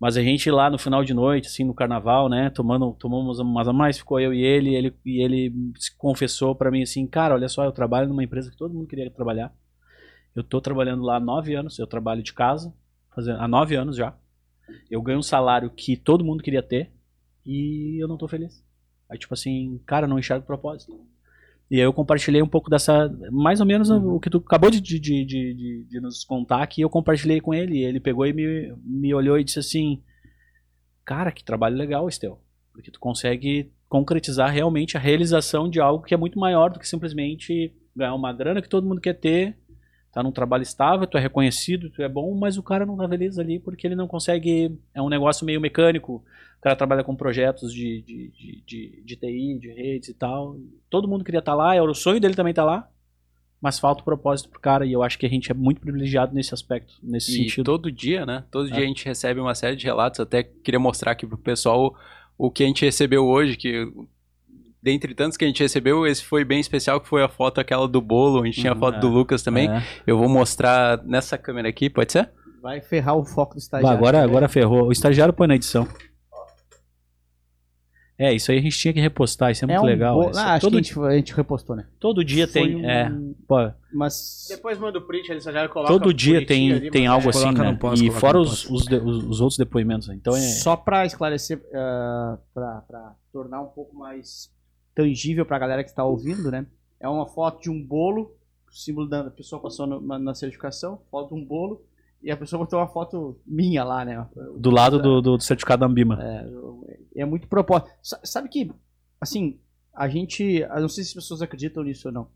mas 0.02 0.18
a 0.18 0.24
gente 0.24 0.50
lá 0.50 0.68
no 0.68 0.80
final 0.80 1.04
de 1.04 1.14
noite, 1.14 1.46
assim, 1.46 1.64
no 1.64 1.76
carnaval, 1.76 2.28
né, 2.28 2.50
tomando, 2.50 2.92
tomamos 2.94 3.38
umas 3.38 3.68
a 3.68 3.72
mais, 3.72 4.00
ficou 4.00 4.20
eu 4.20 4.34
e 4.34 4.42
ele, 4.44 4.74
ele 4.74 4.98
e 5.06 5.24
ele 5.24 5.54
se 5.78 5.96
confessou 5.96 6.56
pra 6.56 6.72
mim 6.72 6.82
assim, 6.82 7.06
cara, 7.06 7.36
olha 7.36 7.48
só, 7.48 7.64
eu 7.64 7.72
trabalho 7.72 8.10
numa 8.10 8.24
empresa 8.24 8.50
que 8.50 8.58
todo 8.58 8.74
mundo 8.74 8.88
queria 8.88 9.12
trabalhar. 9.12 9.54
Eu 10.36 10.44
tô 10.44 10.60
trabalhando 10.60 11.04
lá 11.04 11.18
há 11.18 11.20
nove 11.20 11.54
anos, 11.54 11.78
eu 11.78 11.86
trabalho 11.86 12.24
de 12.24 12.34
casa, 12.34 12.74
fazendo, 13.14 13.42
há 13.42 13.48
nove 13.48 13.76
anos 13.76 13.96
já. 13.96 14.18
Eu 14.90 15.04
ganho 15.04 15.20
um 15.20 15.24
salário 15.24 15.70
que 15.70 15.96
todo 15.96 16.26
mundo 16.26 16.42
queria 16.42 16.64
ter 16.64 16.92
e 17.46 18.02
eu 18.02 18.08
não 18.08 18.18
tô 18.18 18.28
feliz. 18.28 18.66
Aí, 19.08 19.20
tipo 19.20 19.36
assim, 19.36 19.80
cara, 19.86 20.08
não 20.08 20.18
enxergo 20.18 20.48
propósito. 20.48 21.00
E 21.72 21.76
aí 21.78 21.84
eu 21.84 21.94
compartilhei 21.94 22.42
um 22.42 22.48
pouco 22.50 22.70
dessa, 22.70 23.10
mais 23.32 23.62
ou 23.62 23.66
menos 23.66 23.90
o 23.90 24.20
que 24.20 24.30
tu 24.30 24.44
acabou 24.46 24.70
de, 24.70 24.82
de, 24.82 25.00
de, 25.00 25.26
de, 25.26 25.86
de 25.90 26.02
nos 26.02 26.26
contar, 26.26 26.68
que 26.68 26.82
eu 26.82 26.90
compartilhei 26.90 27.40
com 27.40 27.54
ele. 27.54 27.78
E 27.78 27.86
ele 27.86 27.98
pegou 27.98 28.28
e 28.28 28.34
me, 28.34 28.76
me 28.84 29.14
olhou 29.14 29.40
e 29.40 29.44
disse 29.46 29.60
assim, 29.60 30.04
cara, 31.06 31.32
que 31.32 31.46
trabalho 31.46 31.78
legal, 31.78 32.10
Estel. 32.10 32.42
Porque 32.74 32.92
tu 32.92 33.00
consegue 33.00 33.72
concretizar 33.88 34.52
realmente 34.52 34.98
a 34.98 35.00
realização 35.00 35.70
de 35.70 35.80
algo 35.80 36.04
que 36.04 36.14
é 36.14 36.18
muito 36.18 36.38
maior 36.38 36.72
do 36.72 36.78
que 36.78 36.86
simplesmente 36.86 37.74
ganhar 37.96 38.16
uma 38.16 38.34
grana 38.34 38.62
que 38.62 38.68
todo 38.68 38.86
mundo 38.86 39.00
quer 39.00 39.14
ter, 39.14 39.58
tá 40.12 40.22
num 40.22 40.32
trabalho 40.32 40.64
estável, 40.64 41.08
tu 41.08 41.18
é 41.18 41.22
reconhecido, 41.22 41.90
tu 41.90 42.02
é 42.02 42.10
bom, 42.10 42.34
mas 42.36 42.58
o 42.58 42.64
cara 42.64 42.86
não 42.86 42.98
tá 42.98 43.08
feliz 43.08 43.40
ali 43.40 43.60
porque 43.60 43.88
ele 43.88 43.96
não 43.96 44.08
consegue. 44.08 44.78
É 44.94 45.02
um 45.02 45.10
negócio 45.10 45.46
meio 45.46 45.62
mecânico. 45.62 46.16
O 46.58 46.62
cara 46.62 46.76
trabalha 46.76 47.04
com 47.04 47.16
projetos 47.16 47.74
de, 47.74 48.02
de, 48.04 48.32
de, 48.32 48.64
de, 48.66 49.02
de 49.04 49.16
TI, 49.16 49.58
de 49.60 49.72
redes 49.74 50.10
e 50.10 50.14
tal. 50.14 50.58
Todo 50.90 51.08
mundo 51.08 51.24
queria 51.24 51.40
estar 51.40 51.56
lá, 51.56 51.74
era 51.76 51.84
o 51.90 51.96
sonho 51.96 52.20
dele 52.20 52.36
também 52.36 52.52
estar 52.52 52.64
lá, 52.66 52.88
mas 53.60 53.80
falta 53.80 54.02
o 54.02 54.06
propósito 54.06 54.50
pro 54.50 54.60
cara 54.60 54.86
e 54.86 54.92
eu 54.92 55.02
acho 55.02 55.18
que 55.18 55.26
a 55.26 55.30
gente 55.30 55.50
é 55.52 55.56
muito 55.56 55.82
privilegiado 55.82 56.36
nesse 56.36 56.54
aspecto, 56.54 56.94
nesse 57.02 57.32
E 57.32 57.44
sentido. 57.46 57.64
todo 57.66 57.92
dia, 57.92 58.26
né? 58.26 58.44
Todo 58.52 58.68
É. 58.70 58.72
dia 58.74 58.84
a 58.84 58.88
gente 58.88 59.06
recebe 59.06 59.40
uma 59.40 59.56
série 59.56 59.76
de 59.76 59.86
relatos. 59.86 60.20
Até 60.20 60.44
queria 60.44 60.80
mostrar 60.80 61.12
aqui 61.14 61.26
pro 61.26 61.38
pessoal 61.38 61.96
o 62.38 62.52
que 62.52 62.64
a 62.64 62.68
gente 62.68 62.84
recebeu 62.86 63.26
hoje, 63.26 63.56
que 63.58 63.92
dentre 64.82 65.14
tantos 65.14 65.38
que 65.38 65.46
a 65.46 65.48
gente 65.48 65.62
recebeu, 65.62 66.06
esse 66.08 66.24
foi 66.24 66.44
bem 66.44 66.60
especial, 66.60 67.00
que 67.00 67.08
foi 67.08 67.24
a 67.24 67.30
foto 67.30 67.60
aquela 67.60 67.88
do 67.88 68.02
bolo. 68.02 68.42
A 68.42 68.46
gente 68.46 68.60
tinha 68.62 68.72
a 68.72 68.76
Uhum, 68.76 68.80
foto 68.80 68.96
é. 68.98 69.00
do 69.00 69.08
Lucas 69.08 69.44
também. 69.44 69.70
É. 69.70 69.84
Eu 70.08 70.18
vou 70.18 70.28
mostrar 70.30 71.04
nessa 71.04 71.38
câmera 71.38 71.70
aqui, 71.70 71.90
pode 71.90 72.12
ser? 72.12 72.30
Vai 72.62 72.80
ferrar 72.82 73.16
o 73.18 73.26
foco 73.26 73.54
do 73.54 73.56
Bah, 73.56 73.60
estagiário. 73.60 73.98
agora, 73.98 74.18
né? 74.20 74.24
agora 74.24 74.48
ferrou. 74.48 74.88
O 74.88 74.92
estagiário 74.92 75.34
põe 75.34 75.48
na 75.48 75.56
edição. 75.56 75.88
É, 78.18 78.32
isso 78.36 78.52
aí 78.52 78.60
a 78.60 78.62
gente 78.62 78.78
tinha 78.78 78.94
que 78.94 79.00
repostar, 79.00 79.50
isso 79.50 79.66
é 79.66 79.68
é 79.68 79.68
muito 79.74 79.82
um 79.84 79.86
legal. 79.88 80.14
bo- 80.16 80.30
Essa- 80.30 80.42
Ah, 80.44 80.54
acho 80.54 80.62
todo, 80.62 80.74
que 80.74 80.78
a 80.78 80.82
gente, 80.84 81.00
a 81.00 81.12
gente 81.16 81.34
repostou, 81.34 81.76
né? 81.76 81.88
todo 82.00 82.24
dia 82.24 82.48
Foi 82.48 82.62
tem. 82.62 82.76
um- 82.76 82.88
É, 82.88 83.12
pode. 83.48 83.74
Mas. 83.92 84.46
Depois 84.48 84.78
manda 84.78 85.00
o 85.00 85.02
print 85.02 85.32
ali, 85.32 85.40
já 85.42 85.68
coloca 85.68 85.92
Todo 85.92 86.14
dia 86.14 86.46
tem, 86.46 86.72
ali, 86.72 86.92
tem 86.92 87.08
algo 87.08 87.26
é. 87.26 87.30
assim, 87.32 87.42
Coloca 87.46 87.64
né? 87.64 87.78
pós, 87.82 88.00
e 88.00 88.12
fora 88.12 88.38
os, 88.40 88.70
os, 88.70 88.84
de- 88.86 88.98
os- 88.98 89.24
os 89.24 89.42
outros 89.42 89.58
depoimentos. 89.58 90.08
Então 90.10 90.36
é. 90.36 90.40
Só 90.40 90.76
pra 90.76 91.04
esclarecer, 91.04 91.58
uh, 91.58 92.38
pra, 92.54 92.84
pra 92.88 93.16
tornar 93.34 93.60
um 93.62 93.70
pouco 93.70 93.98
mais 93.98 94.52
tangível 94.96 95.46
pra 95.46 95.60
galera 95.60 95.84
que 95.84 95.90
está 95.90 96.04
ouvindo, 96.04 96.52
né? 96.52 96.66
É 97.00 97.08
uma 97.08 97.26
foto 97.28 97.62
de 97.62 97.70
um 97.70 97.82
bolo, 97.84 98.36
o 98.70 98.74
símbolo 98.76 99.08
da 99.08 99.30
pessoa 99.32 99.62
passou 99.62 99.88
no- 99.88 100.20
na, 100.20 100.34
certificação, 100.36 101.02
foto 101.10 101.34
de 101.36 101.42
um 101.42 101.46
bolo, 101.46 101.82
e 102.22 102.30
a 102.32 102.38
pessoa 102.38 102.60
botou 102.64 102.78
uma 102.80 102.88
foto 102.88 103.40
minha 103.46 103.84
lá, 103.84 104.06
né? 104.06 104.28
Do 104.58 104.70
lado 104.70 105.02
do, 105.02 105.22
do 105.22 105.40
certificado 105.40 105.80
da 105.82 105.88
Ambima. 105.88 106.20
É, 106.22 107.22
é 107.22 107.26
muito 107.26 107.48
propósito. 107.48 107.90
Sa- 108.02 108.20
Sabe 108.24 108.48
que, 108.50 108.72
assim, 109.20 109.60
a 109.94 110.08
gente. 110.08 110.44
Eu 110.44 110.82
não 110.82 110.90
sei 110.90 111.04
se 111.04 111.10
as 111.10 111.16
pessoas 111.16 111.42
acreditam 111.42 111.84
nisso 111.84 112.08
ou 112.08 112.14
não. 112.14 112.28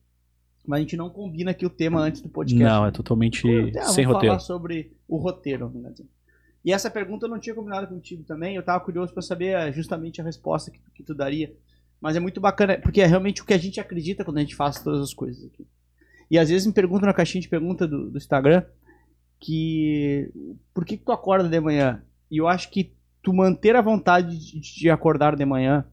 Mas 0.68 0.80
a 0.80 0.82
gente 0.82 0.98
não 0.98 1.12
combina 1.12 1.52
aqui 1.52 1.64
o 1.64 1.70
tema 1.70 2.00
antes 2.02 2.22
do 2.22 2.30
podcast. 2.30 2.64
Não, 2.64 2.86
é 2.88 2.92
totalmente 2.92 3.48
Ah, 3.78 3.84
sem 3.86 4.04
vamos 4.06 4.16
roteiro. 4.16 4.34
falar 4.36 4.40
sobre 4.40 4.92
o 5.08 5.18
roteiro. 5.18 5.70
né? 5.76 5.94
E 6.64 6.74
essa 6.74 6.90
pergunta 6.90 7.28
eu 7.28 7.30
não 7.30 7.38
tinha 7.38 7.54
combinado 7.54 7.86
contigo 7.86 8.24
também. 8.24 8.56
Eu 8.56 8.64
tava 8.64 8.84
curioso 8.84 9.14
para 9.14 9.22
saber 9.22 9.56
eh, 9.56 9.72
justamente 9.72 10.20
a 10.20 10.24
resposta 10.24 10.72
que, 10.72 10.80
que 10.96 11.04
tu 11.04 11.14
daria. 11.14 11.54
Mas 12.06 12.16
é 12.16 12.20
muito 12.20 12.40
bacana, 12.40 12.78
porque 12.78 13.02
é 13.02 13.08
realmente 13.08 13.42
o 13.42 13.46
que 13.46 13.54
a 13.56 13.58
gente 13.58 13.80
acredita 13.80 14.24
quando 14.24 14.38
a 14.38 14.42
gente 14.42 14.56
faz 14.56 14.80
todas 14.80 15.02
as 15.02 15.12
coisas 15.12 15.44
aqui. 15.44 15.66
E 16.30 16.38
às 16.38 16.50
vezes 16.50 16.68
me 16.68 16.72
perguntam 16.72 17.08
na 17.08 17.14
caixinha 17.16 17.42
de 17.42 17.50
pergunta 17.50 17.88
do, 17.88 18.12
do 18.12 18.18
Instagram 18.20 18.64
que 19.40 20.32
por 20.72 20.86
que, 20.86 20.98
que 20.98 21.04
tu 21.04 21.12
acorda 21.12 21.50
de 21.50 21.60
manhã? 21.60 22.04
E 22.30 22.38
eu 22.38 22.48
acho 22.48 22.70
que 22.70 22.94
tu 23.24 23.34
manter 23.34 23.76
a 23.76 23.82
vontade 23.82 24.38
de, 24.38 24.60
de 24.60 24.88
acordar 24.88 25.36
de 25.36 25.44
manhã 25.46 25.84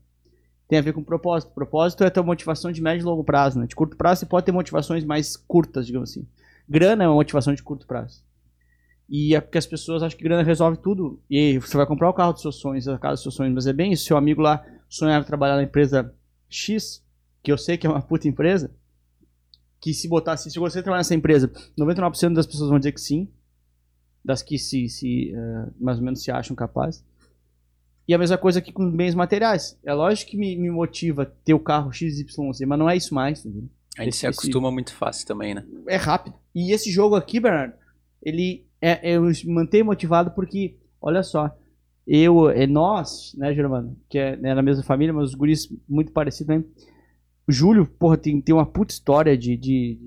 tem 0.68 0.78
a 0.78 0.82
ver 0.82 0.92
com 0.92 1.02
propósito. 1.02 1.50
Propósito 1.54 2.04
é 2.04 2.08
a 2.08 2.10
tua 2.10 2.22
motivação 2.22 2.70
de 2.70 2.82
médio 2.82 3.04
e 3.04 3.06
longo 3.06 3.24
prazo, 3.24 3.58
né? 3.58 3.66
De 3.66 3.74
curto 3.74 3.96
prazo 3.96 4.20
você 4.20 4.26
pode 4.26 4.44
ter 4.44 4.52
motivações 4.52 5.06
mais 5.06 5.34
curtas, 5.34 5.86
digamos 5.86 6.10
assim. 6.10 6.28
Grana 6.68 7.04
é 7.04 7.08
uma 7.08 7.14
motivação 7.14 7.54
de 7.54 7.62
curto 7.62 7.86
prazo. 7.86 8.22
E 9.14 9.34
é 9.34 9.40
porque 9.42 9.58
as 9.58 9.66
pessoas 9.66 10.02
acham 10.02 10.16
que 10.16 10.24
grana 10.24 10.42
resolve 10.42 10.78
tudo. 10.78 11.20
E 11.28 11.58
você 11.58 11.76
vai 11.76 11.84
comprar 11.86 12.08
o 12.08 12.14
carro 12.14 12.32
dos 12.32 12.40
seus 12.40 12.56
sonhos, 12.56 12.88
a 12.88 12.98
casa 12.98 13.12
dos 13.16 13.22
seus 13.22 13.34
sonhos. 13.34 13.52
Mas 13.54 13.66
é 13.66 13.72
bem 13.74 13.92
isso. 13.92 14.06
Seu 14.06 14.16
amigo 14.16 14.40
lá 14.40 14.64
sonhava 14.88 15.22
trabalhar 15.26 15.56
na 15.56 15.62
empresa 15.64 16.14
X, 16.48 17.04
que 17.42 17.52
eu 17.52 17.58
sei 17.58 17.76
que 17.76 17.86
é 17.86 17.90
uma 17.90 18.00
puta 18.00 18.26
empresa. 18.26 18.74
Que 19.82 19.92
se 19.92 20.08
botasse, 20.08 20.50
se 20.50 20.58
você 20.58 20.82
trabalhar 20.82 21.00
nessa 21.00 21.14
empresa, 21.14 21.52
99% 21.78 22.32
das 22.32 22.46
pessoas 22.46 22.70
vão 22.70 22.78
dizer 22.78 22.92
que 22.92 23.00
sim. 23.02 23.28
Das 24.24 24.40
que 24.42 24.58
se, 24.58 24.88
se 24.88 25.30
eh, 25.34 25.66
mais 25.78 25.98
ou 25.98 26.04
menos 26.04 26.22
se 26.22 26.30
acham 26.30 26.56
capazes. 26.56 27.04
E 28.08 28.14
a 28.14 28.18
mesma 28.18 28.38
coisa 28.38 28.60
aqui 28.60 28.72
com 28.72 28.90
bens 28.90 29.14
materiais. 29.14 29.78
É 29.84 29.92
lógico 29.92 30.30
que 30.30 30.36
me, 30.38 30.56
me 30.56 30.70
motiva 30.70 31.26
ter 31.26 31.52
o 31.52 31.60
carro 31.60 31.92
XYZ, 31.92 32.34
mas 32.66 32.78
não 32.78 32.88
é 32.88 32.96
isso 32.96 33.14
mais. 33.14 33.44
Entendeu? 33.44 33.68
A 33.98 34.04
gente 34.04 34.16
se 34.16 34.26
Esse- 34.26 34.38
acostuma 34.40 34.70
muito 34.70 34.94
fácil 34.94 35.26
também, 35.26 35.54
né? 35.54 35.66
é 35.86 35.96
rápido. 35.96 36.34
E 36.54 36.72
esse 36.72 36.90
jogo 36.90 37.14
aqui, 37.14 37.38
Bernardo, 37.38 37.74
ele 38.22 38.66
é, 38.82 39.00
eu 39.16 39.24
mantenho 39.46 39.84
motivado 39.86 40.32
porque, 40.32 40.76
olha 41.00 41.22
só, 41.22 41.56
eu, 42.06 42.50
é 42.50 42.66
nós, 42.66 43.32
né, 43.38 43.54
Germano, 43.54 43.96
que 44.08 44.18
é 44.18 44.36
né, 44.36 44.54
na 44.54 44.62
mesma 44.62 44.82
família, 44.82 45.14
mas 45.14 45.28
os 45.30 45.34
guris 45.34 45.68
muito 45.88 46.12
parecidos 46.12 46.48
também. 46.48 46.68
O 47.48 47.52
Júlio, 47.52 47.86
porra, 47.86 48.16
tem, 48.16 48.40
tem 48.40 48.54
uma 48.54 48.66
puta 48.66 48.92
história 48.92 49.36
de. 49.36 49.56
de, 49.56 49.98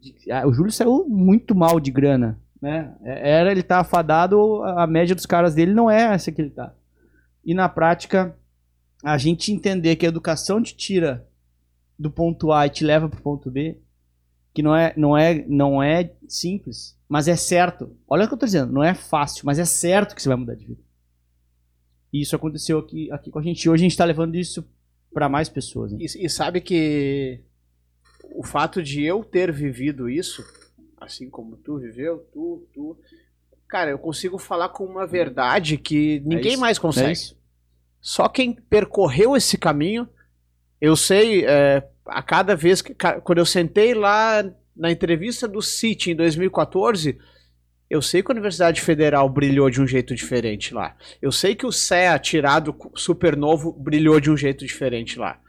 de- 0.00 0.12
de- 0.14 0.32
ah, 0.32 0.46
o 0.46 0.52
Júlio 0.52 0.72
saiu 0.72 1.06
muito 1.08 1.54
mal 1.54 1.78
de 1.80 1.90
grana, 1.90 2.38
né? 2.60 2.94
É- 3.02 3.30
Era, 3.32 3.52
ele 3.52 3.62
tá 3.62 3.80
afadado, 3.80 4.62
a 4.64 4.84
a 4.84 4.86
média 4.86 5.14
dos 5.14 5.26
caras 5.26 5.54
dele 5.54 5.72
não 5.74 5.90
é 5.90 6.02
essa 6.14 6.32
que 6.32 6.40
ele 6.40 6.50
tá. 6.50 6.72
E 7.44 7.54
na 7.54 7.68
prática, 7.68 8.36
a 9.04 9.16
gente 9.18 9.52
entender 9.52 9.96
que 9.96 10.06
a 10.06 10.08
educação 10.08 10.62
te 10.62 10.76
tira 10.76 11.26
do 11.98 12.10
ponto 12.10 12.52
A 12.52 12.66
e 12.66 12.70
te 12.70 12.84
leva 12.84 13.08
pro 13.08 13.20
ponto 13.22 13.50
B, 13.50 13.78
que 14.54 14.62
não 14.62 14.74
é, 14.74 14.92
não 14.96 15.16
é, 15.16 15.44
não 15.48 15.82
é 15.82 16.12
simples, 16.28 16.96
mas 17.10 17.26
é 17.26 17.34
certo. 17.34 17.96
Olha 18.06 18.24
o 18.24 18.28
que 18.28 18.34
eu 18.34 18.38
tô 18.38 18.46
dizendo, 18.46 18.72
não 18.72 18.84
é 18.84 18.94
fácil, 18.94 19.44
mas 19.44 19.58
é 19.58 19.64
certo 19.64 20.14
que 20.14 20.22
você 20.22 20.28
vai 20.28 20.38
mudar 20.38 20.54
de 20.54 20.64
vida. 20.64 20.80
E 22.12 22.20
isso 22.20 22.36
aconteceu 22.36 22.78
aqui, 22.78 23.10
aqui 23.10 23.32
com 23.32 23.40
a 23.40 23.42
gente. 23.42 23.68
Hoje 23.68 23.82
a 23.82 23.88
gente 23.88 23.96
tá 23.96 24.04
levando 24.04 24.36
isso 24.36 24.64
para 25.12 25.28
mais 25.28 25.48
pessoas. 25.48 25.90
Né? 25.90 25.98
E, 26.00 26.26
e 26.26 26.30
sabe 26.30 26.60
que 26.60 27.40
o 28.32 28.44
fato 28.44 28.80
de 28.80 29.02
eu 29.02 29.24
ter 29.24 29.50
vivido 29.50 30.08
isso, 30.08 30.44
assim 31.00 31.28
como 31.28 31.56
tu 31.56 31.78
viveu, 31.78 32.18
tu, 32.32 32.68
tu. 32.72 32.96
Cara, 33.68 33.90
eu 33.90 33.98
consigo 33.98 34.38
falar 34.38 34.68
com 34.68 34.84
uma 34.84 35.04
verdade 35.04 35.78
que 35.78 36.22
ninguém 36.24 36.52
isso, 36.52 36.60
mais 36.60 36.78
É 36.78 36.80
consegue. 36.80 37.12
isso? 37.12 37.36
Só 38.00 38.28
quem 38.28 38.52
percorreu 38.52 39.36
esse 39.36 39.58
caminho, 39.58 40.08
eu 40.80 40.94
sei, 40.94 41.44
é, 41.44 41.88
a 42.06 42.22
cada 42.22 42.54
vez 42.54 42.80
que. 42.80 42.94
Quando 42.94 43.38
eu 43.38 43.46
sentei 43.46 43.94
lá 43.94 44.44
na 44.76 44.90
entrevista 44.90 45.46
do 45.48 45.60
City 45.60 46.10
em 46.10 46.16
2014, 46.16 47.18
eu 47.88 48.00
sei 48.00 48.22
que 48.22 48.30
a 48.30 48.34
Universidade 48.34 48.80
Federal 48.80 49.28
brilhou 49.28 49.68
de 49.68 49.80
um 49.80 49.86
jeito 49.86 50.14
diferente 50.14 50.72
lá. 50.72 50.96
Eu 51.20 51.32
sei 51.32 51.54
que 51.54 51.66
o 51.66 51.72
CEA 51.72 52.18
tirado 52.18 52.72
cu- 52.72 52.92
supernovo 52.96 53.72
brilhou 53.72 54.20
de 54.20 54.30
um 54.30 54.36
jeito 54.36 54.64
diferente 54.64 55.18
lá. 55.18 55.40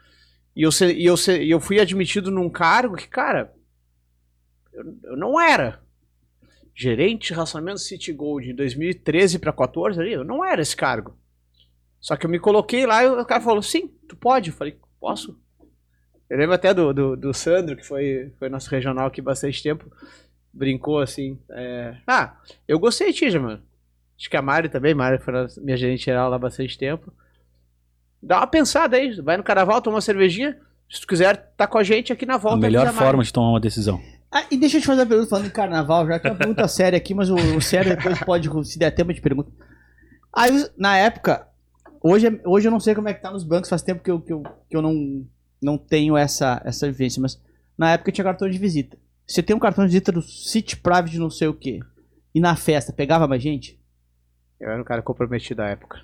E 0.55 0.63
eu, 0.63 0.69
e 0.93 1.05
eu, 1.05 1.15
eu 1.47 1.59
fui 1.59 1.79
admitido 1.79 2.31
num 2.31 2.49
cargo 2.49 2.95
que, 2.95 3.07
cara, 3.07 3.53
eu, 4.73 4.83
eu 5.03 5.17
não 5.17 5.39
era. 5.39 5.81
Gerente 6.73 7.27
de 7.27 7.33
racionamento 7.33 7.79
City 7.79 8.11
Gold 8.13 8.49
em 8.49 8.55
2013 8.55 9.39
para 9.39 9.53
14 9.53 9.99
ali, 9.99 10.13
eu 10.13 10.23
não 10.23 10.43
era 10.43 10.61
esse 10.61 10.75
cargo. 10.75 11.17
Só 11.99 12.15
que 12.15 12.25
eu 12.25 12.29
me 12.29 12.39
coloquei 12.39 12.85
lá 12.85 13.03
e 13.03 13.07
o 13.07 13.25
cara 13.25 13.41
falou, 13.41 13.61
sim, 13.61 13.87
tu 14.07 14.15
pode. 14.15 14.49
Eu 14.49 14.55
falei, 14.55 14.77
posso. 14.99 15.39
Eu 16.31 16.37
lembro 16.37 16.55
até 16.55 16.73
do, 16.73 16.93
do, 16.93 17.17
do 17.17 17.33
Sandro, 17.33 17.75
que 17.75 17.85
foi, 17.85 18.31
foi 18.39 18.47
nosso 18.47 18.69
regional 18.69 19.07
aqui 19.07 19.21
bastante 19.21 19.61
tempo, 19.61 19.91
brincou 20.53 20.99
assim, 20.99 21.37
é, 21.49 21.97
ah, 22.07 22.35
eu 22.65 22.79
gostei 22.79 23.11
de 23.11 23.17
ti, 23.29 23.37
mano. 23.37 23.61
Acho 24.17 24.29
que 24.29 24.37
a 24.37 24.41
Mari 24.41 24.69
também, 24.69 24.93
Mari 24.93 25.17
foi 25.17 25.37
a 25.37 25.47
minha 25.57 25.75
gerente 25.75 26.05
geral 26.05 26.29
lá 26.29 26.37
há 26.37 26.39
bastante 26.39 26.77
tempo. 26.77 27.11
Dá 28.23 28.37
uma 28.37 28.47
pensada 28.47 28.95
aí, 28.95 29.19
vai 29.19 29.35
no 29.35 29.43
carnaval, 29.43 29.81
toma 29.81 29.95
uma 29.95 30.01
cervejinha, 30.01 30.57
se 30.89 31.01
tu 31.01 31.07
quiser, 31.07 31.35
tá 31.57 31.67
com 31.67 31.77
a 31.77 31.83
gente 31.83 32.13
aqui 32.13 32.25
na 32.25 32.37
volta. 32.37 32.57
A 32.59 32.61
melhor 32.61 32.87
a 32.87 32.93
forma 32.93 33.23
de 33.25 33.33
tomar 33.33 33.49
uma 33.49 33.59
decisão. 33.59 34.01
Ah, 34.31 34.45
e 34.49 34.55
deixa 34.55 34.77
eu 34.77 34.81
te 34.81 34.87
fazer 34.87 35.01
uma 35.01 35.07
pergunta 35.07 35.29
falando 35.29 35.47
em 35.47 35.51
carnaval, 35.51 36.07
já 36.07 36.17
que 36.17 36.27
é 36.27 36.31
uma 36.31 36.37
pergunta 36.37 36.65
séria 36.69 36.95
aqui, 36.95 37.13
mas 37.13 37.29
o, 37.29 37.35
o 37.35 37.61
sério 37.61 37.93
depois 37.93 38.17
pode, 38.23 38.47
se 38.69 38.79
der 38.79 38.91
tempo, 38.91 39.11
eu 39.11 39.15
te 39.15 39.21
pergunto. 39.21 39.51
Aí, 40.31 40.65
na 40.77 40.97
época, 40.97 41.45
hoje, 42.01 42.27
é- 42.27 42.41
hoje 42.47 42.69
eu 42.69 42.71
não 42.71 42.79
sei 42.79 42.95
como 42.95 43.09
é 43.09 43.13
que 43.13 43.21
tá 43.21 43.29
nos 43.31 43.43
bancos, 43.43 43.69
faz 43.69 43.81
tempo 43.81 44.01
que 44.01 44.09
eu, 44.09 44.21
que 44.21 44.31
eu, 44.31 44.43
que 44.69 44.77
eu 44.77 44.81
não, 44.81 45.25
não 45.61 45.77
tenho 45.77 46.17
essa, 46.17 46.61
essa 46.65 46.87
vivência, 46.87 47.21
mas 47.21 47.39
na 47.77 47.91
época 47.91 48.09
eu 48.09 48.13
tinha 48.13 48.25
cartão 48.25 48.49
de 48.49 48.57
visita. 48.57 48.97
Você 49.27 49.41
tem 49.43 49.55
um 49.55 49.59
cartão 49.59 49.85
de 49.85 49.89
visita 49.91 50.11
do 50.11 50.21
City 50.21 50.75
Private 50.77 51.11
de 51.11 51.19
não 51.19 51.29
sei 51.29 51.47
o 51.47 51.53
quê, 51.53 51.79
e 52.33 52.39
na 52.39 52.55
festa 52.55 52.91
pegava 52.93 53.27
mais 53.27 53.41
gente? 53.41 53.79
Eu 54.59 54.69
era 54.69 54.79
um 54.79 54.85
cara 54.85 55.01
comprometido 55.01 55.63
à 55.63 55.69
época. 55.69 55.99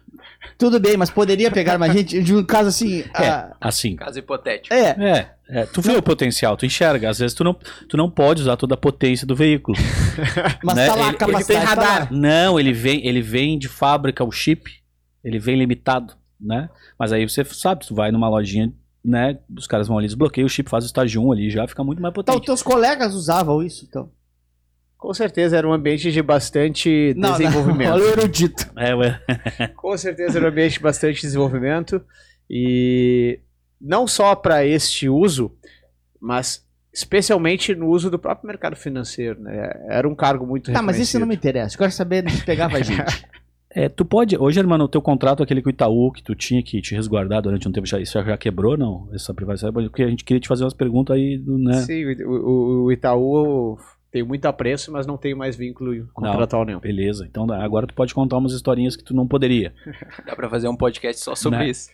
Tudo 0.58 0.80
bem, 0.80 0.98
mas 0.98 1.12
poderia 1.12 1.52
pegar 1.52 1.78
mais 1.78 1.94
gente? 1.94 2.24
De 2.24 2.34
um 2.34 2.44
caso 2.44 2.70
assim. 2.70 3.02
É, 3.14 3.28
ah, 3.30 3.56
assim. 3.62 3.96
Caso 3.96 4.18
hipotético. 4.18 4.74
é. 4.74 4.96
É, 5.00 5.30
é, 5.62 5.66
tu 5.68 5.80
vê 5.80 5.92
o 5.96 6.02
potencial, 6.02 6.58
tu 6.58 6.66
enxerga. 6.66 7.08
Às 7.08 7.20
vezes 7.20 7.36
tu 7.36 7.44
não, 7.44 7.54
tu 7.88 7.96
não 7.96 8.10
pode 8.10 8.42
usar 8.42 8.58
toda 8.58 8.74
a 8.74 8.78
potência 8.78 9.28
do 9.28 9.36
veículo. 9.36 9.78
Mas 10.66 10.76
Né, 10.76 10.88
tá 10.88 10.96
lá, 10.96 11.02
ele- 11.02 11.04
a 11.04 11.10
ele 11.10 11.18
capacidade. 11.20 11.46
tem 11.46 11.60
tá 11.60 11.66
radar. 11.84 12.00
lá. 12.12 12.18
Não, 12.18 12.60
ele 12.60 12.74
vem, 12.74 13.06
ele 13.06 13.22
vem 13.22 13.60
de 13.60 13.68
fábrica 13.68 14.24
o 14.24 14.32
chip, 14.32 14.72
ele 15.24 15.38
vem 15.38 15.56
limitado, 15.56 16.16
né? 16.42 16.68
Mas 16.98 17.14
aí 17.14 17.30
você 17.30 17.46
sabe, 17.46 17.86
tu 17.86 17.94
vai 17.94 18.12
numa 18.12 18.28
lojinha, 18.28 18.74
né? 19.08 19.40
Os 19.58 19.66
caras 19.66 19.88
vão 19.88 19.98
ali, 19.98 20.08
desbloqueiam 20.08 20.46
o 20.46 20.50
chip, 20.50 20.70
faz 20.70 20.84
o 20.84 20.88
estágio 20.88 21.24
1 21.24 21.32
ali, 21.32 21.50
já 21.50 21.66
fica 21.66 21.82
muito 21.84 22.02
mais 22.02 22.12
Então, 22.12 22.24
potente. 22.24 22.46
teus 22.46 22.62
colegas 22.62 23.14
usavam 23.14 23.64
isso, 23.64 23.86
então. 23.88 24.12
Com 24.98 25.14
certeza 25.14 25.56
era 25.56 25.68
um 25.68 25.72
ambiente 25.72 26.12
de 26.12 26.22
bastante 26.22 27.14
Não, 27.16 27.32
desenvolvimento. 27.32 27.90
Não, 27.90 27.96
olha 27.96 28.04
o 28.04 28.10
erudito. 28.10 28.70
É, 28.76 28.94
ué. 28.96 29.22
Com 29.78 29.96
certeza 29.96 30.40
era 30.40 30.46
um 30.48 30.50
ambiente 30.50 30.74
de 30.74 30.80
bastante 30.80 31.22
desenvolvimento. 31.22 32.02
E 32.50 33.40
não 33.80 34.08
só 34.08 34.36
para 34.36 34.66
este 34.66 35.08
uso, 35.08 35.56
mas 36.20 36.66
especialmente 36.92 37.76
no 37.76 37.88
uso 37.90 38.10
do 38.10 38.18
próprio 38.18 38.48
mercado 38.48 38.76
financeiro. 38.76 39.40
Né? 39.40 39.70
Era 39.88 40.08
um 40.10 40.16
cargo 40.16 40.48
muito 40.48 40.74
Tá, 40.74 40.82
mas 40.82 40.98
isso 40.98 41.20
não 41.20 41.28
me 41.28 41.36
interessa. 41.36 41.76
Eu 41.76 41.80
quero 41.80 41.92
saber 41.92 42.30
se 42.30 42.44
pegava 42.44 42.82
gente. 42.84 43.24
É, 43.80 43.88
tu 43.88 44.04
pode. 44.04 44.36
Hoje, 44.38 44.60
irmão, 44.60 44.80
o 44.80 44.88
teu 44.88 45.02
contrato, 45.02 45.44
aquele 45.44 45.62
com 45.62 45.70
o 45.70 45.72
Itaú, 45.72 46.12
que 46.12 46.24
tu 46.24 46.34
tinha 46.34 46.64
que 46.64 46.82
te 46.82 46.96
resguardar 46.96 47.44
durante 47.44 47.68
um 47.68 47.72
tempo, 47.72 47.86
já, 47.86 48.00
isso 48.00 48.14
já, 48.14 48.24
já 48.24 48.36
quebrou, 48.38 48.76
não? 48.76 49.08
Essa 49.14 49.34
privacidade? 49.36 49.72
Porque 49.90 50.02
a 50.02 50.08
gente 50.10 50.24
queria 50.24 50.42
te 50.42 50.48
fazer 50.48 50.64
umas 50.64 50.74
perguntas 50.74 51.16
aí, 51.16 51.40
né? 51.46 51.74
Sim, 51.82 52.04
o, 52.24 52.86
o- 52.86 52.92
Itaú 52.92 53.78
tem 54.12 54.24
muito 54.24 54.46
apreço, 54.46 54.92
mas 54.92 55.06
não 55.06 55.16
tem 55.16 55.36
mais 55.36 55.56
vínculo 55.56 56.08
contratual 56.14 56.66
nenhum. 56.66 56.80
Beleza. 56.80 57.28
Então 57.30 57.46
agora 57.52 57.86
tu 57.86 57.94
pode 57.94 58.16
contar 58.16 58.38
umas 58.38 58.54
historinhas 58.54 58.96
que 58.96 59.04
tu 59.04 59.14
não 59.14 59.28
poderia. 59.28 59.72
Dá 60.26 60.36
pra 60.36 60.50
fazer 60.50 60.68
um 60.70 60.76
podcast 60.76 61.22
só 61.22 61.36
sobre 61.36 61.60
Né? 61.60 61.70
isso. 61.70 61.90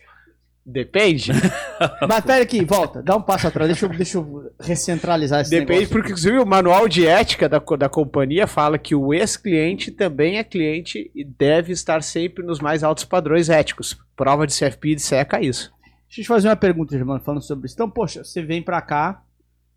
Depende. 0.66 1.30
Mas 2.08 2.24
pera 2.24 2.42
aqui, 2.42 2.64
volta. 2.64 3.02
Dá 3.02 3.16
um 3.16 3.22
passo 3.22 3.46
atrás. 3.46 3.68
Deixa 3.68 3.84
eu, 3.84 3.90
deixa 3.90 4.18
eu 4.18 4.50
recentralizar 4.58 5.42
esse 5.42 5.50
Depende, 5.50 5.72
negócio. 5.72 5.88
porque 5.90 6.08
inclusive 6.08 6.38
o 6.38 6.46
manual 6.46 6.88
de 6.88 7.06
ética 7.06 7.48
da, 7.48 7.58
da 7.58 7.88
companhia 7.88 8.46
fala 8.46 8.78
que 8.78 8.94
o 8.94 9.12
ex-cliente 9.12 9.90
também 9.90 10.38
é 10.38 10.44
cliente 10.44 11.10
e 11.14 11.22
deve 11.22 11.72
estar 11.72 12.02
sempre 12.02 12.42
nos 12.44 12.60
mais 12.60 12.82
altos 12.82 13.04
padrões 13.04 13.50
éticos. 13.50 13.98
Prova 14.16 14.46
de 14.46 14.54
CFP 14.54 14.88
e 14.88 14.94
de 14.94 15.02
SECA 15.02 15.36
é 15.38 15.44
isso. 15.44 15.70
Deixa 16.08 16.20
eu 16.20 16.24
te 16.24 16.28
fazer 16.28 16.48
uma 16.48 16.56
pergunta, 16.56 16.94
irmão, 16.94 17.20
falando 17.20 17.42
sobre 17.42 17.66
isso. 17.66 17.74
Então, 17.74 17.90
poxa, 17.90 18.24
você 18.24 18.40
vem 18.42 18.62
pra 18.62 18.80
cá, 18.80 19.22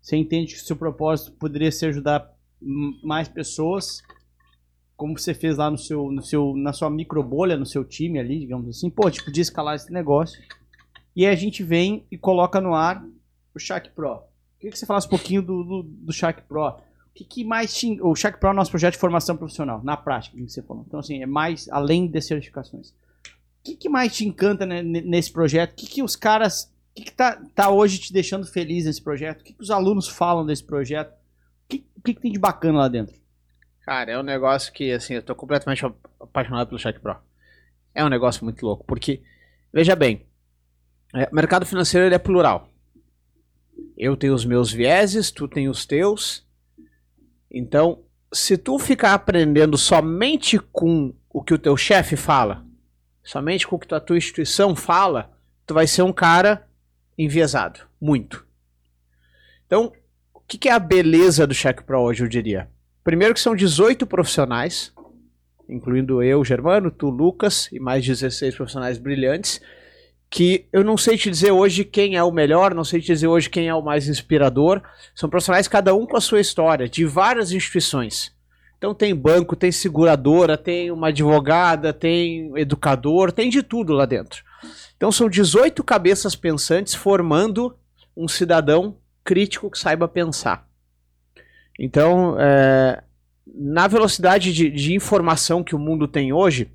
Você 0.00 0.16
entende 0.16 0.54
que 0.54 0.60
o 0.60 0.64
seu 0.64 0.76
propósito 0.76 1.32
poderia 1.32 1.70
ser 1.70 1.86
ajudar 1.86 2.30
mais 3.02 3.28
pessoas, 3.28 4.00
como 4.96 5.18
você 5.18 5.34
fez 5.34 5.56
lá 5.56 5.70
no 5.70 5.76
seu, 5.76 6.10
no 6.10 6.22
seu, 6.22 6.54
na 6.56 6.72
sua 6.72 6.88
micro 6.88 7.22
bolha, 7.22 7.56
no 7.56 7.66
seu 7.66 7.84
time 7.84 8.18
ali, 8.18 8.38
digamos 8.38 8.68
assim. 8.68 8.88
Pô, 8.88 9.10
tipo, 9.10 9.26
podia 9.26 9.42
escalar 9.42 9.74
esse 9.76 9.92
negócio. 9.92 10.40
E 11.18 11.26
aí 11.26 11.32
a 11.32 11.36
gente 11.36 11.64
vem 11.64 12.06
e 12.12 12.16
coloca 12.16 12.60
no 12.60 12.74
ar 12.74 13.04
o 13.52 13.58
Shark 13.58 13.90
Pro. 13.90 14.22
Queria 14.56 14.70
que 14.70 14.78
você 14.78 14.86
falasse 14.86 15.08
um 15.08 15.10
pouquinho 15.10 15.42
do, 15.42 15.64
do, 15.64 15.82
do 15.82 16.12
Shark 16.12 16.42
Pro. 16.42 16.68
O 16.68 16.80
que, 17.12 17.24
que 17.24 17.44
mais 17.44 17.76
te... 17.76 18.00
O 18.00 18.14
Shark 18.14 18.38
Pro 18.38 18.50
é 18.50 18.52
o 18.52 18.54
nosso 18.54 18.70
projeto 18.70 18.92
de 18.92 19.00
formação 19.00 19.36
profissional, 19.36 19.82
na 19.82 19.96
prática, 19.96 20.36
que 20.36 20.48
você 20.48 20.62
falou. 20.62 20.84
Então, 20.86 21.00
assim, 21.00 21.20
é 21.20 21.26
mais 21.26 21.68
além 21.70 22.06
das 22.06 22.24
certificações. 22.24 22.90
O 22.90 22.94
que, 23.64 23.74
que 23.74 23.88
mais 23.88 24.14
te 24.16 24.24
encanta 24.28 24.64
né, 24.64 24.80
ne- 24.80 25.00
nesse 25.00 25.32
projeto? 25.32 25.72
O 25.72 25.74
que, 25.74 25.88
que 25.88 26.02
os 26.04 26.14
caras. 26.14 26.72
O 26.92 26.94
que, 26.94 27.02
que 27.06 27.12
tá, 27.12 27.42
tá 27.52 27.68
hoje 27.68 27.98
te 27.98 28.12
deixando 28.12 28.46
feliz 28.46 28.84
nesse 28.84 29.02
projeto? 29.02 29.40
O 29.40 29.44
que, 29.44 29.54
que 29.54 29.60
os 29.62 29.72
alunos 29.72 30.06
falam 30.06 30.46
desse 30.46 30.62
projeto? 30.62 31.10
O 31.10 31.68
que, 31.68 31.84
o 31.96 32.00
que, 32.00 32.14
que 32.14 32.20
tem 32.20 32.30
de 32.30 32.38
bacana 32.38 32.78
lá 32.78 32.86
dentro? 32.86 33.16
Cara, 33.80 34.12
é 34.12 34.18
um 34.20 34.22
negócio 34.22 34.72
que, 34.72 34.92
assim, 34.92 35.14
eu 35.14 35.22
tô 35.24 35.34
completamente 35.34 35.84
ap- 35.84 35.96
apaixonado 36.20 36.68
pelo 36.68 36.78
Cheque 36.78 37.00
Pro. 37.00 37.16
É 37.92 38.04
um 38.04 38.08
negócio 38.08 38.44
muito 38.44 38.64
louco, 38.64 38.84
porque, 38.86 39.20
veja 39.72 39.96
bem, 39.96 40.27
é, 41.14 41.28
mercado 41.32 41.64
financeiro 41.66 42.06
ele 42.06 42.14
é 42.14 42.18
plural. 42.18 42.68
Eu 43.96 44.16
tenho 44.16 44.34
os 44.34 44.44
meus 44.44 44.72
vieses, 44.72 45.30
tu 45.30 45.48
tem 45.48 45.68
os 45.68 45.86
teus. 45.86 46.46
Então, 47.50 48.02
se 48.32 48.56
tu 48.56 48.78
ficar 48.78 49.14
aprendendo 49.14 49.76
somente 49.76 50.58
com 50.58 51.14
o 51.30 51.42
que 51.42 51.54
o 51.54 51.58
teu 51.58 51.76
chefe 51.76 52.16
fala, 52.16 52.64
somente 53.22 53.66
com 53.66 53.76
o 53.76 53.78
que 53.78 53.92
a 53.94 54.00
tua 54.00 54.18
instituição 54.18 54.76
fala, 54.76 55.32
tu 55.66 55.74
vai 55.74 55.86
ser 55.86 56.02
um 56.02 56.12
cara 56.12 56.66
enviesado. 57.16 57.80
Muito. 58.00 58.46
Então, 59.66 59.92
o 60.32 60.40
que, 60.40 60.56
que 60.56 60.68
é 60.68 60.72
a 60.72 60.78
beleza 60.78 61.46
do 61.46 61.54
Cheque 61.54 61.82
Pro 61.82 62.00
hoje, 62.00 62.22
eu 62.22 62.28
diria? 62.28 62.68
Primeiro 63.02 63.34
que 63.34 63.40
são 63.40 63.56
18 63.56 64.06
profissionais, 64.06 64.92
incluindo 65.68 66.22
eu, 66.22 66.44
Germano, 66.44 66.90
tu, 66.90 67.10
Lucas 67.10 67.68
e 67.72 67.80
mais 67.80 68.06
16 68.06 68.54
profissionais 68.54 68.98
brilhantes, 68.98 69.60
que 70.30 70.66
eu 70.72 70.84
não 70.84 70.96
sei 70.96 71.16
te 71.16 71.30
dizer 71.30 71.50
hoje 71.50 71.84
quem 71.84 72.16
é 72.16 72.22
o 72.22 72.30
melhor, 72.30 72.74
não 72.74 72.84
sei 72.84 73.00
te 73.00 73.06
dizer 73.06 73.26
hoje 73.26 73.48
quem 73.48 73.68
é 73.68 73.74
o 73.74 73.82
mais 73.82 74.08
inspirador. 74.08 74.82
São 75.14 75.28
profissionais 75.28 75.68
cada 75.68 75.94
um 75.94 76.06
com 76.06 76.16
a 76.16 76.20
sua 76.20 76.40
história, 76.40 76.88
de 76.88 77.04
várias 77.04 77.52
instituições. 77.52 78.32
Então 78.76 78.94
tem 78.94 79.14
banco, 79.14 79.56
tem 79.56 79.72
seguradora, 79.72 80.56
tem 80.56 80.90
uma 80.90 81.08
advogada, 81.08 81.92
tem 81.92 82.52
educador, 82.56 83.32
tem 83.32 83.50
de 83.50 83.62
tudo 83.62 83.92
lá 83.92 84.06
dentro. 84.06 84.44
Então 84.96 85.10
são 85.10 85.28
18 85.28 85.82
cabeças 85.82 86.36
pensantes 86.36 86.94
formando 86.94 87.76
um 88.16 88.28
cidadão 88.28 88.96
crítico 89.24 89.70
que 89.70 89.78
saiba 89.78 90.06
pensar. 90.06 90.66
Então, 91.78 92.36
é, 92.38 93.02
na 93.46 93.86
velocidade 93.86 94.52
de, 94.52 94.68
de 94.70 94.94
informação 94.94 95.62
que 95.62 95.76
o 95.76 95.78
mundo 95.78 96.08
tem 96.08 96.32
hoje, 96.32 96.70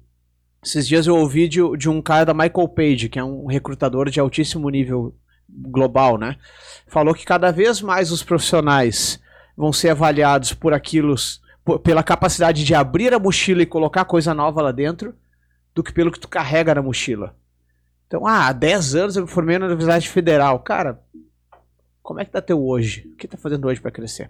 esses 0.63 0.87
dias 0.87 1.07
eu 1.07 1.15
ouvi 1.15 1.47
de, 1.47 1.59
de 1.77 1.89
um 1.89 2.01
cara 2.01 2.25
da 2.25 2.33
Michael 2.33 2.67
Page, 2.69 3.09
que 3.09 3.19
é 3.19 3.23
um 3.23 3.45
recrutador 3.45 4.09
de 4.09 4.19
altíssimo 4.19 4.69
nível 4.69 5.13
global, 5.49 6.17
né? 6.17 6.37
Falou 6.87 7.13
que 7.13 7.25
cada 7.25 7.51
vez 7.51 7.81
mais 7.81 8.11
os 8.11 8.23
profissionais 8.23 9.19
vão 9.55 9.71
ser 9.73 9.89
avaliados 9.89 10.53
por 10.53 10.73
aquilo, 10.73 11.15
por- 11.63 11.79
pela 11.79 12.01
capacidade 12.01 12.63
de 12.63 12.73
abrir 12.73 13.13
a 13.13 13.19
mochila 13.19 13.61
e 13.61 13.65
colocar 13.67 14.05
coisa 14.05 14.33
nova 14.33 14.61
lá 14.61 14.71
dentro, 14.71 15.13
do 15.75 15.83
que 15.83 15.91
pelo 15.93 16.11
que 16.11 16.19
tu 16.19 16.27
carrega 16.27 16.73
na 16.75 16.81
mochila. 16.81 17.35
Então, 18.07 18.25
ah, 18.27 18.47
há 18.47 18.53
10 18.53 18.95
anos 18.95 19.15
eu 19.15 19.23
me 19.23 19.29
formei 19.29 19.57
na 19.57 19.65
Universidade 19.65 20.07
Federal. 20.07 20.59
Cara, 20.59 21.01
como 22.01 22.19
é 22.19 22.25
que 22.25 22.31
tá 22.31 22.41
teu 22.41 22.63
hoje? 22.63 23.09
O 23.13 23.15
que 23.15 23.27
tá 23.27 23.37
fazendo 23.37 23.67
hoje 23.67 23.81
para 23.81 23.91
crescer? 23.91 24.29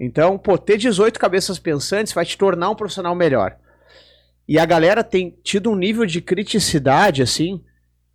Então, 0.00 0.38
pô, 0.38 0.56
ter 0.58 0.76
18 0.78 1.18
cabeças 1.20 1.58
pensantes 1.58 2.12
vai 2.12 2.24
te 2.24 2.36
tornar 2.36 2.70
um 2.70 2.74
profissional 2.74 3.14
melhor. 3.14 3.56
E 4.46 4.58
a 4.58 4.66
galera 4.66 5.02
tem 5.02 5.36
tido 5.42 5.70
um 5.70 5.76
nível 5.76 6.04
de 6.04 6.20
criticidade, 6.20 7.22
assim. 7.22 7.62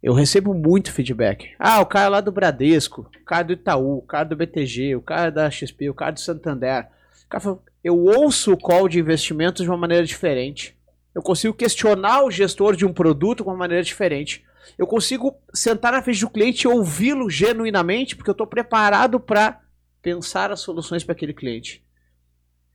Eu 0.02 0.14
recebo 0.14 0.54
muito 0.54 0.92
feedback. 0.92 1.50
Ah, 1.60 1.82
o 1.82 1.86
cara 1.86 2.08
lá 2.08 2.22
do 2.22 2.32
Bradesco, 2.32 3.10
o 3.22 3.26
cara 3.26 3.44
do 3.44 3.54
Itaú, 3.54 3.98
o 3.98 4.02
cara 4.02 4.24
do 4.24 4.36
BTG, 4.36 4.96
o 4.96 5.02
cara 5.02 5.30
da 5.30 5.50
XP, 5.50 5.90
o 5.90 5.94
cara 5.94 6.12
do 6.12 6.20
Santander. 6.20 6.88
O 7.26 7.30
cara 7.30 7.42
fala, 7.42 7.60
eu 7.84 7.98
ouço 7.98 8.54
o 8.54 8.58
call 8.58 8.88
de 8.88 9.00
investimentos 9.00 9.64
de 9.64 9.70
uma 9.70 9.78
maneira 9.78 10.06
diferente. 10.06 10.78
Eu 11.14 11.22
consigo 11.22 11.54
questionar 11.54 12.24
o 12.24 12.32
gestor 12.32 12.76
de 12.76 12.86
um 12.86 12.94
produto 12.94 13.44
de 13.44 13.50
uma 13.50 13.58
maneira 13.58 13.84
diferente. 13.84 14.46
Eu 14.78 14.88
consigo 14.88 15.36
sentar 15.54 15.92
na 15.92 16.02
frente 16.02 16.22
do 16.22 16.30
cliente 16.30 16.64
e 16.64 16.68
ouvi-lo 16.68 17.30
genuinamente, 17.30 18.16
porque 18.16 18.30
eu 18.30 18.34
estou 18.34 18.48
preparado 18.48 19.20
para 19.20 19.60
pensar 20.02 20.52
as 20.52 20.62
soluções 20.62 21.04
para 21.04 21.14
aquele 21.14 21.34
cliente. 21.34 21.84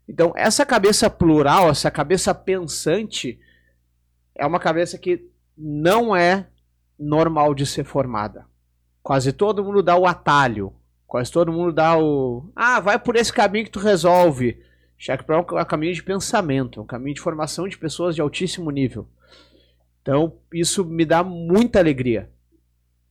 Então, 0.09 0.33
essa 0.37 0.67
cabeça 0.67 1.09
plural, 1.09 1.71
essa 1.71 1.91
cabeça 1.91 2.35
pensante, 2.35 3.39
é 4.35 4.47
uma 4.47 4.61
cabeça 4.61 4.99
que 4.99 5.29
não 5.57 6.15
é 6.15 6.47
normal 6.99 7.55
de 7.55 7.65
ser 7.67 7.85
formada. 7.85 8.47
Quase 9.03 9.33
todo 9.33 9.65
mundo 9.65 9.83
dá 9.83 9.97
o 9.97 10.07
atalho. 10.07 10.73
Quase 11.07 11.31
todo 11.31 11.53
mundo 11.53 11.73
dá 11.73 11.97
o. 11.97 12.51
Ah, 12.57 12.81
vai 12.81 12.99
por 12.99 13.17
esse 13.17 13.33
caminho 13.33 13.65
que 13.65 13.71
tu 13.71 13.79
resolve. 13.79 14.61
Cheque 14.97 15.25
Pro 15.25 15.35
é 15.37 15.63
um 15.63 15.65
caminho 15.65 15.95
de 15.95 16.03
pensamento, 16.03 16.81
é 16.81 16.83
um 16.83 16.87
caminho 16.87 17.15
de 17.15 17.21
formação 17.21 17.69
de 17.69 17.77
pessoas 17.77 18.15
de 18.15 18.21
altíssimo 18.21 18.71
nível. 18.71 19.09
Então, 20.01 20.39
isso 20.53 20.85
me 20.85 21.05
dá 21.05 21.23
muita 21.23 21.79
alegria. 21.79 22.31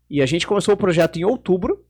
E 0.10 0.22
a 0.22 0.26
gente 0.26 0.46
começou 0.46 0.74
o 0.74 0.78
projeto 0.78 1.18
em 1.18 1.24
outubro. 1.24 1.86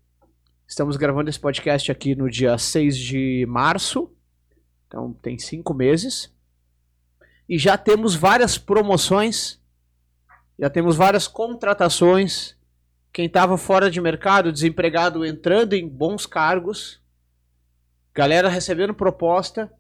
Estamos 0.68 0.98
gravando 0.98 1.30
esse 1.30 1.40
podcast 1.40 1.92
aqui 1.92 2.16
no 2.16 2.30
dia 2.30 2.58
6 2.58 2.98
de 2.98 3.46
março. 3.48 4.12
Então, 4.94 5.12
tem 5.12 5.40
cinco 5.40 5.74
meses. 5.74 6.32
E 7.50 7.58
já 7.58 7.76
temos 7.76 8.14
várias 8.14 8.60
promoções. 8.60 9.60
Já 10.60 10.70
temos 10.70 10.96
várias 10.96 11.28
contratações. 11.28 12.56
Quem 13.12 13.26
estava 13.26 13.58
fora 13.58 13.90
de 13.90 14.00
mercado, 14.00 14.52
desempregado, 14.52 15.26
entrando 15.26 15.74
em 15.74 15.88
bons 15.88 16.28
cargos. 16.28 17.02
Galera 18.14 18.48
recebendo 18.48 18.94
proposta. 18.94 19.74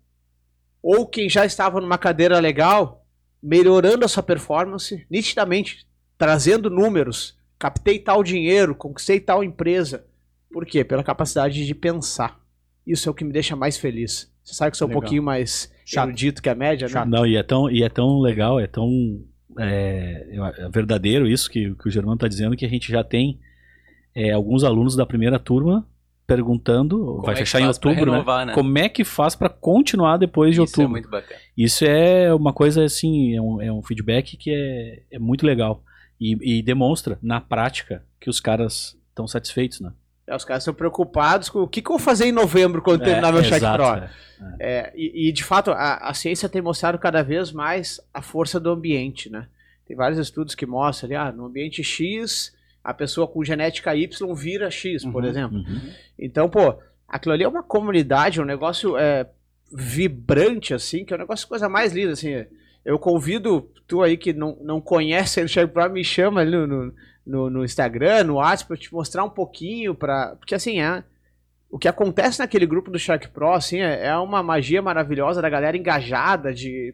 Ou 0.82 1.06
quem 1.06 1.30
já 1.30 1.46
estava 1.46 1.80
numa 1.80 2.00
cadeira 2.00 2.40
legal, 2.40 3.06
melhorando 3.42 4.04
a 4.04 4.08
sua 4.08 4.24
performance, 4.24 5.06
nitidamente, 5.12 5.88
trazendo 6.18 6.72
números. 6.72 7.38
Captei 7.60 8.00
tal 8.00 8.24
dinheiro, 8.24 8.74
conquistei 8.74 9.20
tal 9.20 9.44
empresa. 9.44 10.08
Por 10.52 10.66
quê? 10.66 10.84
Pela 10.84 11.04
capacidade 11.04 11.64
de 11.68 11.76
pensar. 11.76 12.42
Isso 12.86 13.08
é 13.08 13.12
o 13.12 13.16
que 13.16 13.24
me 13.24 13.32
deixa 13.32 13.56
mais 13.56 13.78
feliz. 13.78 14.33
Você 14.44 14.54
sabe 14.54 14.72
que 14.72 14.78
sou 14.78 14.88
um 14.88 14.92
pouquinho 14.92 15.24
mais 15.24 15.72
Chato. 15.86 16.08
erudito 16.08 16.42
que 16.42 16.50
a 16.50 16.56
média, 16.56 16.88
né? 16.88 17.06
Não, 17.06 17.26
e 17.26 17.36
é 17.36 17.44
tão, 17.44 17.70
e 17.70 17.84
é 17.84 17.90
tão 17.90 18.20
legal, 18.20 18.60
é 18.60 18.68
tão 18.68 19.24
é, 19.58 20.28
é 20.58 20.70
verdadeiro 20.70 21.28
isso 21.28 21.50
que, 21.50 21.74
que 21.76 21.88
o 21.88 21.92
Germano 21.92 22.16
está 22.16 22.28
dizendo, 22.28 22.56
que 22.56 22.66
a 22.66 22.70
gente 22.70 22.92
já 22.92 23.04
tem 23.04 23.40
é, 24.16 24.32
alguns 24.32 24.64
alunos 24.64 24.96
da 24.96 25.06
primeira 25.06 25.40
turma 25.40 25.88
perguntando, 26.26 26.98
Como 26.98 27.22
vai 27.24 27.36
é 27.36 27.38
fechar 27.38 27.62
em 27.62 27.68
outubro, 27.68 28.06
né? 28.06 28.12
renovar, 28.12 28.46
né? 28.46 28.54
Como 28.54 28.78
é 28.78 28.88
que 28.88 29.04
faz 29.04 29.36
para 29.36 29.50
continuar 29.50 30.18
depois 30.18 30.56
de 30.56 30.62
Isso 30.62 30.62
é 30.62 30.84
outubro? 30.84 30.92
muito 30.92 31.10
bacana. 31.10 31.40
Isso 31.58 31.86
é 31.86 32.34
uma 32.34 32.54
coisa 32.54 32.84
assim, 32.86 33.36
é 33.36 33.42
um, 33.42 33.62
é 33.62 33.72
um 33.72 33.84
feedback 33.84 34.38
que 34.38 34.52
é, 34.52 35.04
é 35.12 35.20
muito 35.20 35.46
legal. 35.46 35.84
E, 36.20 36.60
e 36.60 36.62
demonstra, 36.62 37.20
na 37.22 37.42
prática, 37.42 38.06
que 38.20 38.30
os 38.30 38.40
caras 38.40 38.98
estão 39.10 39.28
satisfeitos, 39.28 39.82
né? 39.82 39.92
É, 40.28 40.36
Os 40.36 40.46
caras 40.46 40.64
estão 40.64 40.74
preocupados 40.74 41.50
com 41.50 41.60
o 41.60 41.68
que, 41.68 41.82
que 41.82 41.88
eu 41.90 41.98
vou 41.98 42.00
fazer 42.00 42.26
em 42.26 42.32
novembro 42.32 42.82
quando 42.82 43.04
terminar 43.04 43.32
meu 43.34 43.44
cheque 43.44 43.66
pro. 43.66 43.84
é. 43.86 44.10
É, 44.60 44.94
e, 44.96 45.30
e, 45.30 45.32
de 45.32 45.44
fato, 45.44 45.72
a, 45.72 46.10
a 46.10 46.14
ciência 46.14 46.50
tem 46.50 46.62
mostrado 46.62 46.98
cada 47.00 47.22
vez 47.24 47.52
mais 47.52 48.02
a 48.14 48.22
força 48.22 48.60
do 48.60 48.70
ambiente, 48.70 49.30
né? 49.30 49.48
Tem 49.88 49.96
vários 49.96 50.20
estudos 50.20 50.54
que 50.56 50.66
mostram 50.66 51.08
ali, 51.08 51.16
ah, 51.16 51.32
no 51.32 51.46
ambiente 51.46 51.82
X, 51.84 52.54
a 52.84 52.94
pessoa 52.94 53.28
com 53.28 53.44
genética 53.44 53.96
Y 53.96 54.34
vira 54.36 54.70
X, 54.70 55.06
por 55.06 55.24
Uhum, 55.24 55.30
exemplo. 55.30 55.58
Uhum. 55.58 55.90
Então, 56.20 56.50
pô, 56.50 56.76
aquilo 57.08 57.34
ali 57.34 57.44
é 57.44 57.48
uma 57.48 57.64
comunidade, 57.64 58.42
um 58.42 58.46
negócio 58.46 58.98
é, 58.98 59.28
vibrante, 59.72 60.74
assim, 60.74 61.04
que 61.06 61.14
é 61.14 61.18
um 61.18 61.20
negócio 61.20 61.48
coisa 61.48 61.68
mais 61.70 61.94
linda, 61.94 62.14
assim. 62.14 62.46
Eu 62.86 63.00
convido 63.00 63.70
tu 63.88 64.02
aí 64.02 64.18
que 64.18 64.34
não, 64.34 64.58
não 64.62 64.82
conhece 64.82 65.42
o 65.42 65.48
Cheque 65.48 65.72
Pro, 65.74 65.90
me 65.90 66.04
chama 66.04 66.42
ali 66.42 66.52
no, 66.52 66.68
no, 66.68 66.94
no, 67.26 67.50
no 67.50 67.64
Instagram, 67.64 68.26
no 68.26 68.36
WhatsApp, 68.36 68.68
pra 68.68 68.78
te 68.78 68.94
mostrar 68.94 69.24
um 69.24 69.30
pouquinho, 69.30 69.96
pra, 69.96 70.36
porque 70.38 70.56
assim, 70.56 70.82
é, 70.82 71.04
o 71.70 71.80
que 71.80 71.88
acontece 71.88 72.40
naquele 72.40 72.66
grupo 72.66 72.92
do 72.92 73.00
Shark 73.00 73.28
Pro, 73.30 73.54
assim, 73.54 73.80
é, 73.80 74.08
é 74.08 74.18
uma 74.18 74.44
magia 74.44 74.82
maravilhosa 74.82 75.42
da 75.42 75.50
galera 75.50 75.78
engajada, 75.78 76.54
de, 76.54 76.94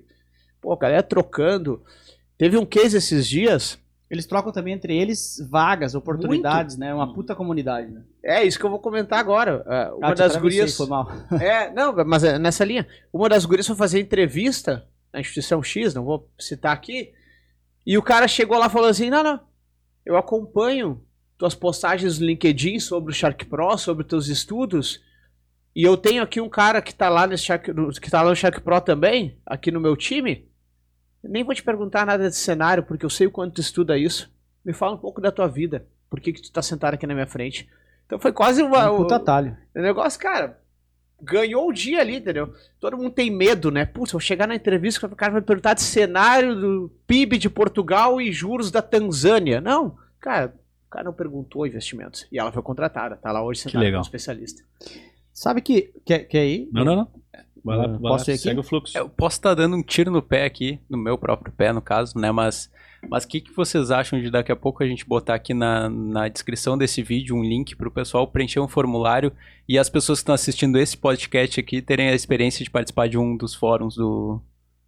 pô, 0.61 0.75
galera 0.77 1.03
trocando. 1.03 1.83
Teve 2.37 2.57
um 2.57 2.65
case 2.65 2.95
esses 2.97 3.27
dias, 3.27 3.77
Eles 4.09 4.25
trocam 4.25 4.51
também 4.51 4.73
entre 4.73 4.95
eles 4.97 5.37
vagas, 5.51 5.93
oportunidades, 5.93 6.77
né? 6.77 6.91
Uma 6.93 7.13
puta 7.13 7.35
comunidade, 7.35 7.91
né? 7.91 8.01
é 8.23 8.43
isso 8.43 8.57
que 8.57 8.65
eu 8.65 8.69
vou 8.69 8.79
comentar 8.79 9.19
agora. 9.19 9.63
É, 9.67 9.91
uma 9.91 10.07
Ah, 10.07 10.13
das 10.15 10.35
gurias... 10.35 10.75
Foi 10.75 10.87
mal. 10.87 11.11
É, 11.39 11.71
não, 11.71 11.93
mas 12.05 12.23
é 12.23 12.39
nessa 12.39 12.65
linha. 12.65 12.87
Uma 13.13 13.29
das 13.29 13.45
gurias 13.45 13.67
foi 13.67 13.75
fazer 13.75 13.99
entrevista 13.99 14.83
na 15.13 15.19
instituição 15.19 15.61
X, 15.61 15.93
não 15.93 16.03
vou 16.05 16.27
citar 16.39 16.73
aqui. 16.73 17.11
E 17.85 17.97
o 17.97 18.01
cara 18.01 18.27
chegou 18.27 18.57
lá 18.57 18.65
e 18.67 18.69
falou 18.71 18.89
assim: 18.89 19.09
não, 19.09 19.23
não, 19.23 19.39
eu 20.09 20.17
acompanho 20.17 21.01
tuas 21.37 21.53
postagens 21.55 22.19
no 22.19 22.25
LinkedIn 22.25 22.79
sobre 22.79 23.11
o 23.11 23.15
Shark 23.15 23.45
Pro, 23.45 23.77
sobre 23.77 24.03
teus 24.03 24.27
estudos. 24.27 25.01
E 25.75 25.83
eu 25.83 25.95
tenho 25.95 26.23
aqui 26.23 26.41
um 26.41 26.49
cara 26.49 26.81
que 26.81 26.93
tá 26.93 27.07
lá 27.09 27.27
nesse 27.27 27.43
Shark, 27.43 27.71
no- 27.71 27.89
que 27.91 28.09
tá 28.09 28.21
lá 28.21 28.29
no 28.31 28.35
Shark 28.35 28.59
Pro 28.61 28.81
também, 28.81 29.37
aqui 29.45 29.71
no 29.71 29.79
meu 29.79 29.95
time. 29.95 30.49
Nem 31.23 31.43
vou 31.43 31.53
te 31.53 31.61
perguntar 31.63 32.05
nada 32.05 32.23
desse 32.23 32.39
cenário, 32.39 32.83
porque 32.83 33.05
eu 33.05 33.09
sei 33.09 33.27
o 33.27 33.31
quanto 33.31 33.53
tu 33.55 33.61
estuda 33.61 33.97
isso. 33.97 34.31
Me 34.65 34.73
fala 34.73 34.95
um 34.95 34.97
pouco 34.97 35.21
da 35.21 35.31
tua 35.31 35.47
vida. 35.47 35.85
Por 36.09 36.19
que, 36.19 36.33
que 36.33 36.41
tu 36.41 36.51
tá 36.51 36.61
sentado 36.61 36.95
aqui 36.95 37.05
na 37.05 37.13
minha 37.13 37.27
frente? 37.27 37.69
Então 38.05 38.19
foi 38.19 38.31
quase 38.33 38.61
uma. 38.63 38.91
Um 38.91 38.97
atalho. 39.15 39.55
O 39.75 39.79
negócio, 39.81 40.19
cara, 40.19 40.59
ganhou 41.21 41.69
o 41.69 41.73
dia 41.73 41.99
ali, 41.99 42.17
entendeu? 42.17 42.53
Todo 42.79 42.97
mundo 42.97 43.11
tem 43.11 43.29
medo, 43.29 43.71
né? 43.71 43.85
Putz, 43.85 44.11
eu 44.11 44.19
vou 44.19 44.25
chegar 44.25 44.47
na 44.47 44.55
entrevista, 44.55 45.05
o 45.05 45.15
cara 45.15 45.33
vai 45.33 45.41
perguntar 45.41 45.73
de 45.73 45.81
cenário 45.81 46.55
do 46.55 46.91
PIB 47.05 47.37
de 47.37 47.49
Portugal 47.49 48.21
e 48.21 48.31
juros 48.31 48.71
da 48.71 48.81
Tanzânia. 48.81 49.59
Não, 49.59 49.97
cara, 50.19 50.53
o 50.87 50.89
cara 50.89 51.05
não 51.05 51.13
perguntou 51.13 51.67
investimentos. 51.67 52.27
E 52.31 52.39
ela 52.39 52.51
foi 52.51 52.63
contratada, 52.63 53.15
tá 53.15 53.31
lá 53.31 53.43
hoje 53.43 53.61
sentada 53.61 53.85
como 53.89 54.01
especialista. 54.01 54.63
Sabe 55.33 55.61
que. 55.61 55.93
Quer, 56.05 56.19
quer 56.25 56.45
ir? 56.45 56.69
Não, 56.71 56.83
não, 56.83 56.95
não. 56.95 57.07
Vai 57.63 57.77
lá, 57.77 57.87
vai 57.87 57.99
posso 57.99 58.29
lá 58.29 58.33
ir 58.33 58.35
aqui? 58.35 58.43
segue 58.43 58.59
o 58.59 58.63
fluxo. 58.63 58.97
Eu 58.97 59.09
posso 59.09 59.37
estar 59.37 59.53
dando 59.53 59.75
um 59.75 59.83
tiro 59.83 60.11
no 60.11 60.21
pé 60.21 60.45
aqui, 60.45 60.79
no 60.89 60.97
meu 60.97 61.17
próprio 61.17 61.53
pé, 61.53 61.71
no 61.71 61.81
caso, 61.81 62.17
né? 62.17 62.31
Mas 62.31 62.71
mas 63.07 63.23
o 63.23 63.27
que, 63.27 63.39
que 63.41 63.55
vocês 63.55 63.91
acham 63.91 64.19
de 64.19 64.29
daqui 64.31 64.51
a 64.51 64.55
pouco 64.55 64.83
a 64.83 64.87
gente 64.87 65.05
botar 65.05 65.35
aqui 65.35 65.53
na, 65.53 65.89
na 65.89 66.27
descrição 66.27 66.77
desse 66.77 67.01
vídeo 67.03 67.35
um 67.35 67.43
link 67.43 67.75
para 67.75 67.87
o 67.87 67.91
pessoal 67.91 68.27
preencher 68.27 68.59
um 68.59 68.67
formulário 68.67 69.31
e 69.67 69.77
as 69.77 69.89
pessoas 69.89 70.19
que 70.19 70.23
estão 70.23 70.35
assistindo 70.35 70.77
esse 70.79 70.97
podcast 70.97 71.59
aqui 71.59 71.81
terem 71.81 72.09
a 72.09 72.13
experiência 72.15 72.63
de 72.63 72.69
participar 72.69 73.07
de 73.07 73.17
um 73.17 73.37
dos 73.37 73.53
fóruns 73.55 73.95
do, 73.95 74.41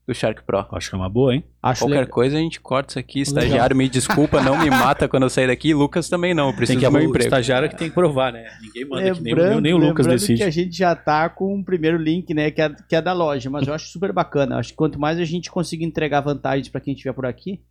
do 0.07 0.13
Shark 0.13 0.43
Pro? 0.43 0.65
Acho 0.71 0.89
que 0.89 0.95
é 0.95 0.97
uma 0.99 1.07
boa, 1.09 1.35
hein? 1.35 1.43
Acho 1.61 1.83
Qualquer 1.83 1.99
legal. 1.99 2.11
coisa 2.13 2.37
a 2.37 2.39
gente 2.41 2.59
corta 2.59 2.91
isso 2.93 2.99
aqui. 2.99 3.21
Estagiário, 3.21 3.75
me 3.75 3.87
desculpa, 3.87 4.41
não 4.41 4.57
me 4.57 4.69
mata 4.69 5.07
quando 5.07 5.23
eu 5.23 5.29
sair 5.29 5.45
daqui. 5.47 5.73
Lucas 5.73 6.09
também 6.09 6.33
não, 6.33 6.47
eu 6.49 6.55
preciso 6.55 6.79
Tem 6.79 6.87
que 6.87 6.91
do 6.91 6.97
meu 6.99 7.07
emprego. 7.07 7.25
estagiário 7.27 7.69
que 7.69 7.77
tem 7.77 7.87
que 7.89 7.93
provar, 7.95 8.33
né? 8.33 8.47
Ninguém 8.61 8.85
manda 8.85 9.13
que 9.13 9.21
nem, 9.21 9.33
Lembrando- 9.35 9.61
nem 9.61 9.73
o 9.73 9.77
Lucas 9.77 10.05
lembrando 10.07 10.19
decide. 10.19 10.37
que 10.39 10.43
a 10.43 10.49
gente 10.49 10.75
já 10.75 10.95
tá 10.95 11.29
com 11.29 11.59
o 11.59 11.63
primeiro 11.63 11.97
link, 11.97 12.33
né, 12.33 12.49
que 12.51 12.61
é, 12.61 12.69
que 12.89 12.95
é 12.95 13.01
da 13.01 13.13
loja, 13.13 13.49
mas 13.49 13.67
eu 13.67 13.73
acho 13.73 13.87
super 13.89 14.11
bacana. 14.11 14.55
Eu 14.55 14.59
Acho 14.59 14.69
que 14.69 14.75
quanto 14.75 14.99
mais 14.99 15.19
a 15.19 15.23
gente 15.25 15.49
conseguir 15.51 15.85
entregar 15.85 16.21
vantagens 16.21 16.67
para 16.67 16.81
quem 16.81 16.93
estiver 16.93 17.13
por 17.13 17.25
aqui, 17.27 17.61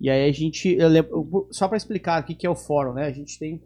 e 0.00 0.10
aí 0.10 0.28
a 0.28 0.32
gente, 0.32 0.76
lembro- 0.76 1.48
só 1.50 1.68
para 1.68 1.76
explicar 1.76 2.22
o 2.22 2.24
que 2.26 2.46
é 2.46 2.50
o 2.50 2.54
fórum, 2.54 2.92
né? 2.92 3.06
A 3.06 3.12
gente 3.12 3.38
tem 3.38 3.62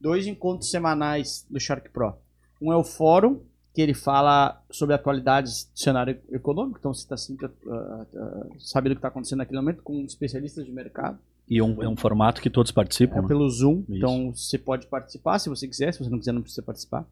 dois 0.00 0.26
encontros 0.26 0.70
semanais 0.70 1.46
do 1.50 1.60
Shark 1.60 1.88
Pro. 1.90 2.14
Um 2.60 2.72
é 2.72 2.76
o 2.76 2.84
fórum, 2.84 3.40
que 3.72 3.80
ele 3.80 3.94
fala 3.94 4.62
sobre 4.70 4.94
atualidades 4.94 5.70
do 5.72 5.78
cenário 5.78 6.18
econômico, 6.30 6.78
então 6.78 6.92
você 6.92 7.02
está 7.02 7.16
sempre 7.16 7.48
ah, 7.68 8.06
ah, 8.16 8.46
sabendo 8.58 8.92
o 8.92 8.94
que 8.96 8.98
está 8.98 9.08
acontecendo 9.08 9.38
naquele 9.38 9.60
momento 9.60 9.82
com 9.82 10.04
especialistas 10.04 10.64
de 10.66 10.72
mercado. 10.72 11.18
E 11.48 11.58
é 11.58 11.64
um, 11.64 11.82
é 11.82 11.88
um 11.88 11.96
formato 11.96 12.40
que 12.40 12.50
todos 12.50 12.72
participam. 12.72 13.18
É 13.18 13.22
né? 13.22 13.28
pelo 13.28 13.48
Zoom, 13.48 13.80
Isso. 13.80 13.96
então 13.96 14.32
você 14.34 14.58
pode 14.58 14.86
participar 14.86 15.38
se 15.38 15.48
você 15.48 15.66
quiser, 15.68 15.92
se 15.92 16.00
você 16.00 16.10
não 16.10 16.18
quiser 16.18 16.32
não 16.32 16.42
precisa 16.42 16.62
participar. 16.62 17.06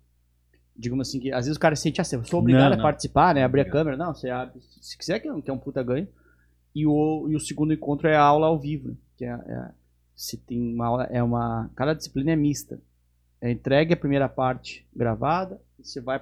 Digamos 0.77 1.09
assim 1.09 1.19
que 1.19 1.33
às 1.33 1.47
vezes 1.47 1.57
o 1.57 1.61
cara 1.61 1.75
se 1.75 1.83
sente 1.83 2.01
assim, 2.01 2.17
eu 2.17 2.25
sou 2.25 2.41
obrigado 2.41 2.71
Não, 2.71 2.73
a 2.75 2.77
não. 2.77 2.83
participar, 2.83 3.35
né, 3.35 3.43
abrir 3.45 3.63
a 3.63 3.71
câmera, 3.71 3.97
não, 3.97 4.15
você 4.15 4.31
abre, 4.31 4.61
se 4.81 4.97
quiser 4.97 5.19
que 5.21 5.29
é 5.29 5.53
um 5.53 5.59
puta 5.59 5.83
ganho. 5.83 6.07
E 6.79 6.87
o, 6.87 7.27
e 7.29 7.35
o 7.35 7.41
segundo 7.41 7.73
encontro 7.73 8.07
é 8.09 8.15
a 8.15 8.23
aula 8.23 8.47
ao 8.47 8.59
vivo, 8.59 8.89
né, 8.89 8.95
que 9.17 9.25
é, 9.25 9.31
é- 9.31 9.71
se 10.15 10.37
tem 10.37 10.75
uma 10.75 10.87
aula, 10.87 11.05
é 11.05 11.23
uma, 11.23 11.71
cada 11.77 11.95
disciplina 11.95 12.33
é 12.33 12.37
mista. 12.37 12.81
É 13.41 13.51
entregue 13.51 13.95
a 13.95 13.97
primeira 13.97 14.29
parte 14.29 14.85
gravada 14.95 15.61
e 15.79 15.85
você 15.87 16.01
vai 16.01 16.19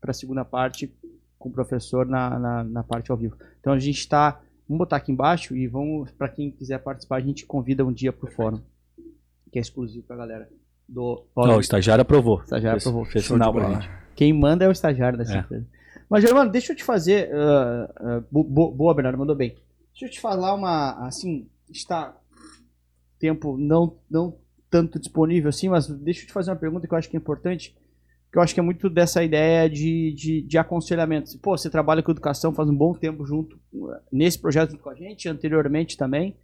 para 0.00 0.10
a 0.10 0.14
segunda 0.14 0.44
parte 0.44 0.92
com 1.38 1.48
o 1.48 1.52
professor 1.52 2.06
na, 2.06 2.38
na, 2.38 2.64
na 2.64 2.82
parte 2.84 3.10
ao 3.10 3.16
vivo. 3.16 3.36
Então 3.60 3.72
a 3.72 3.78
gente 3.78 3.98
está, 3.98 4.40
vamos 4.68 4.78
botar 4.78 4.96
aqui 4.96 5.10
embaixo 5.10 5.56
e 5.56 5.66
vamos, 5.66 6.10
para 6.12 6.28
quem 6.28 6.50
quiser 6.50 6.78
participar, 6.78 7.16
a 7.16 7.20
gente 7.20 7.44
convida 7.46 7.84
um 7.84 7.92
dia 7.92 8.12
pro 8.12 8.30
fórum 8.30 8.60
que 9.52 9.58
é 9.58 9.62
exclusivo 9.62 10.06
pra 10.06 10.16
galera 10.16 10.48
do 10.88 11.24
Ó, 11.34 11.56
o 11.56 11.60
estagiário 11.60 12.02
aprovou. 12.02 12.38
O 12.38 12.42
estagiário 12.42 12.80
Fez- 12.80 12.86
aprovou. 12.86 13.04
Fez 13.10 13.24
sinal 13.24 13.52
gente. 13.52 13.90
Quem 14.14 14.32
manda 14.32 14.64
é 14.64 14.68
o 14.68 14.72
estagiário 14.72 15.18
dessa 15.18 15.34
É. 15.36 15.38
empresa. 15.40 15.66
Mas, 16.08 16.22
Germano, 16.22 16.50
deixa 16.50 16.72
eu 16.72 16.76
te 16.76 16.84
fazer. 16.84 17.30
bo- 18.30 18.44
bo- 18.44 18.70
boa, 18.72 18.94
Bernardo, 18.94 19.18
mandou 19.18 19.34
bem. 19.34 19.56
Deixa 20.00 20.06
eu 20.06 20.10
te 20.10 20.20
falar 20.20 20.54
uma. 20.54 21.06
Assim, 21.06 21.46
está 21.68 22.16
tempo 23.18 23.58
não, 23.58 23.98
não 24.10 24.34
tanto 24.70 24.98
disponível 24.98 25.50
assim, 25.50 25.68
mas 25.68 25.88
deixa 25.88 26.22
eu 26.22 26.26
te 26.26 26.32
fazer 26.32 26.50
uma 26.50 26.56
pergunta 26.56 26.88
que 26.88 26.94
eu 26.94 26.96
acho 26.96 27.10
que 27.10 27.16
é 27.18 27.20
importante. 27.20 27.76
Que 28.32 28.38
eu 28.38 28.42
acho 28.42 28.54
que 28.54 28.60
é 28.60 28.62
muito 28.62 28.88
dessa 28.88 29.22
ideia 29.22 29.68
de, 29.68 30.14
de, 30.14 30.40
de 30.40 30.56
aconselhamento. 30.56 31.38
Pô, 31.40 31.54
você 31.54 31.68
trabalha 31.68 32.02
com 32.02 32.10
educação 32.12 32.54
faz 32.54 32.70
um 32.70 32.74
bom 32.74 32.94
tempo 32.94 33.26
junto 33.26 33.60
nesse 34.10 34.38
projeto 34.38 34.70
junto 34.70 34.82
com 34.82 34.88
a 34.88 34.94
gente, 34.94 35.28
anteriormente 35.28 35.98
também. 35.98 36.34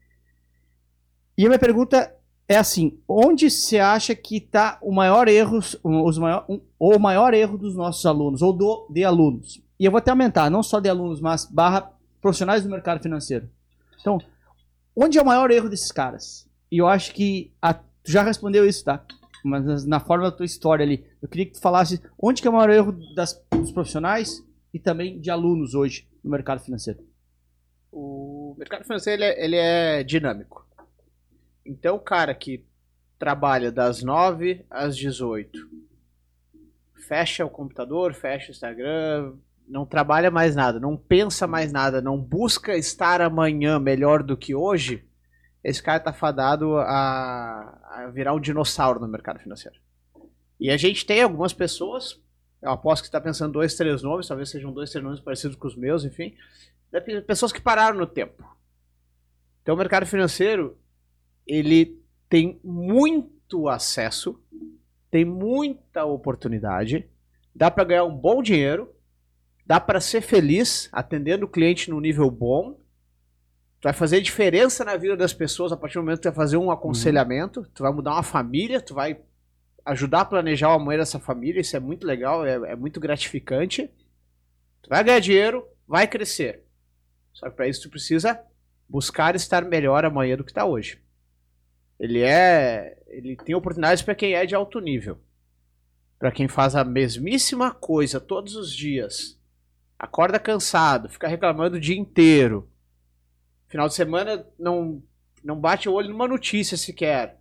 E 1.39 1.47
a 1.47 1.49
minha 1.49 1.59
pergunta 1.59 2.15
é 2.47 2.59
assim, 2.59 2.99
onde 3.09 3.51
você 3.51 3.79
acha 3.79 4.15
que 4.15 4.37
está 4.37 4.79
o 4.83 4.93
maior 4.93 5.29
erro, 5.29 5.61
os 5.83 6.19
maior, 6.19 6.45
um, 6.47 6.61
ou 6.79 6.97
o 6.97 7.01
maior 7.01 7.33
erro 7.33 7.57
dos 7.57 7.75
nossos 7.75 8.05
alunos, 8.05 8.43
ou 8.43 8.53
do, 8.53 8.87
de 8.91 9.03
alunos? 9.03 9.63
E 9.79 9.85
eu 9.87 9.91
vou 9.91 9.99
até 9.99 10.11
aumentar, 10.11 10.51
não 10.51 10.63
só 10.63 10.79
de 10.79 10.91
alunos, 10.91 11.21
mas 11.21 11.47
barra 11.47 11.96
profissionais 12.27 12.65
do 12.65 12.69
mercado 12.71 13.01
financeiro. 13.01 13.49
Então, 14.01 14.19
onde 14.97 15.17
é 15.17 15.23
o 15.23 15.27
maior 15.27 15.49
erro 15.53 15.69
desses 15.69 15.93
caras? 15.93 16.49
E 16.73 16.79
eu 16.79 16.89
acho 16.89 17.15
que 17.15 17.53
a- 17.63 17.73
tu 17.75 18.11
já 18.11 18.23
respondeu 18.25 18.67
isso, 18.67 18.85
tá? 18.85 19.05
Mas 19.45 19.87
na 19.87 20.01
forma 20.01 20.25
da 20.29 20.37
tua 20.37 20.45
história 20.45 20.85
ali, 20.85 21.07
eu 21.23 21.29
queria 21.29 21.47
que 21.47 21.53
tu 21.53 21.61
falasse 21.61 22.03
onde 22.21 22.43
que 22.43 22.49
é 22.49 22.51
o 22.51 22.55
maior 22.55 22.71
erro 22.71 22.93
das, 23.15 23.41
dos 23.53 23.71
profissionais 23.71 24.45
e 24.75 24.81
também 24.81 25.21
de 25.21 25.31
alunos 25.31 25.73
hoje 25.75 26.09
no 26.25 26.29
mercado 26.31 26.61
financeiro. 26.61 26.99
O 27.93 28.57
mercado 28.59 28.83
financeiro 28.83 29.23
ele 29.23 29.33
é, 29.33 29.45
ele 29.45 29.57
é 29.57 30.03
dinâmico. 30.03 30.67
Então, 31.65 31.95
o 31.95 32.01
cara 32.01 32.35
que 32.35 32.67
trabalha 33.21 33.71
das 33.71 34.03
9 34.03 34.67
às 34.69 34.97
18, 34.97 35.59
fecha 37.07 37.45
o 37.47 37.51
computador, 37.51 38.13
fecha 38.15 38.49
o 38.49 38.51
Instagram, 38.51 39.35
não 39.69 39.85
trabalha 39.85 40.31
mais 40.31 40.55
nada, 40.55 40.79
não 40.79 40.97
pensa 40.97 41.47
mais 41.47 41.73
nada, 41.73 42.01
não 42.01 42.19
busca 42.19 42.77
estar 42.77 43.21
amanhã 43.21 43.79
melhor 43.79 44.23
do 44.23 44.37
que 44.37 44.55
hoje, 44.55 45.05
esse 45.63 45.83
cara 45.83 45.99
tá 45.99 46.13
fadado 46.13 46.77
a, 46.77 47.79
a 47.91 48.11
virar 48.13 48.33
um 48.35 48.41
dinossauro 48.41 49.01
no 49.01 49.09
mercado 49.09 49.41
financeiro. 49.41 49.79
E 50.61 50.71
a 50.71 50.77
gente 50.77 51.05
tem 51.05 51.23
algumas 51.23 51.53
pessoas, 51.53 52.21
eu 52.63 52.71
aposto 52.71 53.03
que 53.03 53.09
está 53.09 53.21
pensando 53.21 53.53
dois, 53.53 53.75
três 53.75 54.03
nomes, 54.03 54.29
talvez 54.29 54.49
sejam 54.49 54.73
dois, 54.73 54.91
três 54.91 55.05
nomes 55.05 55.21
parecidos 55.21 55.57
com 55.57 55.67
os 55.67 55.77
meus, 55.77 56.05
enfim, 56.05 56.35
pe- 56.91 57.21
pessoas 57.23 57.53
que 57.53 57.61
pararam 57.61 57.99
no 57.99 58.07
tempo. 58.07 58.45
Então 59.63 59.75
o 59.75 59.79
mercado 59.79 60.07
financeiro, 60.07 60.79
ele 61.45 62.01
tem 62.29 62.61
muito 62.63 63.69
acesso, 63.69 64.41
tem 65.11 65.25
muita 65.25 66.05
oportunidade, 66.05 67.09
dá 67.55 67.71
para 67.71 67.85
ganhar 67.85 68.05
um 68.05 68.17
bom 68.17 68.43
dinheiro, 68.43 68.95
dá 69.67 69.81
para 69.81 70.01
ser 70.01 70.21
feliz 70.21 70.89
atendendo 70.93 71.45
o 71.45 71.49
cliente 71.49 71.91
no 71.91 72.01
nível 72.01 72.31
bom. 72.31 72.75
Tu 73.81 73.85
vai 73.85 73.93
fazer 73.93 74.21
diferença 74.21 74.85
na 74.85 74.97
vida 74.97 75.17
das 75.17 75.33
pessoas 75.33 75.73
a 75.73 75.77
partir 75.77 75.95
do 75.95 76.03
momento 76.03 76.19
que 76.19 76.23
tu 76.23 76.33
vai 76.33 76.35
fazer 76.35 76.57
um 76.57 76.71
aconselhamento, 76.71 77.67
tu 77.75 77.83
vai 77.83 77.93
mudar 77.93 78.13
uma 78.13 78.23
família, 78.23 78.81
tu 78.81 78.95
vai 78.95 79.21
ajudar 79.85 80.23
a 80.23 80.25
planejar 80.25 80.71
o 80.71 80.73
amanhã 80.73 80.99
dessa 80.99 81.19
família, 81.19 81.61
isso 81.61 81.77
é 81.77 81.81
muito 81.81 82.07
legal, 82.07 82.45
é, 82.47 82.73
é 82.73 82.77
muito 82.77 82.99
gratificante. 82.99 83.91
Tu 84.83 84.89
vai 84.89 85.03
ganhar 85.05 85.21
dinheiro, 85.21 85.67
vai 85.87 86.07
crescer. 86.07 86.63
Só 87.33 87.51
que 87.51 87.57
para 87.57 87.69
isso 87.69 87.83
tu 87.83 87.91
precisa 87.91 88.41
buscar 88.89 89.35
estar 89.35 89.65
melhor 89.65 90.05
amanhã 90.05 90.37
do 90.37 90.45
que 90.45 90.51
está 90.51 90.65
hoje. 90.65 91.01
Ele 91.99 92.23
é, 92.23 92.99
ele 93.09 93.37
tem 93.37 93.55
oportunidades 93.55 94.03
para 94.03 94.15
quem 94.15 94.35
é 94.35 94.47
de 94.47 94.55
alto 94.55 94.81
nível. 94.81 95.19
Para 96.19 96.33
quem 96.33 96.49
faz 96.49 96.75
a 96.75 96.85
mesmíssima 96.85 97.73
coisa 97.73 98.21
todos 98.21 98.57
os 98.57 98.73
dias. 98.73 99.39
Acorda 99.99 100.39
cansado, 100.39 101.09
fica 101.09 101.27
reclamando 101.27 101.77
o 101.77 101.81
dia 101.81 101.97
inteiro. 101.97 102.69
Final 103.69 103.89
de 103.89 103.95
semana 103.95 104.47
não 104.59 105.03
não 105.43 105.59
bate 105.61 105.89
o 105.89 105.93
olho 105.93 106.09
numa 106.11 106.27
notícia 106.27 106.77
sequer. 106.77 107.39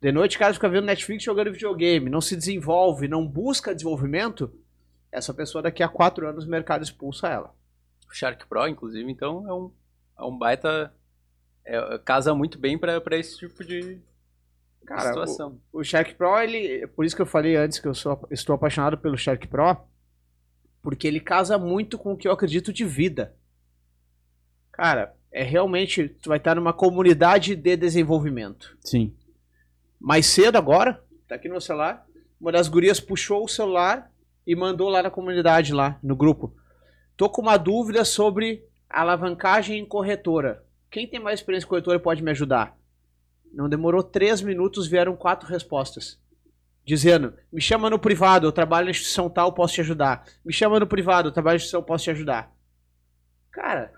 De 0.00 0.10
noite 0.12 0.36
o 0.36 0.38
cara 0.38 0.52
fica 0.52 0.68
vendo 0.68 0.84
Netflix 0.84 1.22
jogando 1.24 1.52
videogame, 1.52 2.10
não 2.10 2.20
se 2.20 2.36
desenvolve, 2.36 3.08
não 3.08 3.26
busca 3.26 3.74
desenvolvimento. 3.74 4.52
Essa 5.12 5.32
pessoa 5.32 5.62
daqui 5.62 5.82
a 5.82 5.88
quatro 5.88 6.28
anos 6.28 6.44
o 6.44 6.50
mercado 6.50 6.82
expulsa 6.82 7.28
ela. 7.28 7.54
O 8.10 8.14
Shark 8.14 8.46
Pro, 8.46 8.68
inclusive, 8.68 9.10
então, 9.10 9.48
é 9.48 9.52
um, 9.54 9.70
é 10.18 10.22
um 10.24 10.36
baita. 10.36 10.92
é- 11.64 11.98
casa 12.04 12.34
muito 12.34 12.58
bem 12.58 12.76
pra 12.78 13.00
pra 13.00 13.16
esse 13.16 13.38
tipo 13.38 13.64
de 13.64 13.98
Cara, 14.84 15.08
situação. 15.08 15.58
O 15.72 15.82
Shark 15.82 16.14
Pro, 16.14 16.38
ele. 16.38 16.86
Por 16.88 17.04
isso 17.04 17.16
que 17.16 17.22
eu 17.22 17.26
falei 17.26 17.56
antes 17.56 17.78
que 17.78 17.88
eu 17.88 17.94
sou, 17.94 18.26
estou 18.30 18.54
apaixonado 18.54 18.98
pelo 18.98 19.16
Shark 19.16 19.46
Pro. 19.48 19.76
Porque 20.86 21.08
ele 21.08 21.18
casa 21.18 21.58
muito 21.58 21.98
com 21.98 22.12
o 22.12 22.16
que 22.16 22.28
eu 22.28 22.32
acredito 22.32 22.72
de 22.72 22.84
vida. 22.84 23.34
Cara, 24.70 25.16
é 25.32 25.42
realmente. 25.42 26.10
Tu 26.22 26.28
vai 26.28 26.38
estar 26.38 26.54
numa 26.54 26.72
comunidade 26.72 27.56
de 27.56 27.76
desenvolvimento. 27.76 28.78
Sim. 28.80 29.12
Mais 29.98 30.26
cedo 30.26 30.54
agora, 30.54 31.04
tá 31.26 31.34
aqui 31.34 31.48
no 31.48 31.54
meu 31.54 31.60
celular. 31.60 32.06
Uma 32.40 32.52
das 32.52 32.68
gurias 32.68 33.00
puxou 33.00 33.42
o 33.42 33.48
celular 33.48 34.12
e 34.46 34.54
mandou 34.54 34.88
lá 34.88 35.02
na 35.02 35.10
comunidade, 35.10 35.74
lá 35.74 35.98
no 36.00 36.14
grupo. 36.14 36.54
Tô 37.16 37.28
com 37.28 37.42
uma 37.42 37.56
dúvida 37.56 38.04
sobre 38.04 38.64
alavancagem 38.88 39.80
em 39.80 39.84
corretora. 39.84 40.64
Quem 40.88 41.08
tem 41.08 41.18
mais 41.18 41.40
experiência 41.40 41.66
em 41.66 41.68
corretora 41.68 41.98
pode 41.98 42.22
me 42.22 42.30
ajudar? 42.30 42.78
Não 43.52 43.68
demorou 43.68 44.04
três 44.04 44.40
minutos, 44.40 44.86
vieram 44.86 45.16
quatro 45.16 45.48
respostas. 45.48 46.16
Dizendo: 46.86 47.34
me 47.52 47.60
chama 47.60 47.90
no 47.90 47.98
privado, 47.98 48.46
eu 48.46 48.52
trabalho 48.52 48.86
na 48.86 48.92
instituição 48.92 49.28
tal, 49.28 49.52
posso 49.52 49.74
te 49.74 49.80
ajudar. 49.82 50.24
Me 50.44 50.52
chama 50.52 50.78
no 50.80 50.86
privado, 50.86 51.28
eu 51.28 51.32
trabalho 51.32 51.54
na 51.54 51.56
instituição, 51.56 51.82
posso 51.82 52.04
te 52.04 52.10
ajudar. 52.10 52.50
Cara, 53.50 53.92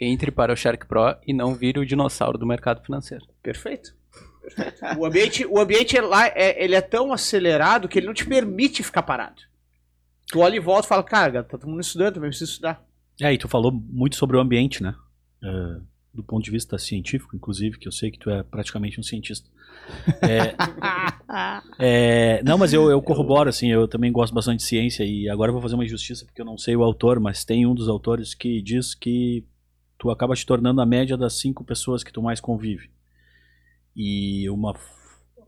Entre 0.00 0.30
para 0.30 0.52
o 0.52 0.56
Shark 0.56 0.86
Pro 0.86 1.16
e 1.26 1.32
não 1.32 1.54
vire 1.54 1.78
o 1.78 1.86
dinossauro 1.86 2.38
do 2.38 2.46
mercado 2.46 2.82
financeiro. 2.82 3.26
perfeito. 3.42 3.94
Perfeito. 4.40 4.98
O 4.98 5.06
ambiente, 5.06 5.46
o 5.46 5.58
ambiente 5.58 5.96
é 5.96 6.02
lá 6.02 6.26
é, 6.28 6.62
ele 6.62 6.74
é 6.74 6.80
tão 6.80 7.12
acelerado 7.12 7.88
que 7.88 7.98
ele 7.98 8.06
não 8.06 8.12
te 8.12 8.26
permite 8.26 8.82
ficar 8.82 9.02
parado. 9.02 9.40
Tu 10.26 10.38
olha 10.38 10.56
e 10.56 10.60
volta 10.60 10.86
e 10.86 10.88
fala, 10.88 11.02
cara, 11.02 11.42
tá 11.42 11.56
todo 11.58 11.68
mundo 11.68 11.80
estudando, 11.80 12.14
também 12.14 12.28
preciso 12.28 12.50
estudar. 12.52 12.84
É, 13.20 13.32
e 13.32 13.38
tu 13.38 13.48
falou 13.48 13.72
muito 13.72 14.16
sobre 14.16 14.36
o 14.36 14.40
ambiente, 14.40 14.82
né? 14.82 14.94
É, 15.42 15.80
do 16.14 16.22
ponto 16.22 16.44
de 16.44 16.50
vista 16.50 16.78
científico, 16.78 17.34
inclusive, 17.34 17.78
que 17.78 17.88
eu 17.88 17.92
sei 17.92 18.10
que 18.10 18.18
tu 18.18 18.30
é 18.30 18.42
praticamente 18.42 19.00
um 19.00 19.02
cientista. 19.02 19.50
É, 20.22 20.54
é, 21.78 22.42
não, 22.44 22.56
mas 22.56 22.72
eu, 22.72 22.88
eu 22.90 23.02
corroboro, 23.02 23.48
assim, 23.48 23.68
eu 23.70 23.88
também 23.88 24.12
gosto 24.12 24.32
bastante 24.32 24.58
de 24.58 24.64
ciência 24.64 25.04
e 25.04 25.28
agora 25.28 25.50
vou 25.50 25.60
fazer 25.60 25.74
uma 25.74 25.84
injustiça 25.84 26.24
porque 26.24 26.40
eu 26.40 26.44
não 26.46 26.56
sei 26.56 26.76
o 26.76 26.84
autor, 26.84 27.18
mas 27.18 27.44
tem 27.44 27.66
um 27.66 27.74
dos 27.74 27.88
autores 27.88 28.34
que 28.34 28.62
diz 28.62 28.94
que 28.94 29.44
tu 29.98 30.10
acaba 30.10 30.34
te 30.34 30.46
tornando 30.46 30.80
a 30.80 30.86
média 30.86 31.16
das 31.16 31.34
cinco 31.34 31.64
pessoas 31.64 32.04
que 32.04 32.12
tu 32.12 32.22
mais 32.22 32.40
convive. 32.40 32.90
E 33.96 34.48
uma, 34.50 34.74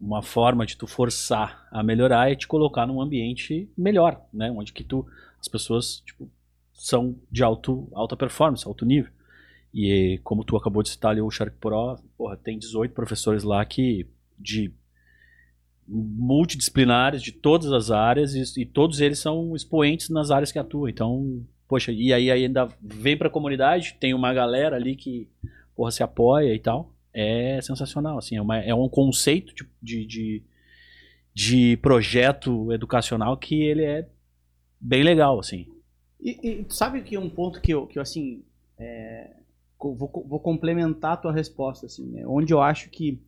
uma 0.00 0.22
forma 0.22 0.66
de 0.66 0.76
tu 0.76 0.86
forçar 0.86 1.68
a 1.70 1.82
melhorar 1.82 2.30
é 2.30 2.34
te 2.34 2.48
colocar 2.48 2.86
num 2.86 3.00
ambiente 3.00 3.70
melhor, 3.76 4.20
né? 4.32 4.50
Onde 4.50 4.72
que 4.72 4.82
tu, 4.82 5.06
as 5.40 5.48
pessoas, 5.48 6.00
tipo, 6.04 6.28
são 6.72 7.16
de 7.30 7.42
alto, 7.42 7.88
alta 7.92 8.16
performance, 8.16 8.66
alto 8.66 8.84
nível. 8.84 9.12
E 9.78 10.18
como 10.24 10.42
tu 10.42 10.56
acabou 10.56 10.82
de 10.82 10.88
citar 10.88 11.10
ali 11.10 11.20
o 11.20 11.30
Shark 11.30 11.54
Pro, 11.58 11.98
porra, 12.16 12.34
tem 12.34 12.58
18 12.58 12.94
professores 12.94 13.42
lá 13.42 13.62
que 13.62 14.06
de 14.38 14.72
multidisciplinares 15.86 17.22
de 17.22 17.30
todas 17.30 17.70
as 17.70 17.90
áreas 17.90 18.34
e, 18.34 18.62
e 18.62 18.64
todos 18.64 19.02
eles 19.02 19.18
são 19.18 19.54
expoentes 19.54 20.08
nas 20.08 20.30
áreas 20.30 20.50
que 20.50 20.58
atuam. 20.58 20.88
Então, 20.88 21.44
poxa, 21.68 21.92
e 21.92 22.10
aí 22.10 22.30
ainda 22.30 22.70
vem 22.80 23.18
pra 23.18 23.28
comunidade, 23.28 23.98
tem 24.00 24.14
uma 24.14 24.32
galera 24.32 24.76
ali 24.76 24.96
que 24.96 25.28
porra, 25.74 25.90
se 25.90 26.02
apoia 26.02 26.54
e 26.54 26.58
tal. 26.58 26.94
É 27.12 27.60
sensacional, 27.60 28.16
assim, 28.16 28.36
é, 28.36 28.40
uma- 28.40 28.58
é 28.58 28.74
um 28.74 28.88
conceito 28.88 29.54
de, 29.82 30.06
de, 30.06 30.42
de, 31.34 31.76
projeto 31.82 32.72
educacional 32.72 33.36
que 33.36 33.62
ele 33.62 33.84
é 33.84 34.08
bem 34.80 35.02
legal, 35.02 35.38
assim. 35.38 35.66
E, 36.18 36.30
e 36.42 36.66
sabe 36.70 37.02
que 37.02 37.18
um 37.18 37.28
ponto 37.28 37.60
que 37.60 37.74
eu, 37.74 37.86
que 37.86 37.98
eu 37.98 38.02
assim, 38.02 38.42
é, 38.78 39.36
vou, 39.78 40.10
vou 40.28 40.40
complementar 40.40 41.12
a 41.12 41.16
tua 41.16 41.32
resposta, 41.32 41.86
assim, 41.86 42.06
né? 42.10 42.26
Onde 42.26 42.52
eu 42.52 42.60
acho 42.62 42.90
que 42.90 43.20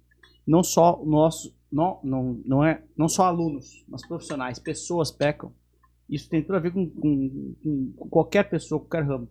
não 0.46 0.62
só 0.62 1.02
nós, 1.04 1.54
não, 1.70 2.00
não, 2.02 2.40
não 2.44 2.64
é, 2.64 2.82
não 2.96 3.08
só 3.08 3.26
alunos, 3.26 3.84
mas 3.88 4.06
profissionais, 4.06 4.58
pessoas 4.58 5.10
pecam. 5.10 5.52
Isso 6.08 6.28
tem 6.28 6.42
tudo 6.42 6.56
a 6.56 6.60
ver 6.60 6.72
com, 6.72 6.88
com- 6.90 7.54
com- 7.62 8.08
qualquer 8.10 8.44
pessoa, 8.50 8.80
qualquer 8.80 9.04
ramo. 9.06 9.28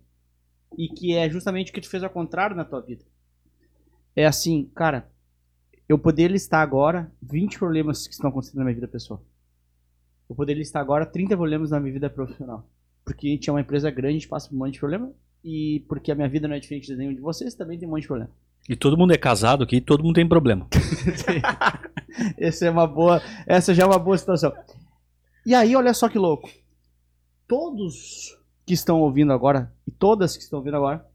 E 0.78 0.90
que 0.90 1.14
é 1.16 1.30
justamente 1.30 1.72
o 1.72 1.74
que 1.74 1.82
tu 1.82 1.90
fez 1.90 2.04
ao 2.04 2.10
contrário 2.12 2.56
na 2.56 2.66
tua 2.66 2.82
vida. 2.82 3.06
É 4.16 4.26
assim, 4.26 4.70
cara, 4.76 5.10
eu 5.90 6.00
poderia 6.00 6.34
listar 6.34 6.62
agora 6.62 7.12
20 7.22 7.60
problemas 7.60 8.08
que 8.08 8.14
estão 8.14 8.30
acontecendo 8.30 8.60
na 8.60 8.66
minha 8.66 8.76
vida 8.76 8.88
pessoal. 8.88 9.24
Eu 10.30 10.36
poderia 10.36 10.60
listar 10.62 10.82
agora 10.82 11.06
30 11.06 11.36
problemas 11.36 11.72
na 11.72 11.80
minha 11.80 11.94
vida 11.94 12.10
profissional 12.10 12.68
porque 13.04 13.28
a 13.28 13.30
gente 13.32 13.50
é 13.50 13.54
uma 13.54 13.62
empresa 13.62 13.90
grande, 13.90 14.18
a 14.18 14.20
gente 14.20 14.28
passa 14.28 14.50
por 14.50 14.56
um 14.56 14.60
monte 14.60 14.74
de 14.74 14.80
problema. 14.80 15.14
E 15.44 15.86
porque 15.88 16.12
a 16.12 16.16
minha 16.16 16.28
vida 16.28 16.48
não 16.48 16.56
é 16.56 16.60
diferente 16.60 16.88
de 16.88 16.96
nenhum 16.96 17.14
de 17.14 17.22
vocês, 17.22 17.54
também 17.56 17.78
tem 17.78 17.88
um 17.88 17.92
monte 17.92 18.02
de 18.02 18.08
problema. 18.08 18.32
E 18.68 18.76
todo 18.76 18.98
mundo 18.98 19.14
é 19.14 19.18
casado 19.18 19.64
aqui, 19.64 19.80
todo 19.80 20.04
mundo 20.04 20.16
tem 20.16 20.28
problema. 20.28 20.68
essa 22.38 22.66
é 22.66 22.70
uma 22.70 22.86
boa, 22.86 23.22
essa 23.46 23.74
já 23.74 23.84
é 23.84 23.86
uma 23.86 24.00
boa 24.00 24.18
situação. 24.18 24.54
E 25.46 25.56
aí, 25.56 25.76
olha 25.76 25.94
só 25.94 26.10
que 26.10 26.18
louco. 26.18 26.50
Todos 27.48 28.38
que 28.66 28.74
estão 28.74 29.00
ouvindo 29.00 29.32
agora, 29.32 29.74
e 29.88 29.92
todas 29.92 30.36
que 30.36 30.44
estão 30.44 30.60
ouvindo 30.60 30.76
agora, 30.76 31.06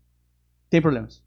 têm 0.70 0.80
problemas. 0.80 1.22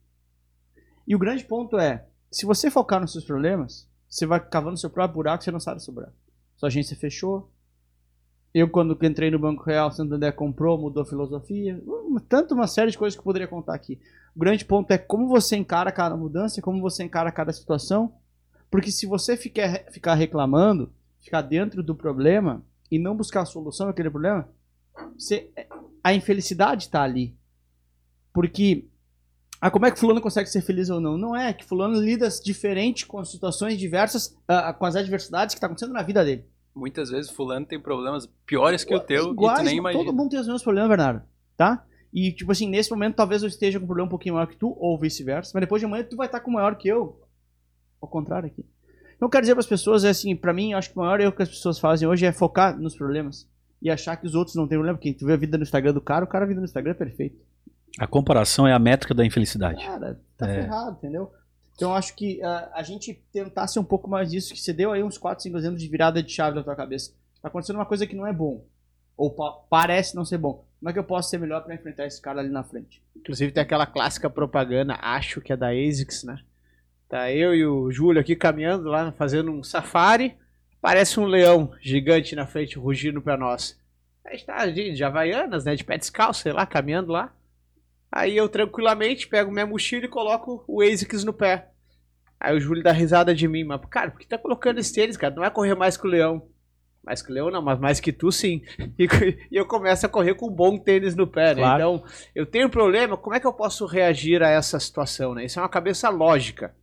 E 1.06 1.14
o 1.14 1.18
grande 1.18 1.44
ponto 1.44 1.78
é, 1.78 2.04
se 2.32 2.44
você 2.44 2.68
focar 2.68 3.00
nos 3.00 3.12
seus 3.12 3.24
problemas, 3.24 3.88
você 4.08 4.26
vai 4.26 4.40
cavando 4.40 4.76
seu 4.76 4.90
próprio 4.90 5.14
buraco, 5.14 5.44
você 5.44 5.52
não 5.52 5.60
sabe 5.60 5.82
seu 5.82 5.94
buraco. 5.94 6.14
Sua 6.56 6.68
agência 6.68 6.96
fechou. 6.96 7.48
Eu, 8.54 8.68
quando 8.70 8.96
entrei 9.02 9.30
no 9.30 9.38
Banco 9.38 9.62
Real, 9.64 9.92
Santander 9.92 10.34
comprou, 10.34 10.78
mudou 10.78 11.04
filosofia. 11.04 11.82
Tanto 12.28 12.54
uma 12.54 12.66
série 12.66 12.90
de 12.90 12.98
coisas 12.98 13.14
que 13.14 13.20
eu 13.20 13.24
poderia 13.24 13.46
contar 13.46 13.74
aqui. 13.74 14.00
O 14.34 14.38
grande 14.38 14.64
ponto 14.64 14.90
é 14.90 14.98
como 14.98 15.28
você 15.28 15.56
encara 15.56 15.92
cada 15.92 16.16
mudança, 16.16 16.62
como 16.62 16.80
você 16.80 17.04
encara 17.04 17.30
cada 17.30 17.52
situação. 17.52 18.14
Porque 18.70 18.90
se 18.90 19.06
você 19.06 19.36
ficar, 19.36 19.84
ficar 19.90 20.14
reclamando, 20.14 20.92
ficar 21.20 21.42
dentro 21.42 21.82
do 21.82 21.94
problema 21.94 22.64
e 22.90 22.98
não 22.98 23.16
buscar 23.16 23.42
a 23.42 23.46
solução 23.46 23.86
daquele 23.88 24.10
problema, 24.10 24.48
você, 25.18 25.50
a 26.02 26.14
infelicidade 26.14 26.84
está 26.84 27.02
ali. 27.02 27.36
Porque 28.32 28.86
ah, 29.60 29.70
como 29.70 29.86
é 29.86 29.90
que 29.90 29.98
fulano 29.98 30.20
consegue 30.20 30.48
ser 30.48 30.60
feliz 30.60 30.90
ou 30.90 31.00
não? 31.00 31.16
Não 31.16 31.34
é 31.34 31.52
que 31.52 31.64
fulano 31.64 31.98
lida 31.98 32.28
diferente 32.44 33.06
com 33.06 33.24
situações 33.24 33.78
diversas, 33.78 34.36
ah, 34.46 34.72
com 34.72 34.84
as 34.84 34.96
adversidades 34.96 35.54
que 35.54 35.58
está 35.58 35.66
acontecendo 35.66 35.92
na 35.92 36.02
vida 36.02 36.24
dele. 36.24 36.44
Muitas 36.76 37.08
vezes 37.08 37.30
fulano 37.30 37.64
tem 37.64 37.80
problemas 37.80 38.26
piores 38.44 38.84
que 38.84 38.94
o 38.94 39.00
teu 39.00 39.32
Iguais, 39.32 39.60
e 39.60 39.62
tu 39.62 39.64
nem 39.64 39.78
imagina. 39.78 40.04
Todo 40.04 40.14
mundo 40.14 40.28
tem 40.28 40.38
os 40.38 40.46
mesmos 40.46 40.62
problemas, 40.62 40.90
Bernardo. 40.90 41.22
Tá? 41.56 41.82
E, 42.12 42.32
tipo 42.32 42.52
assim, 42.52 42.68
nesse 42.68 42.90
momento 42.90 43.16
talvez 43.16 43.42
eu 43.42 43.48
esteja 43.48 43.78
com 43.78 43.84
um 43.84 43.88
problema 43.88 44.06
um 44.06 44.10
pouquinho 44.10 44.34
maior 44.34 44.46
que 44.46 44.56
tu, 44.56 44.76
ou 44.78 44.98
vice-versa, 44.98 45.52
mas 45.54 45.62
depois 45.62 45.80
de 45.80 45.86
amanhã 45.86 46.04
tu 46.04 46.16
vai 46.16 46.26
estar 46.26 46.40
com 46.40 46.50
maior 46.50 46.76
que 46.76 46.86
eu. 46.86 47.18
Ao 48.00 48.06
contrário 48.06 48.46
aqui. 48.48 48.62
Então 49.16 49.26
eu 49.26 49.30
quero 49.30 49.42
dizer 49.42 49.54
para 49.54 49.60
as 49.60 49.66
pessoas, 49.66 50.04
é 50.04 50.10
assim, 50.10 50.36
para 50.36 50.52
mim, 50.52 50.74
acho 50.74 50.90
que 50.92 50.98
o 50.98 51.00
maior 51.00 51.18
erro 51.18 51.32
que 51.32 51.42
as 51.42 51.48
pessoas 51.48 51.78
fazem 51.78 52.06
hoje 52.06 52.26
é 52.26 52.32
focar 52.32 52.78
nos 52.78 52.94
problemas 52.94 53.48
e 53.80 53.90
achar 53.90 54.16
que 54.16 54.26
os 54.26 54.34
outros 54.34 54.54
não 54.54 54.68
têm 54.68 54.76
problema, 54.76 54.98
porque 54.98 55.14
tu 55.14 55.24
vê 55.24 55.32
a 55.32 55.36
vida 55.36 55.56
no 55.56 55.62
Instagram 55.62 55.94
do 55.94 56.00
cara, 56.00 56.24
o 56.24 56.28
cara 56.28 56.44
a 56.44 56.48
vida 56.48 56.60
no 56.60 56.66
Instagram 56.66 56.90
é 56.90 56.94
perfeito. 56.94 57.36
A 57.98 58.06
comparação 58.06 58.66
é 58.66 58.74
a 58.74 58.78
métrica 58.78 59.14
da 59.14 59.24
infelicidade. 59.24 59.82
Cara, 59.82 60.20
tá 60.36 60.46
É. 60.46 60.62
ferrado, 60.62 60.96
entendeu? 60.98 61.32
Então 61.76 61.94
acho 61.94 62.16
que 62.16 62.42
ah, 62.42 62.70
a 62.74 62.82
gente 62.82 63.14
tentasse 63.32 63.78
um 63.78 63.84
pouco 63.84 64.08
mais 64.10 64.30
disso, 64.30 64.52
que 64.54 64.60
você 64.60 64.72
deu 64.72 64.92
aí 64.92 65.02
uns 65.02 65.18
4, 65.18 65.42
5 65.44 65.56
anos 65.58 65.80
de 65.80 65.88
virada 65.88 66.22
de 66.22 66.32
chave 66.32 66.56
na 66.56 66.64
tua 66.64 66.74
cabeça. 66.74 67.12
Tá 67.40 67.48
acontecendo 67.48 67.76
uma 67.76 67.86
coisa 67.86 68.06
que 68.06 68.16
não 68.16 68.26
é 68.26 68.32
bom. 68.32 68.64
Ou 69.16 69.30
pa- 69.30 69.52
parece 69.70 70.16
não 70.16 70.24
ser 70.24 70.38
bom. 70.38 70.64
Como 70.78 70.90
é 70.90 70.92
que 70.92 70.98
eu 70.98 71.04
posso 71.04 71.30
ser 71.30 71.38
melhor 71.38 71.62
pra 71.62 71.74
enfrentar 71.74 72.06
esse 72.06 72.20
cara 72.20 72.40
ali 72.40 72.48
na 72.50 72.64
frente? 72.64 73.02
Inclusive 73.14 73.52
tem 73.52 73.62
aquela 73.62 73.86
clássica 73.86 74.28
propaganda, 74.28 74.98
acho 75.00 75.40
que 75.40 75.52
é 75.52 75.56
da 75.56 75.68
ASICS, 75.68 76.24
né? 76.24 76.38
Tá 77.08 77.30
eu 77.32 77.54
e 77.54 77.64
o 77.64 77.90
Júlio 77.90 78.20
aqui 78.20 78.34
caminhando 78.34 78.88
lá, 78.88 79.12
fazendo 79.12 79.50
um 79.52 79.62
safari. 79.62 80.34
Parece 80.80 81.18
um 81.20 81.24
leão 81.24 81.72
gigante 81.80 82.34
na 82.36 82.46
frente, 82.46 82.78
rugindo 82.78 83.20
pra 83.22 83.36
nós. 83.36 83.78
A 84.24 84.32
gente 84.32 84.44
tá 84.46 84.66
de, 84.66 84.92
de 84.92 85.04
Havaianas, 85.04 85.64
né? 85.64 85.74
De 85.76 85.84
pé 85.84 85.96
descalço, 85.98 86.42
sei 86.42 86.52
lá, 86.52 86.66
caminhando 86.66 87.12
lá. 87.12 87.32
Aí 88.10 88.36
eu 88.36 88.48
tranquilamente 88.48 89.28
pego 89.28 89.50
minha 89.50 89.66
mochila 89.66 90.04
e 90.04 90.08
coloco 90.08 90.64
o 90.66 90.80
ASICS 90.80 91.24
no 91.24 91.32
pé. 91.32 91.70
Aí 92.38 92.56
o 92.56 92.60
Júlio 92.60 92.82
dá 92.82 92.92
risada 92.92 93.34
de 93.34 93.48
mim, 93.48 93.64
mas, 93.64 93.80
cara, 93.90 94.10
por 94.10 94.20
que 94.20 94.26
tá 94.26 94.38
colocando 94.38 94.78
esse 94.78 94.92
tênis, 94.92 95.16
cara? 95.16 95.34
Não 95.34 95.42
vai 95.42 95.50
correr 95.50 95.74
mais 95.74 95.96
que 95.96 96.06
o 96.06 96.10
leão. 96.10 96.48
Mais 97.02 97.22
que 97.22 97.30
o 97.30 97.34
leão 97.34 97.50
não, 97.50 97.62
mas 97.62 97.78
mais 97.78 98.00
que 98.00 98.12
tu 98.12 98.30
sim. 98.30 98.62
E, 98.98 99.08
e 99.50 99.56
eu 99.56 99.66
começo 99.66 100.04
a 100.04 100.08
correr 100.08 100.34
com 100.34 100.48
um 100.48 100.52
bom 100.52 100.78
tênis 100.78 101.14
no 101.14 101.26
pé, 101.26 101.54
né? 101.54 101.62
Claro. 101.62 101.76
Então, 101.76 102.04
eu 102.34 102.44
tenho 102.44 102.66
um 102.66 102.70
problema, 102.70 103.16
como 103.16 103.34
é 103.34 103.40
que 103.40 103.46
eu 103.46 103.52
posso 103.52 103.86
reagir 103.86 104.42
a 104.42 104.48
essa 104.48 104.78
situação, 104.78 105.34
né? 105.34 105.44
Isso 105.44 105.58
é 105.58 105.62
uma 105.62 105.68
cabeça 105.68 106.08
lógica. 106.08 106.74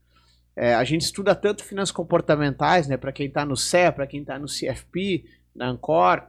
É, 0.55 0.75
a 0.75 0.83
gente 0.83 1.01
estuda 1.01 1.35
tanto 1.35 1.63
finanças 1.63 1.91
comportamentais, 1.91 2.87
né? 2.87 2.97
Para 2.97 3.11
quem 3.11 3.29
tá 3.29 3.45
no 3.45 3.57
CE, 3.57 3.91
para 3.93 4.07
quem 4.07 4.23
tá 4.23 4.39
no 4.39 4.47
CFP, 4.47 5.25
na 5.55 5.67
Ancor. 5.67 6.23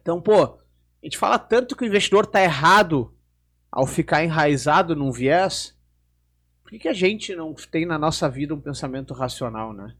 Então, 0.00 0.20
pô, 0.20 0.44
a 0.44 0.58
gente 1.04 1.18
fala 1.18 1.38
tanto 1.38 1.76
que 1.76 1.84
o 1.84 1.86
investidor 1.86 2.26
tá 2.26 2.40
errado 2.40 3.14
ao 3.72 3.86
ficar 3.86 4.22
enraizado 4.22 4.94
num 4.94 5.10
viés. 5.10 5.74
Por 6.62 6.70
que, 6.70 6.78
que 6.80 6.88
a 6.88 6.92
gente 6.92 7.34
não 7.34 7.54
tem 7.70 7.84
na 7.86 7.98
nossa 7.98 8.28
vida 8.28 8.54
um 8.54 8.60
pensamento 8.60 9.12
racional, 9.14 9.72
né? 9.72 9.94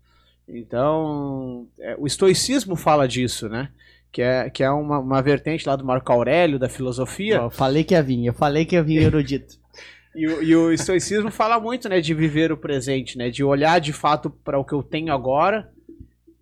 Então, 0.47 1.67
é, 1.81 1.97
o 1.99 2.07
estoicismo 2.07 2.77
fala 2.77 3.09
disso, 3.09 3.49
né? 3.49 3.71
Que 4.11 4.21
é, 4.23 4.51
que 4.51 4.63
é 4.63 4.71
uma, 4.71 4.99
uma 4.99 5.23
vertente 5.23 5.67
lá 5.67 5.75
do 5.75 5.85
Marco 5.85 6.13
Aurélio, 6.13 6.59
da 6.59 6.69
filosofia. 6.69 7.37
Eu 7.37 7.51
falei 7.51 7.83
que 7.83 7.95
ia 7.95 8.03
vir, 8.03 8.27
eu 8.27 8.35
falei 8.35 8.65
que 8.67 8.75
ia 8.77 8.83
vir 8.83 9.03
erudito. 9.03 9.61
E, 10.15 10.27
o- 10.29 10.43
e 10.43 10.55
o 10.55 10.71
estoicismo 10.71 11.31
fala 11.31 11.59
muito, 11.59 11.89
né, 11.89 11.99
de 11.99 12.13
viver 12.13 12.53
o 12.53 12.57
presente, 12.59 13.17
né, 13.17 13.31
de 13.31 13.43
olhar 13.43 13.81
de 13.81 13.95
fato 13.95 14.29
para 14.29 14.59
o 14.59 14.65
que 14.65 14.75
eu 14.75 14.83
tenho 14.83 15.11
agora. 15.11 15.73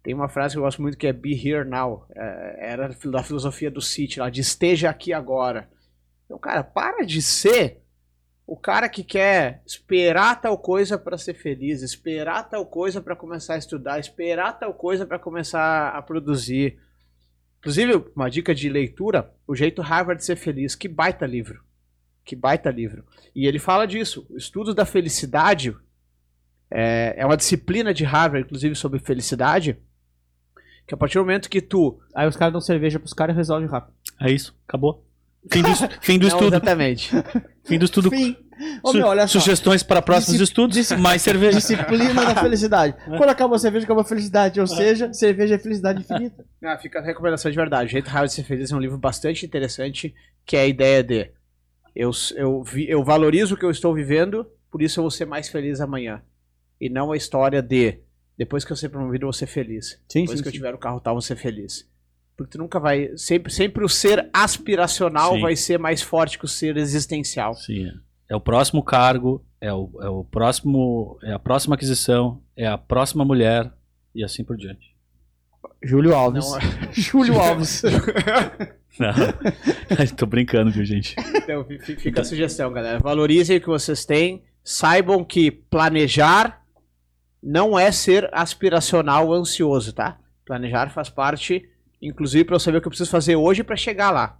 Tem 0.03 0.13
uma 0.13 0.29
frase 0.29 0.55
que 0.55 0.59
eu 0.59 0.65
gosto 0.65 0.83
muito 0.83 0.99
que 0.99 1.07
é 1.07 1.13
be 1.13 1.35
here 1.35 1.65
now. 1.65 2.05
É, 2.13 2.57
era 2.73 2.89
da 3.05 3.23
filosofia 3.23 3.71
do 3.71 3.81
City 3.81 4.19
lá, 4.19 4.29
de 4.29 4.41
esteja 4.41 4.91
aqui 4.91 5.13
agora. 5.13 5.71
Então, 6.31 6.39
cara, 6.39 6.63
para 6.63 7.05
de 7.05 7.21
ser 7.21 7.83
o 8.47 8.57
cara 8.57 8.89
que 8.89 9.03
quer 9.03 9.65
esperar 9.67 10.41
tal 10.41 10.57
coisa 10.57 10.97
para 10.97 11.19
ser 11.19 11.35
feliz, 11.35 11.83
esperar 11.83 12.49
tal 12.49 12.65
coisa 12.65 13.01
para 13.01 13.17
começar 13.17 13.55
a 13.55 13.59
estudar, 13.59 13.99
esperar 13.99 14.53
tal 14.53 14.73
coisa 14.73 15.05
para 15.05 15.19
começar 15.19 15.89
a 15.89 16.01
produzir. 16.01 16.79
Inclusive, 17.59 18.05
uma 18.15 18.31
dica 18.31 18.55
de 18.55 18.69
leitura, 18.69 19.35
O 19.45 19.57
Jeito 19.57 19.83
Harvard 19.83 20.21
de 20.21 20.25
Ser 20.25 20.37
Feliz, 20.37 20.77
que 20.77 20.87
baita 20.87 21.27
livro. 21.27 21.65
Que 22.25 22.37
baita 22.37 22.71
livro. 22.71 23.05
E 23.35 23.45
ele 23.49 23.59
fala 23.59 23.85
disso. 23.85 24.25
O 24.31 24.37
estudo 24.37 24.73
da 24.73 24.85
felicidade 24.85 25.77
é, 26.71 27.15
é 27.17 27.27
uma 27.27 27.37
disciplina 27.37 27.93
de 27.93 28.05
Harvard, 28.05 28.47
inclusive 28.47 28.77
sobre 28.77 29.01
felicidade, 29.01 29.77
Que 30.87 30.95
a 30.95 30.97
partir 30.97 31.19
do 31.19 31.23
momento 31.23 31.51
que 31.51 31.61
tu. 31.61 32.01
Aí 32.15 32.29
os 32.29 32.37
caras 32.37 32.53
dão 32.53 32.61
cerveja 32.61 33.01
pros 33.01 33.13
caras 33.13 33.35
e 33.35 33.37
resolvem 33.37 33.69
rápido. 33.69 33.97
É 34.21 34.31
isso, 34.31 34.57
acabou. 34.69 35.10
Fim 35.51 35.63
do, 35.63 35.69
fim 36.01 36.19
do 36.19 36.23
Não, 36.23 36.29
estudo. 36.29 36.55
exatamente. 36.57 37.11
Fim 37.65 37.79
do 37.79 37.85
estudo. 37.85 38.11
Fim. 38.11 38.37
Ô, 38.83 38.93
meu, 38.93 39.07
olha 39.07 39.27
só. 39.27 39.39
Sugestões 39.41 39.83
para 39.83 40.03
próximos 40.03 40.33
Disci- 40.39 40.45
estudos. 40.45 40.77
disci- 40.77 40.97
Mais 40.97 41.23
cerveja. 41.23 41.57
Disciplina 41.59 42.13
da 42.27 42.35
felicidade. 42.37 42.95
Quando 43.07 43.31
acabou 43.31 43.57
a 43.57 43.59
cerveja, 43.59 43.85
acabou 43.85 44.03
a 44.03 44.05
felicidade. 44.05 44.61
Ou 44.61 44.67
seja, 44.67 45.13
cerveja 45.15 45.55
é 45.55 45.59
felicidade 45.59 46.01
infinita. 46.03 46.45
Ah, 46.63 46.77
fica 46.77 46.99
a 46.99 47.03
recomendação 47.03 47.51
de 47.51 47.57
verdade. 47.57 47.87
O 47.87 47.91
Jeito 47.91 48.09
Raro 48.09 48.27
de 48.27 48.35
Ser 48.35 48.43
Feliz 48.45 48.71
é 48.71 48.77
um 48.77 48.81
livro 48.81 48.99
bastante 48.99 49.47
interessante, 49.47 50.15
que 50.45 50.57
é 50.59 50.61
a 50.61 50.67
ideia 50.67 51.03
de 51.03 51.31
eu, 51.97 52.11
eu, 52.37 52.63
vi- 52.63 52.89
eu 52.89 53.03
valorizo 53.03 53.55
o 53.55 53.57
que 53.59 53.65
eu 53.65 53.71
estou 53.71 53.95
vivendo, 53.95 54.47
por 54.71 54.83
isso 54.83 55.01
eu 55.01 55.05
vou 55.05 55.11
ser 55.11 55.25
mais 55.25 55.49
feliz 55.49 55.81
amanhã. 55.81 56.21
E 56.79 56.91
não 56.91 57.13
a 57.13 57.17
história 57.17 57.63
de 57.63 57.99
depois 58.37 58.63
que 58.65 58.73
eu 58.73 58.77
ser 58.77 58.91
promovido, 58.91 59.25
eu 59.25 59.29
vou 59.29 59.33
ser 59.33 59.47
feliz. 59.47 59.99
Sim, 60.09 60.21
Depois 60.23 60.41
que 60.43 60.49
eu 60.49 60.53
tiver 60.53 60.75
o 60.75 60.79
carro 60.79 61.01
tal, 61.01 61.13
eu 61.13 61.17
vou 61.17 61.23
ser 61.23 61.37
feliz. 61.37 61.89
Porque 62.41 62.53
tu 62.53 62.59
nunca 62.59 62.81
vai. 62.81 63.11
Sempre, 63.19 63.53
sempre 63.53 63.85
o 63.85 63.89
ser 63.89 64.31
aspiracional 64.33 65.35
Sim. 65.35 65.41
vai 65.43 65.55
ser 65.55 65.79
mais 65.79 66.01
forte 66.01 66.39
que 66.39 66.47
o 66.47 66.49
ser 66.49 66.79
existencial. 66.79 67.53
Sim, 67.53 67.87
é. 67.87 67.93
É 68.31 68.35
o 68.35 68.41
próximo 68.41 68.83
cargo, 68.83 69.45
é 69.61 69.71
o, 69.71 69.91
é 70.01 70.09
o 70.09 70.25
próximo, 70.25 71.19
é 71.23 71.35
a 71.35 71.39
próxima 71.39 71.75
aquisição, 71.75 72.41
é 72.57 72.67
a 72.67 72.79
próxima 72.79 73.27
mulher 73.27 73.71
e 74.15 74.25
assim 74.25 74.43
por 74.43 74.57
diante. 74.57 74.97
Júlio 75.83 76.15
Alves. 76.15 76.51
Não, 76.51 76.61
Júlio 76.93 77.39
Alves. 77.39 77.83
Não. 78.99 79.13
Tô 80.17 80.25
brincando, 80.25 80.71
viu, 80.71 80.85
gente? 80.87 81.15
Então, 81.35 81.63
fi- 81.67 81.79
fi- 81.79 81.97
fica 81.97 82.23
a 82.23 82.25
sugestão, 82.25 82.73
galera. 82.73 83.01
Valorizem 83.01 83.59
o 83.59 83.61
que 83.61 83.67
vocês 83.67 84.07
têm. 84.07 84.43
Saibam 84.65 85.23
que 85.25 85.51
planejar 85.51 86.63
não 87.43 87.79
é 87.79 87.93
ser 87.93 88.31
aspiracional 88.33 89.27
ou 89.29 89.35
ansioso, 89.35 89.93
tá? 89.93 90.19
Planejar 90.47 90.89
faz 90.91 91.11
parte, 91.11 91.69
inclusive, 92.01 92.45
para 92.45 92.57
eu 92.57 92.61
saber 92.61 92.79
o 92.79 92.81
que 92.81 92.87
eu 92.87 92.91
preciso 92.91 93.11
fazer 93.11 93.37
hoje 93.37 93.63
para 93.63 93.77
chegar 93.77 94.11
lá. 94.11 94.39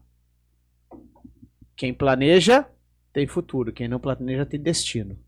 Quem 1.77 1.95
planeja 1.95 2.67
tem 3.13 3.27
futuro, 3.27 3.73
quem 3.73 3.89
não 3.89 3.99
planeja 3.99 4.45
tem 4.47 4.61
destino. 4.61 5.19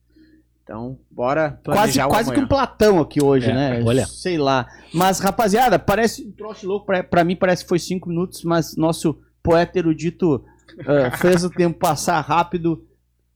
Então, 0.62 0.98
bora 1.10 1.50
Quase, 1.50 1.62
planejar 1.62 2.06
o 2.06 2.08
quase 2.08 2.32
que 2.32 2.40
um 2.40 2.46
Platão 2.46 3.00
aqui 3.00 3.22
hoje, 3.22 3.50
É, 3.50 3.54
né? 3.54 3.82
olha. 3.84 4.06
Sei 4.06 4.38
lá. 4.38 4.68
Mas, 4.94 5.18
rapaziada, 5.18 5.78
parece 5.78 6.22
um 6.24 6.30
troço 6.32 6.66
louco. 6.66 6.86
Pra, 6.86 7.02
pra 7.02 7.24
mim 7.24 7.34
parece 7.34 7.64
que 7.64 7.68
foi 7.68 7.78
cinco 7.78 8.08
minutos, 8.08 8.44
mas 8.44 8.76
nosso 8.76 9.20
poeta 9.42 9.78
erudito 9.78 10.44
ah, 10.86 11.10
fez 11.18 11.44
o 11.44 11.50
tempo 11.50 11.78
passar 11.78 12.20
rápido. 12.20 12.86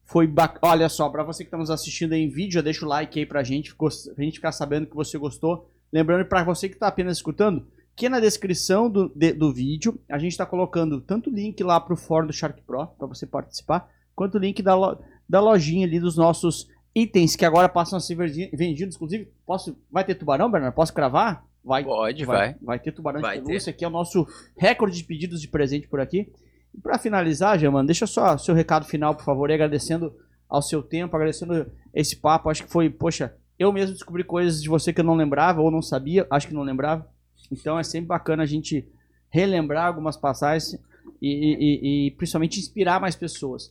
Foi 0.05 0.25
bacana. 0.27 0.73
Olha 0.73 0.89
só, 0.89 1.09
pra 1.09 1.25
você 1.25 1.45
que 1.45 1.51
tá 1.51 1.59
nos 1.59 1.69
assistindo 1.71 2.13
aí 2.13 2.23
em 2.23 2.29
vídeo, 2.29 2.55
já 2.55 2.61
deixa 2.61 2.87
o 2.87 2.89
like 2.89 3.19
aí 3.19 3.27
pra 3.27 3.43
gente, 3.43 3.75
pra 3.75 4.25
gente 4.25 4.35
ficar 4.37 4.53
sabendo 4.53 4.87
que 4.87 4.95
você 4.95 5.19
gostou. 5.19 5.69
Lembrando 5.93 6.25
pra 6.27 6.45
você 6.45 6.69
que 6.69 6.77
tá 6.77 6.87
apenas 6.87 7.17
escutando, 7.17 7.67
que 7.97 8.09
na 8.09 8.21
descrição 8.21 8.91
do, 8.91 9.09
de- 9.17 9.33
do 9.33 9.53
vídeo 9.53 9.99
a 10.09 10.19
gente 10.19 10.37
tá 10.37 10.45
colocando 10.45 11.01
tanto 11.01 11.31
o 11.31 11.33
link 11.33 11.61
lá 11.65 11.81
pro 11.81 11.97
fórum 11.97 12.27
do 12.27 12.33
Shark 12.33 12.61
Pro, 12.63 12.87
pra 12.87 13.07
você 13.07 13.27
participar, 13.27 13.89
quanto 14.15 14.35
o 14.37 14.39
link 14.39 14.63
da, 14.63 14.75
lo- 14.75 14.99
da 15.29 15.41
lojinha 15.41 15.87
ali 15.87 15.99
dos 15.99 16.17
nossos 16.17 16.69
itens 16.95 17.35
que 17.35 17.45
agora 17.45 17.69
passam 17.69 17.97
a 17.97 18.01
ser 18.01 18.15
vendidos. 18.15 18.95
Inclusive, 18.97 19.29
posso, 19.47 19.77
vai 19.91 20.05
ter 20.05 20.15
tubarão, 20.15 20.51
Bernardo? 20.51 20.75
Posso 20.75 20.93
cravar? 20.93 21.45
Vai. 21.65 21.83
Pode, 21.83 22.25
vai. 22.25 22.55
Vai 22.63 22.79
ter 22.79 22.93
tubarão 22.93 23.21
Vai 23.21 23.37
de 23.39 23.43
ter. 23.43 23.47
pelúcia, 23.49 23.73
que 23.73 23.85
é 23.85 23.89
o 23.89 23.91
nosso 23.91 24.27
recorde 24.57 24.97
de 24.99 25.05
pedidos 25.05 25.41
de 25.41 25.49
presente 25.49 25.89
por 25.89 25.99
aqui. 26.01 26.31
E 26.75 26.81
pra 26.81 26.99
finalizar, 26.99 27.59
Germano, 27.59 27.87
deixa 27.87 28.07
só 28.07 28.37
seu 28.39 28.55
recado 28.55 28.87
final, 28.87 29.15
por 29.15 29.25
favor, 29.25 29.51
e 29.51 29.55
agradecendo 29.55 30.15
ao 30.49 30.63
seu 30.63 30.83
tempo, 30.83 31.17
agradecendo 31.17 31.67
esse 31.93 32.15
papo. 32.17 32.49
Acho 32.51 32.63
que 32.65 32.71
foi, 32.71 32.89
poxa, 32.89 33.35
eu 33.59 33.73
mesmo 33.73 33.95
descobri 33.95 34.23
coisas 34.23 34.63
de 34.63 34.69
você 34.69 34.93
que 34.93 35.01
eu 35.01 35.05
não 35.05 35.15
lembrava 35.17 35.61
ou 35.61 35.71
não 35.71 35.83
sabia, 35.83 36.27
acho 36.31 36.47
que 36.47 36.55
não 36.55 36.63
lembrava. 36.63 37.09
Então 37.51 37.79
é 37.79 37.83
sempre 37.83 38.09
bacana 38.09 38.43
a 38.43 38.47
gente 38.47 38.87
relembrar 39.31 39.87
algumas 39.87 40.17
passagens 40.17 40.79
e, 41.21 41.29
e- 41.29 42.07
e- 42.07 42.11
principalmente 42.13 42.59
inspirar 42.59 43.01
mais 43.01 43.17
pessoas. 43.17 43.71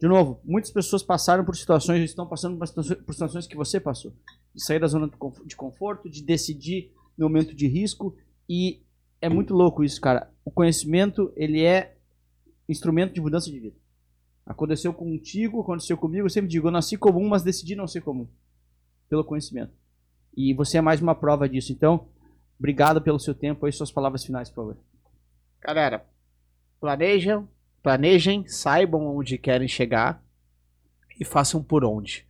De 0.00 0.08
novo, 0.08 0.40
muitas 0.44 0.70
pessoas 0.70 1.02
passaram 1.02 1.44
por 1.44 1.54
situações, 1.56 2.02
estão 2.02 2.26
passando 2.26 2.56
por 2.56 3.12
situações, 3.12 3.46
que 3.46 3.56
você 3.56 3.78
passou. 3.78 4.12
De 4.54 4.64
sair 4.64 4.78
da 4.80 4.86
zona 4.86 5.10
de 5.44 5.54
conforto, 5.56 6.08
de 6.08 6.22
decidir 6.22 6.90
no 7.18 7.28
momento 7.28 7.54
de 7.54 7.66
risco. 7.66 8.16
E 8.48 8.80
é 9.20 9.28
muito 9.28 9.52
louco 9.54 9.84
isso, 9.84 10.00
cara. 10.00 10.32
O 10.44 10.50
conhecimento, 10.50 11.32
ele 11.36 11.62
é 11.62 11.96
instrumento 12.66 13.12
de 13.12 13.20
mudança 13.20 13.50
de 13.50 13.60
vida. 13.60 13.76
Aconteceu 14.46 14.92
contigo, 14.94 15.60
aconteceu 15.60 15.98
comigo. 15.98 16.24
Eu 16.26 16.30
sempre 16.30 16.48
digo, 16.50 16.68
eu 16.68 16.72
nasci 16.72 16.96
comum, 16.96 17.28
mas 17.28 17.42
decidi 17.42 17.76
não 17.76 17.86
ser 17.86 18.00
comum. 18.00 18.26
Pelo 19.08 19.22
conhecimento. 19.22 19.72
E 20.34 20.54
você 20.54 20.78
é 20.78 20.80
mais 20.80 21.02
uma 21.02 21.14
prova 21.14 21.46
disso. 21.48 21.72
Então, 21.72 22.08
obrigado 22.60 23.00
pelo 23.02 23.18
seu 23.18 23.34
tempo 23.34 23.66
e 23.66 23.72
suas 23.72 23.90
palavras 23.90 24.24
finais, 24.24 24.48
por 24.48 24.56
favor. 24.56 24.76
Galera, 25.62 26.04
planejam, 26.80 27.48
planejem, 27.82 28.46
saibam 28.46 29.06
onde 29.16 29.36
querem 29.36 29.66
chegar 29.66 30.22
e 31.18 31.24
façam 31.24 31.62
por 31.62 31.84
onde. 31.84 32.24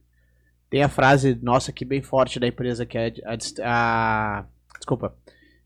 Tem 0.70 0.82
a 0.82 0.88
frase 0.88 1.38
nossa 1.42 1.70
aqui 1.70 1.84
bem 1.84 2.00
forte 2.00 2.38
da 2.40 2.46
empresa 2.46 2.86
que 2.86 2.96
é 2.96 3.12
a, 3.24 3.36
dist- 3.36 3.60
a- 3.60 4.46
desculpa, 4.78 5.14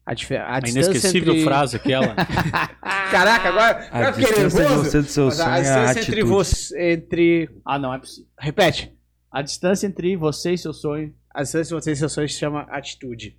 a, 0.07 0.13
a 0.13 0.57
A 0.57 0.69
inesquecível 0.69 1.33
entre... 1.35 1.45
frase 1.45 1.77
aquela. 1.77 2.15
Caraca, 3.11 3.49
agora, 3.49 3.89
A 3.93 4.13
fiquei 4.13 4.35
nervoso. 4.39 4.85
você 4.85 5.01
do 5.03 5.09
seu 5.09 5.31
sonho 5.31 5.49
a 5.49 5.59
é 5.59 5.61
a 5.61 5.63
distância 5.63 6.01
entre 6.11 6.23
você, 6.25 6.93
entre, 6.93 7.51
Ah, 7.65 7.79
não, 7.79 7.93
é 7.93 7.99
possível. 7.99 8.29
repete. 8.39 8.95
A 9.31 9.43
distância 9.43 9.87
entre 9.87 10.17
você 10.17 10.53
e 10.53 10.59
seu 10.59 10.73
sonho. 10.73 11.15
A 11.35 11.43
distância 11.43 11.75
entre 11.75 11.83
você 11.85 11.93
e 11.93 11.97
seus 11.97 12.13
sonhos 12.13 12.33
se 12.33 12.39
chama 12.39 12.63
atitude. 12.71 13.37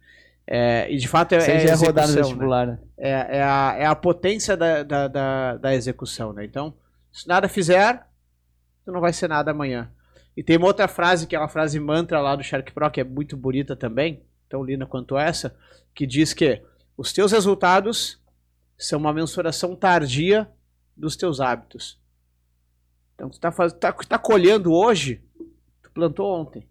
É, 0.47 0.91
e 0.91 0.97
de 0.97 1.07
fato 1.07 1.33
é, 1.33 1.37
é 1.37 1.41
já 1.41 1.53
é 1.53 1.63
execução, 1.63 1.93
né? 1.93 2.21
vestibular, 2.21 2.67
né? 2.67 2.79
é, 2.97 3.37
é, 3.37 3.43
a, 3.43 3.75
é 3.79 3.85
a 3.85 3.95
potência 3.95 4.55
da, 4.55 4.83
da, 4.83 5.07
da, 5.07 5.57
da 5.57 5.73
execução, 5.73 6.33
né? 6.33 6.45
Então, 6.45 6.75
se 7.11 7.27
nada 7.27 7.47
fizer, 7.49 8.07
tu 8.85 8.91
não 8.91 9.01
vai 9.01 9.11
ser 9.11 9.27
nada 9.27 9.51
amanhã. 9.51 9.91
E 10.37 10.43
tem 10.43 10.57
uma 10.57 10.67
outra 10.67 10.87
frase, 10.87 11.25
que 11.25 11.35
é 11.35 11.39
uma 11.39 11.47
frase 11.47 11.79
mantra 11.79 12.19
lá 12.19 12.35
do 12.35 12.43
Shark 12.43 12.71
Pro, 12.73 12.91
que 12.91 13.01
é 13.01 13.03
muito 13.03 13.35
bonita 13.35 13.75
também, 13.75 14.21
tão 14.47 14.63
linda 14.63 14.85
quanto 14.85 15.17
essa, 15.17 15.57
que 15.93 16.05
diz 16.05 16.33
que 16.33 16.61
os 16.97 17.11
teus 17.11 17.31
resultados 17.31 18.21
são 18.77 18.99
uma 18.99 19.13
mensuração 19.13 19.75
tardia 19.75 20.47
dos 20.95 21.15
teus 21.15 21.39
hábitos. 21.39 21.99
Então, 23.15 23.29
tu 23.29 23.39
tá, 23.39 23.51
faz, 23.51 23.73
tá, 23.73 23.91
tá 23.93 24.19
colhendo 24.19 24.73
hoje, 24.73 25.23
tu 25.81 25.89
plantou 25.91 26.39
ontem. 26.39 26.67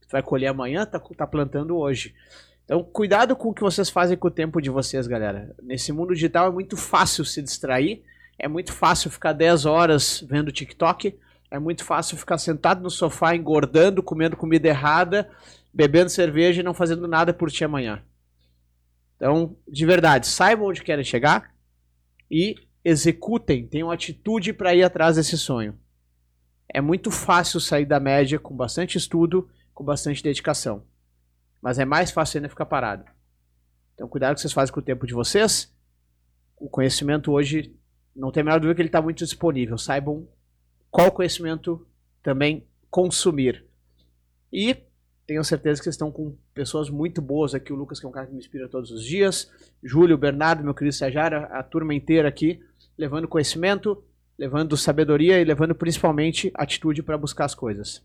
Tu 0.00 0.08
vai 0.10 0.22
colher 0.22 0.46
amanhã, 0.46 0.86
tá, 0.86 0.98
tá 0.98 1.26
plantando 1.26 1.76
hoje. 1.76 2.14
Então, 2.68 2.84
cuidado 2.84 3.34
com 3.34 3.48
o 3.48 3.54
que 3.54 3.62
vocês 3.62 3.88
fazem 3.88 4.14
com 4.14 4.28
o 4.28 4.30
tempo 4.30 4.60
de 4.60 4.68
vocês, 4.68 5.06
galera. 5.06 5.56
Nesse 5.62 5.90
mundo 5.90 6.12
digital 6.12 6.48
é 6.48 6.50
muito 6.50 6.76
fácil 6.76 7.24
se 7.24 7.40
distrair, 7.40 8.02
é 8.38 8.46
muito 8.46 8.74
fácil 8.74 9.10
ficar 9.10 9.32
10 9.32 9.64
horas 9.64 10.22
vendo 10.28 10.52
TikTok, 10.52 11.18
é 11.50 11.58
muito 11.58 11.82
fácil 11.82 12.18
ficar 12.18 12.36
sentado 12.36 12.82
no 12.82 12.90
sofá 12.90 13.34
engordando, 13.34 14.02
comendo 14.02 14.36
comida 14.36 14.68
errada, 14.68 15.30
bebendo 15.72 16.10
cerveja 16.10 16.60
e 16.60 16.62
não 16.62 16.74
fazendo 16.74 17.08
nada 17.08 17.32
por 17.32 17.50
ti 17.50 17.64
amanhã. 17.64 18.02
Então, 19.16 19.56
de 19.66 19.86
verdade, 19.86 20.26
saibam 20.26 20.66
onde 20.66 20.82
querem 20.82 21.02
chegar 21.02 21.54
e 22.30 22.54
executem, 22.84 23.66
tenham 23.66 23.90
atitude 23.90 24.52
para 24.52 24.74
ir 24.74 24.82
atrás 24.82 25.16
desse 25.16 25.38
sonho. 25.38 25.74
É 26.68 26.82
muito 26.82 27.10
fácil 27.10 27.60
sair 27.60 27.86
da 27.86 27.98
média 27.98 28.38
com 28.38 28.54
bastante 28.54 28.98
estudo, 28.98 29.48
com 29.72 29.82
bastante 29.82 30.22
dedicação. 30.22 30.84
Mas 31.60 31.78
é 31.78 31.84
mais 31.84 32.10
fácil 32.10 32.38
ainda 32.38 32.48
ficar 32.48 32.66
parado. 32.66 33.04
Então, 33.94 34.08
cuidado 34.08 34.34
que 34.34 34.40
vocês 34.40 34.52
fazem 34.52 34.72
com 34.72 34.80
o 34.80 34.82
tempo 34.82 35.06
de 35.06 35.14
vocês. 35.14 35.74
O 36.56 36.68
conhecimento 36.68 37.32
hoje, 37.32 37.76
não 38.14 38.30
tem 38.30 38.40
a 38.42 38.44
menor 38.44 38.60
dúvida 38.60 38.76
que 38.76 38.82
ele 38.82 38.88
está 38.88 39.02
muito 39.02 39.18
disponível. 39.18 39.76
Saibam 39.76 40.28
qual 40.90 41.10
conhecimento 41.10 41.86
também 42.22 42.66
consumir. 42.90 43.64
E 44.52 44.76
tenho 45.26 45.44
certeza 45.44 45.80
que 45.80 45.84
vocês 45.84 45.94
estão 45.94 46.10
com 46.10 46.36
pessoas 46.54 46.88
muito 46.88 47.20
boas 47.20 47.54
aqui. 47.54 47.72
O 47.72 47.76
Lucas, 47.76 48.00
que 48.00 48.06
é 48.06 48.08
um 48.08 48.12
cara 48.12 48.26
que 48.26 48.32
me 48.32 48.38
inspira 48.38 48.68
todos 48.68 48.90
os 48.90 49.04
dias. 49.04 49.50
Júlio, 49.82 50.16
Bernardo, 50.16 50.64
meu 50.64 50.72
querido 50.72 50.94
estagiário, 50.94 51.38
a, 51.38 51.58
a 51.58 51.62
turma 51.62 51.94
inteira 51.94 52.28
aqui, 52.28 52.62
levando 52.96 53.28
conhecimento, 53.28 54.02
levando 54.38 54.76
sabedoria 54.76 55.40
e 55.40 55.44
levando 55.44 55.74
principalmente 55.74 56.50
atitude 56.54 57.02
para 57.02 57.18
buscar 57.18 57.44
as 57.44 57.54
coisas. 57.54 58.02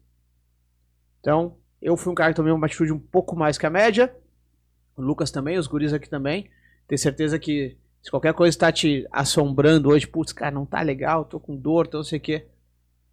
Então, 1.19 1.55
eu 1.83 1.97
fui 1.97 2.11
um 2.11 2.15
cara 2.15 2.31
que 2.31 2.37
tomei 2.37 2.53
uma 2.53 2.65
atitude 2.65 2.93
um 2.93 2.99
pouco 2.99 3.35
mais 3.35 3.57
que 3.57 3.65
a 3.65 3.69
média. 3.69 4.15
O 4.95 5.01
Lucas 5.01 5.29
também, 5.29 5.57
os 5.57 5.67
guris 5.67 5.91
aqui 5.91 6.09
também. 6.09 6.49
Tenho 6.87 6.99
certeza 6.99 7.37
que 7.37 7.77
se 8.01 8.09
qualquer 8.09 8.33
coisa 8.33 8.49
está 8.49 8.71
te 8.71 9.05
assombrando 9.11 9.89
hoje, 9.89 10.07
putz, 10.07 10.31
cara, 10.33 10.51
não 10.51 10.65
tá 10.65 10.81
legal, 10.81 11.25
tô 11.25 11.39
com 11.39 11.55
dor, 11.55 11.87
tô 11.87 11.97
não 11.97 12.03
sei 12.03 12.19
o 12.19 12.21
quê. 12.21 12.47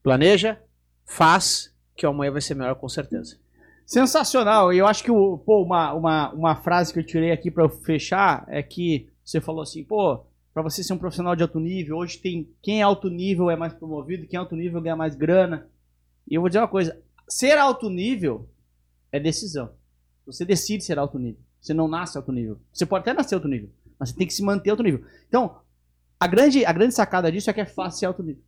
Planeja, 0.03 0.59
faz, 1.05 1.75
que 1.97 2.07
amanhã 2.07 2.31
vai 2.31 2.41
ser 2.41 2.55
melhor 2.55 2.77
com 2.77 2.89
certeza. 2.89 3.37
Sensacional. 3.85 4.73
E 4.73 4.79
eu 4.79 4.87
acho 4.87 5.03
que 5.03 5.11
o, 5.11 5.39
pô, 5.39 5.63
uma, 5.63 5.93
uma, 5.93 6.33
uma 6.33 6.57
frase 6.57 6.93
que 6.93 7.01
eu 7.01 7.07
tirei 7.07 7.33
aqui 7.33 7.53
eu 7.55 7.69
fechar 7.69 8.45
é 8.47 8.63
que 8.63 9.09
você 9.25 9.41
falou 9.41 9.63
assim, 9.63 9.83
pô, 9.83 10.25
pra 10.55 10.63
você 10.63 10.83
ser 10.83 10.93
um 10.93 10.99
profissional 10.99 11.35
de 11.35 11.43
alto 11.43 11.59
nível, 11.59 11.97
hoje 11.97 12.19
tem 12.19 12.49
quem 12.63 12.81
é 12.81 12.83
alto 12.83 13.09
nível 13.09 13.51
é 13.51 13.57
mais 13.57 13.73
promovido, 13.75 14.27
quem 14.27 14.37
é 14.37 14.41
alto 14.41 14.55
nível 14.55 14.81
ganha 14.81 14.97
mais 14.97 15.17
grana. 15.17 15.69
E 16.29 16.35
eu 16.35 16.41
vou 16.41 16.49
dizer 16.49 16.61
uma 16.61 16.69
coisa, 16.69 17.01
ser 17.29 17.59
alto 17.59 17.91
nível 17.91 18.49
é 19.13 19.19
decisão. 19.19 19.73
Você 20.27 20.45
decide 20.45 20.85
ser 20.85 20.99
alto 20.99 21.19
nível. 21.19 21.41
Você 21.61 21.75
não 21.75 21.89
nasce 21.89 22.17
alto 22.17 22.33
nível. 22.33 22.61
Você 22.73 22.87
pode 22.87 23.03
até 23.03 23.13
nascer 23.13 23.35
alto 23.35 23.49
nível, 23.49 23.71
Mas 23.99 24.11
você 24.11 24.17
tem 24.17 24.27
que 24.27 24.33
se 24.33 24.43
manter 24.43 24.71
alto 24.71 24.83
nível. 24.83 25.05
Então, 25.29 25.61
a 26.19 26.27
grande, 26.27 26.65
a 26.65 26.73
grande 26.73 26.95
sacada 26.95 27.31
disso 27.31 27.51
é 27.51 27.53
que 27.53 27.61
é 27.61 27.67
fácil 27.67 28.01
ser 28.01 28.07
alto 28.07 28.23
nível. 28.23 28.43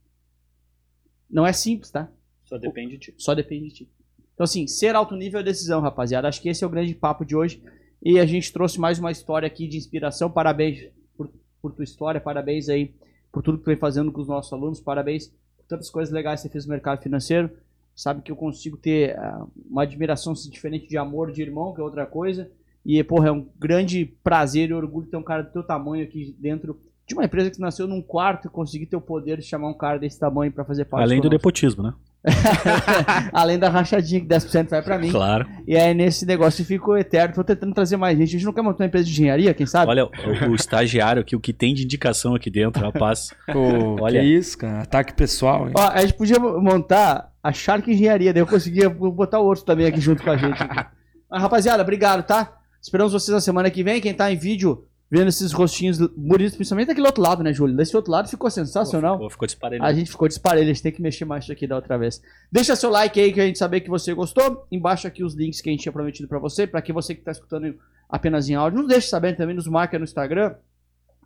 Não 1.28 1.46
é 1.46 1.52
simples, 1.52 1.90
tá? 1.90 2.10
Só 2.44 2.58
depende 2.58 2.92
de 2.92 2.98
ti. 2.98 3.14
Só 3.16 3.34
depende 3.34 3.68
de 3.68 3.74
ti. 3.74 3.92
Então, 4.34 4.44
assim, 4.44 4.66
ser 4.66 4.94
alto 4.94 5.14
nível 5.16 5.40
é 5.40 5.42
decisão, 5.42 5.80
rapaziada. 5.80 6.28
Acho 6.28 6.40
que 6.40 6.48
esse 6.48 6.64
é 6.64 6.66
o 6.66 6.70
grande 6.70 6.94
papo 6.94 7.24
de 7.24 7.34
hoje. 7.34 7.62
E 8.02 8.18
a 8.18 8.26
gente 8.26 8.52
trouxe 8.52 8.80
mais 8.80 8.98
uma 8.98 9.10
história 9.10 9.46
aqui 9.46 9.66
de 9.66 9.76
inspiração. 9.76 10.30
Parabéns 10.30 10.90
por, 11.16 11.32
por 11.60 11.72
tua 11.72 11.84
história, 11.84 12.20
parabéns 12.20 12.68
aí 12.68 12.94
por 13.30 13.42
tudo 13.42 13.58
que 13.58 13.64
tu 13.64 13.68
vem 13.68 13.76
fazendo 13.76 14.12
com 14.12 14.20
os 14.20 14.28
nossos 14.28 14.52
alunos, 14.52 14.78
parabéns 14.78 15.28
por 15.56 15.64
tantas 15.66 15.88
coisas 15.88 16.12
legais 16.12 16.40
que 16.40 16.48
você 16.48 16.52
fez 16.52 16.66
no 16.66 16.72
mercado 16.72 17.02
financeiro. 17.02 17.50
Sabe 17.94 18.22
que 18.22 18.32
eu 18.32 18.36
consigo 18.36 18.76
ter 18.76 19.18
uh, 19.18 19.48
uma 19.70 19.82
admiração 19.82 20.32
diferente 20.32 20.88
de 20.88 20.96
amor 20.96 21.30
de 21.30 21.42
irmão, 21.42 21.74
que 21.74 21.80
é 21.80 21.84
outra 21.84 22.06
coisa. 22.06 22.50
E, 22.84 23.02
porra, 23.04 23.28
é 23.28 23.32
um 23.32 23.46
grande 23.58 24.04
prazer 24.24 24.70
e 24.70 24.74
orgulho 24.74 25.06
ter 25.06 25.16
um 25.16 25.22
cara 25.22 25.42
do 25.42 25.52
teu 25.52 25.62
tamanho 25.62 26.04
aqui 26.04 26.34
dentro 26.38 26.80
de 27.06 27.14
uma 27.14 27.24
empresa 27.24 27.50
que 27.50 27.60
nasceu 27.60 27.86
num 27.86 28.02
quarto 28.02 28.48
e 28.48 28.50
conseguir 28.50 28.86
ter 28.86 28.96
o 28.96 29.00
poder 29.00 29.38
de 29.38 29.44
chamar 29.44 29.68
um 29.68 29.74
cara 29.74 29.98
desse 29.98 30.18
tamanho 30.18 30.50
para 30.50 30.64
fazer 30.64 30.84
parte 30.84 31.04
Além 31.04 31.20
do 31.20 31.28
nepotismo, 31.28 31.82
né? 31.82 31.94
Além 33.32 33.58
da 33.58 33.68
rachadinha 33.68 34.20
que 34.20 34.26
10% 34.26 34.68
vai 34.68 34.82
para 34.82 34.98
mim. 34.98 35.10
Claro. 35.10 35.46
E 35.66 35.76
aí 35.76 35.92
nesse 35.92 36.24
negócio 36.24 36.64
ficou 36.64 36.96
eterno. 36.96 37.34
Tô 37.34 37.44
tentando 37.44 37.74
trazer 37.74 37.96
mais 37.96 38.16
gente. 38.16 38.28
A 38.28 38.32
gente 38.32 38.44
não 38.44 38.52
quer 38.52 38.62
montar 38.62 38.84
uma 38.84 38.86
empresa 38.86 39.04
de 39.04 39.12
engenharia, 39.12 39.52
quem 39.54 39.66
sabe? 39.66 39.90
Olha, 39.90 40.06
o, 40.06 40.50
o 40.50 40.54
estagiário 40.54 41.22
aqui, 41.22 41.34
o 41.34 41.40
que 41.40 41.52
tem 41.52 41.74
de 41.74 41.84
indicação 41.84 42.34
aqui 42.34 42.50
dentro, 42.50 42.82
rapaz. 42.82 43.34
Pô, 43.52 44.00
Olha. 44.00 44.20
que 44.20 44.26
isso, 44.26 44.56
cara. 44.58 44.82
Ataque 44.82 45.14
pessoal, 45.14 45.66
hein? 45.66 45.74
Ó, 45.76 45.88
a 45.88 46.00
gente 46.00 46.14
podia 46.14 46.38
montar 46.38 47.32
a 47.42 47.52
Shark 47.52 47.90
Engenharia, 47.90 48.32
daí 48.32 48.42
eu 48.42 48.46
conseguia 48.46 48.88
botar 48.88 49.40
o 49.40 49.46
outro 49.46 49.64
também 49.64 49.86
aqui 49.86 50.00
junto 50.00 50.22
com 50.22 50.30
a 50.30 50.36
gente. 50.36 50.58
Mas, 51.28 51.42
rapaziada, 51.42 51.82
obrigado, 51.82 52.22
tá? 52.24 52.56
Esperamos 52.80 53.12
vocês 53.12 53.34
na 53.34 53.40
semana 53.40 53.70
que 53.70 53.82
vem. 53.82 54.00
Quem 54.00 54.14
tá 54.14 54.30
em 54.30 54.36
vídeo 54.36 54.84
vendo 55.12 55.28
esses 55.28 55.52
rostinhos 55.52 55.98
bonitos, 56.16 56.56
principalmente 56.56 56.88
daquele 56.88 57.06
outro 57.06 57.22
lado, 57.22 57.42
né, 57.42 57.52
Júlio? 57.52 57.76
Desse 57.76 57.94
outro 57.94 58.10
lado 58.10 58.30
ficou 58.30 58.50
sensacional. 58.50 59.16
Ficou, 59.16 59.28
ficou 59.28 59.46
disparelho. 59.46 59.84
A 59.84 59.92
gente 59.92 60.10
ficou 60.10 60.26
disparelho, 60.26 60.64
a 60.64 60.72
gente 60.72 60.82
tem 60.82 60.90
que 60.90 61.02
mexer 61.02 61.26
mais 61.26 61.44
isso 61.44 61.52
aqui 61.52 61.66
da 61.66 61.76
outra 61.76 61.98
vez. 61.98 62.22
Deixa 62.50 62.74
seu 62.74 62.88
like 62.88 63.20
aí 63.20 63.30
que 63.30 63.38
a 63.38 63.44
gente 63.44 63.58
saber 63.58 63.82
que 63.82 63.90
você 63.90 64.14
gostou. 64.14 64.66
Embaixo 64.72 65.06
aqui 65.06 65.22
os 65.22 65.34
links 65.34 65.60
que 65.60 65.68
a 65.68 65.72
gente 65.72 65.82
tinha 65.82 65.92
prometido 65.92 66.26
pra 66.26 66.38
você. 66.38 66.66
Pra 66.66 66.80
que 66.80 66.94
você 66.94 67.14
que 67.14 67.20
tá 67.20 67.30
escutando 67.30 67.74
apenas 68.08 68.48
em 68.48 68.54
áudio, 68.54 68.78
nos 68.78 68.88
deixe 68.88 69.08
saber 69.08 69.36
também, 69.36 69.54
nos 69.54 69.66
marca 69.66 69.98
no 69.98 70.04
Instagram. 70.04 70.54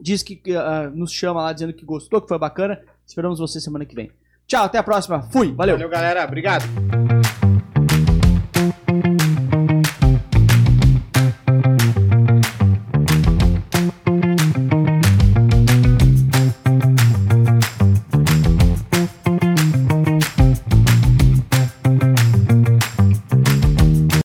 Diz 0.00 0.20
que 0.20 0.42
ah, 0.56 0.90
nos 0.92 1.12
chama 1.12 1.40
lá 1.40 1.52
dizendo 1.52 1.72
que 1.72 1.84
gostou, 1.84 2.20
que 2.20 2.26
foi 2.26 2.40
bacana. 2.40 2.80
Esperamos 3.06 3.38
você 3.38 3.60
semana 3.60 3.84
que 3.84 3.94
vem. 3.94 4.10
Tchau, 4.48 4.64
até 4.64 4.78
a 4.78 4.82
próxima. 4.82 5.22
Fui, 5.30 5.52
valeu. 5.52 5.76
Valeu, 5.76 5.88
galera. 5.88 6.24
Obrigado. 6.24 6.64